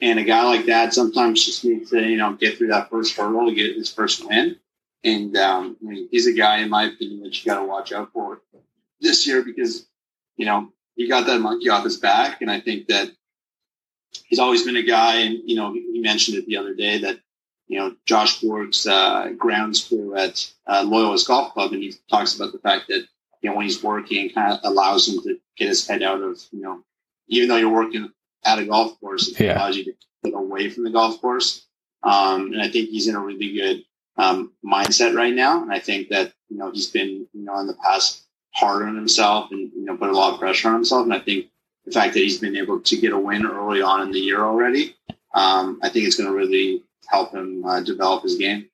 and 0.00 0.18
a 0.18 0.24
guy 0.24 0.44
like 0.44 0.66
that 0.66 0.94
sometimes 0.94 1.44
just 1.44 1.64
needs 1.64 1.90
to 1.90 2.00
you 2.00 2.16
know 2.16 2.34
get 2.34 2.56
through 2.56 2.68
that 2.68 2.88
first 2.88 3.16
hurdle 3.16 3.46
to 3.46 3.54
get 3.54 3.74
his 3.76 3.92
first 3.92 4.26
win. 4.26 4.56
And 5.02 5.36
um, 5.36 5.76
I 5.82 5.88
mean, 5.88 6.08
he's 6.10 6.26
a 6.26 6.32
guy, 6.32 6.58
in 6.58 6.70
my 6.70 6.84
opinion, 6.84 7.22
that 7.22 7.36
you 7.36 7.50
got 7.50 7.58
to 7.58 7.66
watch 7.66 7.90
out 7.90 8.12
for 8.12 8.42
this 9.00 9.26
year 9.26 9.42
because 9.42 9.86
you 10.36 10.46
know 10.46 10.72
he 10.94 11.08
got 11.08 11.26
that 11.26 11.40
monkey 11.40 11.68
off 11.68 11.84
his 11.84 11.96
back, 11.96 12.42
and 12.42 12.50
I 12.50 12.60
think 12.60 12.86
that 12.86 13.10
he's 14.26 14.38
always 14.38 14.64
been 14.64 14.76
a 14.76 14.82
guy. 14.84 15.16
And 15.16 15.40
you 15.44 15.56
know, 15.56 15.72
he 15.72 16.00
mentioned 16.00 16.36
it 16.36 16.46
the 16.46 16.58
other 16.58 16.74
day 16.74 16.98
that 16.98 17.18
you 17.70 17.78
know 17.78 17.94
Josh 18.04 18.40
Borg's 18.40 18.84
uh, 18.86 19.30
grounds 19.38 19.86
crew 19.86 20.16
at 20.16 20.50
uh, 20.66 20.82
Loyalist 20.84 21.28
Golf 21.28 21.52
Club, 21.52 21.72
and 21.72 21.80
he 21.82 21.94
talks 22.10 22.34
about 22.34 22.50
the 22.52 22.58
fact 22.58 22.88
that 22.88 23.04
you 23.40 23.48
know 23.48 23.54
when 23.56 23.64
he's 23.66 23.82
working, 23.82 24.26
it 24.26 24.34
kind 24.34 24.52
of 24.52 24.58
allows 24.64 25.08
him 25.08 25.22
to 25.22 25.38
get 25.56 25.68
his 25.68 25.86
head 25.86 26.02
out 26.02 26.20
of 26.20 26.42
you 26.50 26.60
know, 26.62 26.82
even 27.28 27.48
though 27.48 27.56
you're 27.56 27.70
working 27.72 28.10
at 28.44 28.58
a 28.58 28.64
golf 28.64 28.98
course, 29.00 29.28
it 29.28 29.38
Yeah. 29.38 29.56
allows 29.56 29.76
you 29.76 29.84
to 29.84 29.92
get 30.24 30.34
away 30.34 30.68
from 30.68 30.82
the 30.84 30.90
golf 30.90 31.20
course. 31.20 31.64
Um, 32.02 32.52
and 32.52 32.60
I 32.60 32.68
think 32.68 32.88
he's 32.90 33.06
in 33.06 33.14
a 33.14 33.20
really 33.20 33.52
good 33.52 33.84
um, 34.16 34.52
mindset 34.64 35.14
right 35.14 35.34
now. 35.34 35.62
And 35.62 35.72
I 35.72 35.78
think 35.78 36.08
that 36.08 36.32
you 36.48 36.56
know 36.58 36.72
he's 36.72 36.88
been 36.88 37.28
you 37.32 37.44
know 37.44 37.56
in 37.60 37.68
the 37.68 37.74
past 37.84 38.22
hard 38.52 38.82
on 38.82 38.96
himself 38.96 39.52
and 39.52 39.70
you 39.76 39.84
know 39.84 39.96
put 39.96 40.10
a 40.10 40.12
lot 40.20 40.32
of 40.34 40.40
pressure 40.40 40.66
on 40.68 40.74
himself. 40.74 41.04
And 41.04 41.14
I 41.14 41.20
think 41.20 41.46
the 41.84 41.92
fact 41.92 42.14
that 42.14 42.20
he's 42.20 42.40
been 42.40 42.56
able 42.56 42.80
to 42.80 42.96
get 42.96 43.12
a 43.12 43.18
win 43.18 43.46
early 43.46 43.80
on 43.80 44.02
in 44.02 44.10
the 44.10 44.18
year 44.18 44.42
already, 44.44 44.96
um, 45.34 45.78
I 45.84 45.88
think 45.88 46.04
it's 46.06 46.16
going 46.16 46.28
to 46.28 46.36
really 46.36 46.82
help 47.06 47.32
him 47.34 47.64
uh, 47.64 47.80
develop 47.80 48.22
his 48.22 48.36
game. 48.36 48.68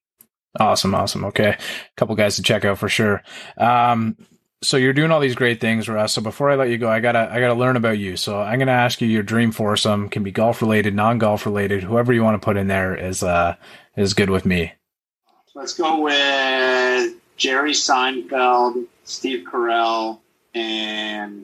Awesome, 0.58 0.94
awesome. 0.94 1.24
Okay, 1.26 1.50
a 1.50 1.58
couple 1.96 2.14
guys 2.14 2.36
to 2.36 2.42
check 2.42 2.64
out 2.64 2.78
for 2.78 2.88
sure. 2.88 3.22
Um, 3.58 4.16
so 4.62 4.76
you're 4.76 4.92
doing 4.92 5.10
all 5.10 5.20
these 5.20 5.34
great 5.34 5.60
things, 5.60 5.88
Russ. 5.88 6.14
So 6.14 6.22
before 6.22 6.50
I 6.50 6.54
let 6.54 6.70
you 6.70 6.78
go, 6.78 6.88
I 6.88 7.00
gotta 7.00 7.28
I 7.30 7.40
gotta 7.40 7.54
learn 7.54 7.76
about 7.76 7.98
you. 7.98 8.16
So 8.16 8.40
I'm 8.40 8.58
gonna 8.58 8.72
ask 8.72 9.00
you 9.00 9.08
your 9.08 9.22
dream 9.22 9.52
foursome. 9.52 10.08
Can 10.08 10.22
be 10.22 10.30
golf 10.30 10.62
related, 10.62 10.94
non 10.94 11.18
golf 11.18 11.44
related. 11.44 11.82
Whoever 11.82 12.12
you 12.12 12.22
want 12.22 12.40
to 12.40 12.44
put 12.44 12.56
in 12.56 12.66
there 12.66 12.94
is 12.94 13.22
uh 13.22 13.56
is 13.96 14.14
good 14.14 14.30
with 14.30 14.46
me. 14.46 14.72
Let's 15.54 15.74
go 15.74 16.00
with 16.00 17.14
Jerry 17.36 17.72
Seinfeld, 17.72 18.86
Steve 19.04 19.46
Carell, 19.46 20.20
and 20.54 21.38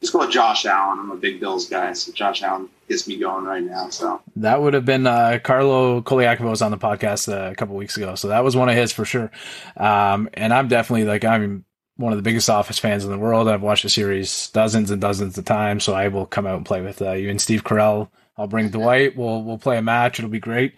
let's 0.00 0.10
go 0.10 0.20
with 0.20 0.30
Josh 0.30 0.64
Allen. 0.66 0.98
I'm 0.98 1.10
a 1.10 1.16
big 1.16 1.40
Bills 1.40 1.68
guy, 1.68 1.92
so 1.94 2.12
Josh 2.12 2.42
Allen 2.42 2.68
gets 2.92 3.08
me 3.08 3.16
going 3.16 3.44
right 3.44 3.62
now. 3.62 3.88
So 3.88 4.20
That 4.36 4.60
would 4.60 4.74
have 4.74 4.84
been 4.84 5.06
uh, 5.06 5.38
Carlo 5.42 6.02
Koliakovo 6.02 6.50
was 6.50 6.62
on 6.62 6.70
the 6.70 6.78
podcast 6.78 7.32
uh, 7.32 7.50
a 7.50 7.54
couple 7.54 7.74
weeks 7.74 7.96
ago, 7.96 8.14
so 8.14 8.28
that 8.28 8.44
was 8.44 8.54
one 8.54 8.68
of 8.68 8.76
his 8.76 8.92
for 8.92 9.04
sure. 9.04 9.30
Um, 9.76 10.28
and 10.34 10.52
I'm 10.52 10.68
definitely 10.68 11.04
like 11.04 11.24
I'm 11.24 11.64
one 11.96 12.12
of 12.12 12.18
the 12.18 12.22
biggest 12.22 12.50
Office 12.50 12.78
fans 12.78 13.04
in 13.04 13.10
the 13.10 13.18
world. 13.18 13.48
I've 13.48 13.62
watched 13.62 13.82
the 13.82 13.88
series 13.88 14.48
dozens 14.48 14.90
and 14.90 15.00
dozens 15.00 15.38
of 15.38 15.44
times, 15.44 15.84
so 15.84 15.94
I 15.94 16.08
will 16.08 16.26
come 16.26 16.46
out 16.46 16.56
and 16.56 16.66
play 16.66 16.82
with 16.82 17.00
uh, 17.00 17.12
you 17.12 17.30
and 17.30 17.40
Steve 17.40 17.64
Carell. 17.64 18.10
I'll 18.36 18.46
bring 18.46 18.68
Dwight. 18.68 19.16
We'll 19.16 19.42
we'll 19.42 19.58
play 19.58 19.78
a 19.78 19.82
match. 19.82 20.18
It'll 20.18 20.30
be 20.30 20.38
great. 20.38 20.74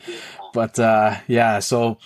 But 0.52 0.78
uh, 0.78 1.16
yeah, 1.26 1.58
so 1.58 1.98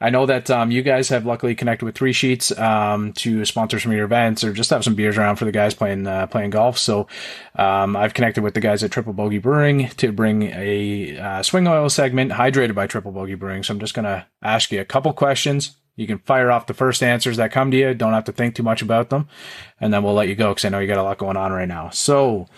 I 0.00 0.10
know 0.10 0.26
that 0.26 0.50
um, 0.50 0.70
you 0.70 0.82
guys 0.82 1.08
have 1.08 1.24
luckily 1.24 1.54
connected 1.54 1.84
with 1.84 1.94
Three 1.94 2.12
Sheets 2.12 2.56
um, 2.58 3.12
to 3.14 3.44
sponsor 3.44 3.80
some 3.80 3.92
of 3.92 3.96
your 3.96 4.04
events 4.04 4.44
or 4.44 4.52
just 4.52 4.70
have 4.70 4.84
some 4.84 4.94
beers 4.94 5.16
around 5.16 5.36
for 5.36 5.44
the 5.44 5.52
guys 5.52 5.74
playing 5.74 6.06
uh, 6.06 6.26
playing 6.26 6.50
golf. 6.50 6.78
So 6.78 7.06
um, 7.54 7.96
I've 7.96 8.14
connected 8.14 8.42
with 8.42 8.54
the 8.54 8.60
guys 8.60 8.82
at 8.82 8.90
Triple 8.90 9.12
Bogey 9.12 9.38
Brewing 9.38 9.88
to 9.88 10.12
bring 10.12 10.44
a 10.44 11.18
uh, 11.18 11.42
swing 11.42 11.66
oil 11.66 11.88
segment 11.88 12.32
hydrated 12.32 12.74
by 12.74 12.86
Triple 12.86 13.12
Bogey 13.12 13.34
Brewing. 13.34 13.62
So 13.62 13.72
I'm 13.72 13.80
just 13.80 13.94
gonna 13.94 14.26
ask 14.42 14.70
you 14.70 14.80
a 14.80 14.84
couple 14.84 15.12
questions. 15.12 15.76
You 15.96 16.06
can 16.06 16.18
fire 16.18 16.50
off 16.50 16.66
the 16.66 16.74
first 16.74 17.02
answers 17.02 17.38
that 17.38 17.52
come 17.52 17.70
to 17.70 17.76
you. 17.76 17.94
Don't 17.94 18.12
have 18.12 18.24
to 18.24 18.32
think 18.32 18.54
too 18.54 18.62
much 18.62 18.82
about 18.82 19.08
them, 19.08 19.28
and 19.80 19.94
then 19.94 20.02
we'll 20.02 20.14
let 20.14 20.28
you 20.28 20.34
go 20.34 20.50
because 20.50 20.66
I 20.66 20.68
know 20.68 20.78
you 20.78 20.86
got 20.86 20.98
a 20.98 21.02
lot 21.02 21.16
going 21.18 21.38
on 21.38 21.52
right 21.52 21.68
now. 21.68 21.88
So, 21.88 22.48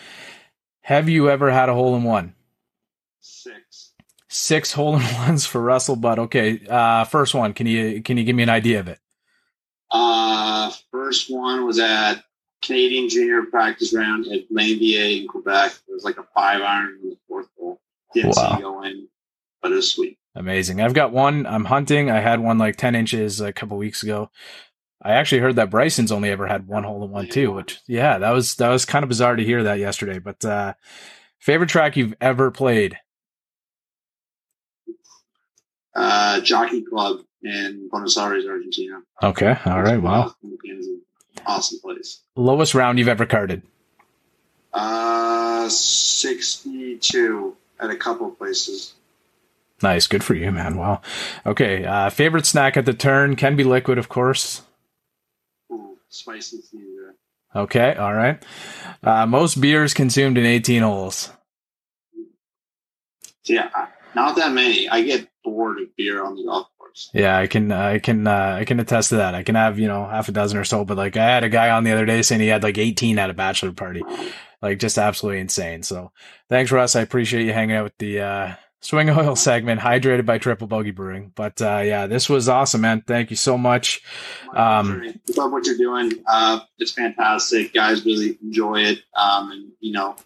have 0.80 1.08
you 1.08 1.30
ever 1.30 1.50
had 1.52 1.68
a 1.68 1.74
hole 1.74 1.94
in 1.94 2.02
one? 2.02 2.34
six. 3.28 3.67
Six 4.28 4.72
hole 4.74 4.96
in 4.96 5.02
ones 5.14 5.46
for 5.46 5.60
Russell 5.60 5.96
Butt. 5.96 6.18
Okay, 6.18 6.60
uh, 6.68 7.04
first 7.04 7.34
one. 7.34 7.52
Can 7.54 7.66
you 7.66 8.02
can 8.02 8.16
you 8.16 8.24
give 8.24 8.36
me 8.36 8.42
an 8.42 8.48
idea 8.50 8.80
of 8.80 8.88
it? 8.88 8.98
Uh, 9.90 10.70
first 10.90 11.30
one 11.30 11.64
was 11.64 11.78
at 11.78 12.22
Canadian 12.62 13.08
Junior 13.08 13.42
Practice 13.44 13.94
Round 13.94 14.26
at 14.26 14.48
Blainvillier 14.50 15.20
in 15.22 15.28
Quebec. 15.28 15.72
It 15.88 15.92
was 15.92 16.04
like 16.04 16.18
a 16.18 16.26
five 16.34 16.60
iron 16.60 16.98
in 17.02 17.10
the 17.10 17.16
fourth 17.28 17.48
hole. 17.58 17.80
Didn't 18.14 18.34
see 18.34 18.40
Wow. 18.42 18.56
it 18.58 18.62
go 18.62 18.82
in, 18.82 19.08
but 19.62 19.72
it 19.72 19.76
was 19.76 19.90
sweet. 19.92 20.18
Amazing. 20.34 20.80
I've 20.80 20.94
got 20.94 21.12
one. 21.12 21.46
I'm 21.46 21.64
hunting. 21.64 22.10
I 22.10 22.20
had 22.20 22.40
one 22.40 22.58
like 22.58 22.76
10 22.76 22.94
inches 22.94 23.40
a 23.40 23.52
couple 23.52 23.76
weeks 23.78 24.02
ago. 24.02 24.30
I 25.02 25.12
actually 25.12 25.40
heard 25.40 25.56
that 25.56 25.70
Bryson's 25.70 26.12
only 26.12 26.28
ever 26.30 26.46
had 26.46 26.66
one 26.68 26.84
hole 26.84 27.04
in 27.04 27.10
one 27.10 27.28
too, 27.28 27.52
which 27.52 27.80
yeah, 27.86 28.18
that 28.18 28.30
was 28.30 28.56
that 28.56 28.68
was 28.68 28.84
kind 28.84 29.04
of 29.04 29.08
bizarre 29.08 29.36
to 29.36 29.44
hear 29.44 29.62
that 29.62 29.78
yesterday. 29.78 30.18
But 30.18 30.44
uh 30.44 30.74
favorite 31.38 31.70
track 31.70 31.96
you've 31.96 32.14
ever 32.20 32.50
played? 32.50 32.98
Uh, 36.00 36.40
Jockey 36.42 36.82
Club 36.82 37.22
in 37.42 37.88
Buenos 37.90 38.16
Aires, 38.16 38.46
Argentina. 38.46 39.00
Okay. 39.20 39.56
All 39.66 39.82
right. 39.82 40.00
Wow. 40.00 40.32
Awesome 41.44 41.80
place. 41.80 42.20
Lowest 42.36 42.72
round 42.72 43.00
you've 43.00 43.08
ever 43.08 43.26
carded. 43.26 43.62
Uh, 44.72 45.68
62 45.68 47.56
at 47.80 47.90
a 47.90 47.96
couple 47.96 48.30
places. 48.30 48.94
Nice. 49.82 50.06
Good 50.06 50.22
for 50.22 50.34
you, 50.34 50.52
man. 50.52 50.76
Wow. 50.76 51.02
Okay. 51.44 51.84
Uh 51.84 52.10
favorite 52.10 52.46
snack 52.46 52.76
at 52.76 52.84
the 52.84 52.92
turn 52.94 53.34
can 53.34 53.56
be 53.56 53.64
liquid, 53.64 53.98
of 53.98 54.08
course. 54.08 54.62
Ooh, 55.72 55.96
spicy 56.08 56.60
Caesar. 56.60 57.14
Okay. 57.54 57.94
All 57.94 58.14
right. 58.14 58.40
Uh 59.02 59.26
most 59.26 59.60
beers 59.60 59.94
consumed 59.94 60.38
in 60.38 60.46
18 60.46 60.82
holes. 60.82 61.30
Yeah, 63.44 63.70
not 64.14 64.36
that 64.36 64.52
many. 64.52 64.88
I 64.88 65.02
get 65.02 65.28
bored 65.50 65.80
of 65.80 65.94
beer 65.96 66.22
on 66.24 66.36
the 66.36 66.44
golf 66.44 66.68
course. 66.78 67.10
Yeah, 67.12 67.36
I 67.36 67.46
can, 67.46 67.70
I 67.72 67.98
can, 67.98 68.26
uh, 68.26 68.56
I 68.60 68.64
can 68.64 68.80
attest 68.80 69.10
to 69.10 69.16
that. 69.16 69.34
I 69.34 69.42
can 69.42 69.54
have, 69.54 69.78
you 69.78 69.88
know, 69.88 70.06
half 70.06 70.28
a 70.28 70.32
dozen 70.32 70.58
or 70.58 70.64
so, 70.64 70.84
but 70.84 70.96
like 70.96 71.16
I 71.16 71.24
had 71.24 71.44
a 71.44 71.48
guy 71.48 71.70
on 71.70 71.84
the 71.84 71.92
other 71.92 72.06
day 72.06 72.22
saying 72.22 72.40
he 72.40 72.48
had 72.48 72.62
like 72.62 72.78
18 72.78 73.18
at 73.18 73.30
a 73.30 73.34
bachelor 73.34 73.72
party, 73.72 74.02
like 74.62 74.78
just 74.78 74.98
absolutely 74.98 75.40
insane. 75.40 75.82
So 75.82 76.12
thanks, 76.48 76.72
Russ. 76.72 76.96
I 76.96 77.00
appreciate 77.00 77.44
you 77.44 77.52
hanging 77.52 77.76
out 77.76 77.84
with 77.84 77.98
the, 77.98 78.20
uh, 78.20 78.54
swing 78.80 79.10
oil 79.10 79.34
segment 79.36 79.80
hydrated 79.80 80.24
by 80.24 80.38
triple 80.38 80.66
bogey 80.66 80.92
brewing. 80.92 81.32
But, 81.34 81.60
uh, 81.60 81.82
yeah, 81.84 82.06
this 82.06 82.28
was 82.28 82.48
awesome, 82.48 82.82
man. 82.82 83.02
Thank 83.06 83.30
you 83.30 83.36
so 83.36 83.58
much. 83.58 84.02
Um, 84.54 85.14
love 85.36 85.52
what 85.52 85.66
you're 85.66 85.76
doing. 85.76 86.12
Uh, 86.26 86.60
it's 86.78 86.92
fantastic. 86.92 87.74
Guys 87.74 88.04
really 88.04 88.38
enjoy 88.42 88.82
it. 88.82 89.00
Um, 89.16 89.50
and 89.50 89.72
you 89.80 89.92
know, 89.92 90.16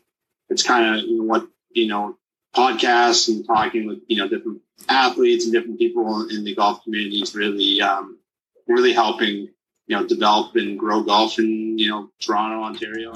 it's 0.49 0.63
kind 0.63 0.97
of 0.97 1.05
you 1.05 1.19
know 1.19 1.25
what 1.25 1.49
you 1.75 1.87
know, 1.87 2.17
podcasts 2.55 3.29
and 3.29 3.47
talking 3.47 3.87
with 3.87 4.01
you 4.07 4.17
know 4.17 4.29
different 4.29 4.61
athletes 4.89 5.45
and 5.45 5.53
different 5.53 5.79
people 5.79 6.29
in 6.29 6.45
the 6.45 6.55
golf 6.55 6.83
community 6.85 7.19
is 7.21 7.35
really 7.35 7.81
um, 7.81 8.19
really 8.69 8.93
helping 8.93 9.49
you 9.87 9.97
know 9.97 10.07
develop 10.07 10.55
and 10.57 10.79
grow 10.79 11.03
golf 11.03 11.39
in 11.39 11.79
you 11.79 11.89
know 11.89 12.11
Toronto, 12.21 12.63
Ontario. 12.63 13.13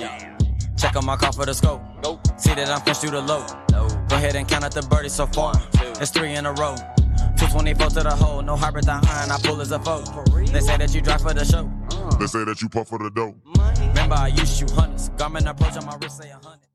Check 0.77 0.95
on 0.97 1.07
my 1.07 1.17
car 1.17 1.33
for 1.33 1.47
the 1.47 1.55
scope. 1.55 1.81
Go. 2.03 2.21
See 2.37 2.55
that 2.55 2.69
I'm 2.69 2.83
pushed 2.83 3.01
through 3.01 3.12
the 3.12 3.23
low. 3.23 3.47
Go 4.09 4.17
ahead 4.17 4.37
and 4.37 4.47
count 4.47 4.64
out 4.64 4.73
the 4.73 4.83
birdies 4.83 5.14
so 5.14 5.27
far. 5.27 5.55
It's 6.01 6.11
three 6.11 6.35
in 6.35 6.45
a 6.47 6.53
row. 6.53 6.77
224 7.39 7.89
to 7.89 8.03
the 8.03 8.14
hole, 8.14 8.43
no 8.43 8.57
hybrid 8.57 8.85
behind. 8.85 9.33
I 9.33 9.39
pull 9.43 9.61
as 9.61 9.73
a 9.73 9.79
foe. 9.79 10.03
They 10.53 10.61
say 10.61 10.77
that 10.77 10.95
you 10.95 11.01
drive 11.01 11.23
for 11.23 11.35
the 11.35 11.45
show. 11.45 11.71
They 12.19 12.27
say 12.27 12.45
that 12.45 12.61
you 12.61 12.69
puff 12.69 12.89
for 12.89 12.99
the 12.99 13.11
dope. 13.11 13.37
Remember, 13.79 14.14
I 14.17 14.29
used 14.29 14.59
to 14.59 14.67
shoot 14.67 14.71
hunters. 14.71 15.11
Garmin 15.11 15.49
approach 15.49 15.77
on 15.77 15.87
my 15.87 15.97
wrist, 15.97 16.23
say 16.23 16.31
a 16.31 16.35
hundred. 16.35 16.66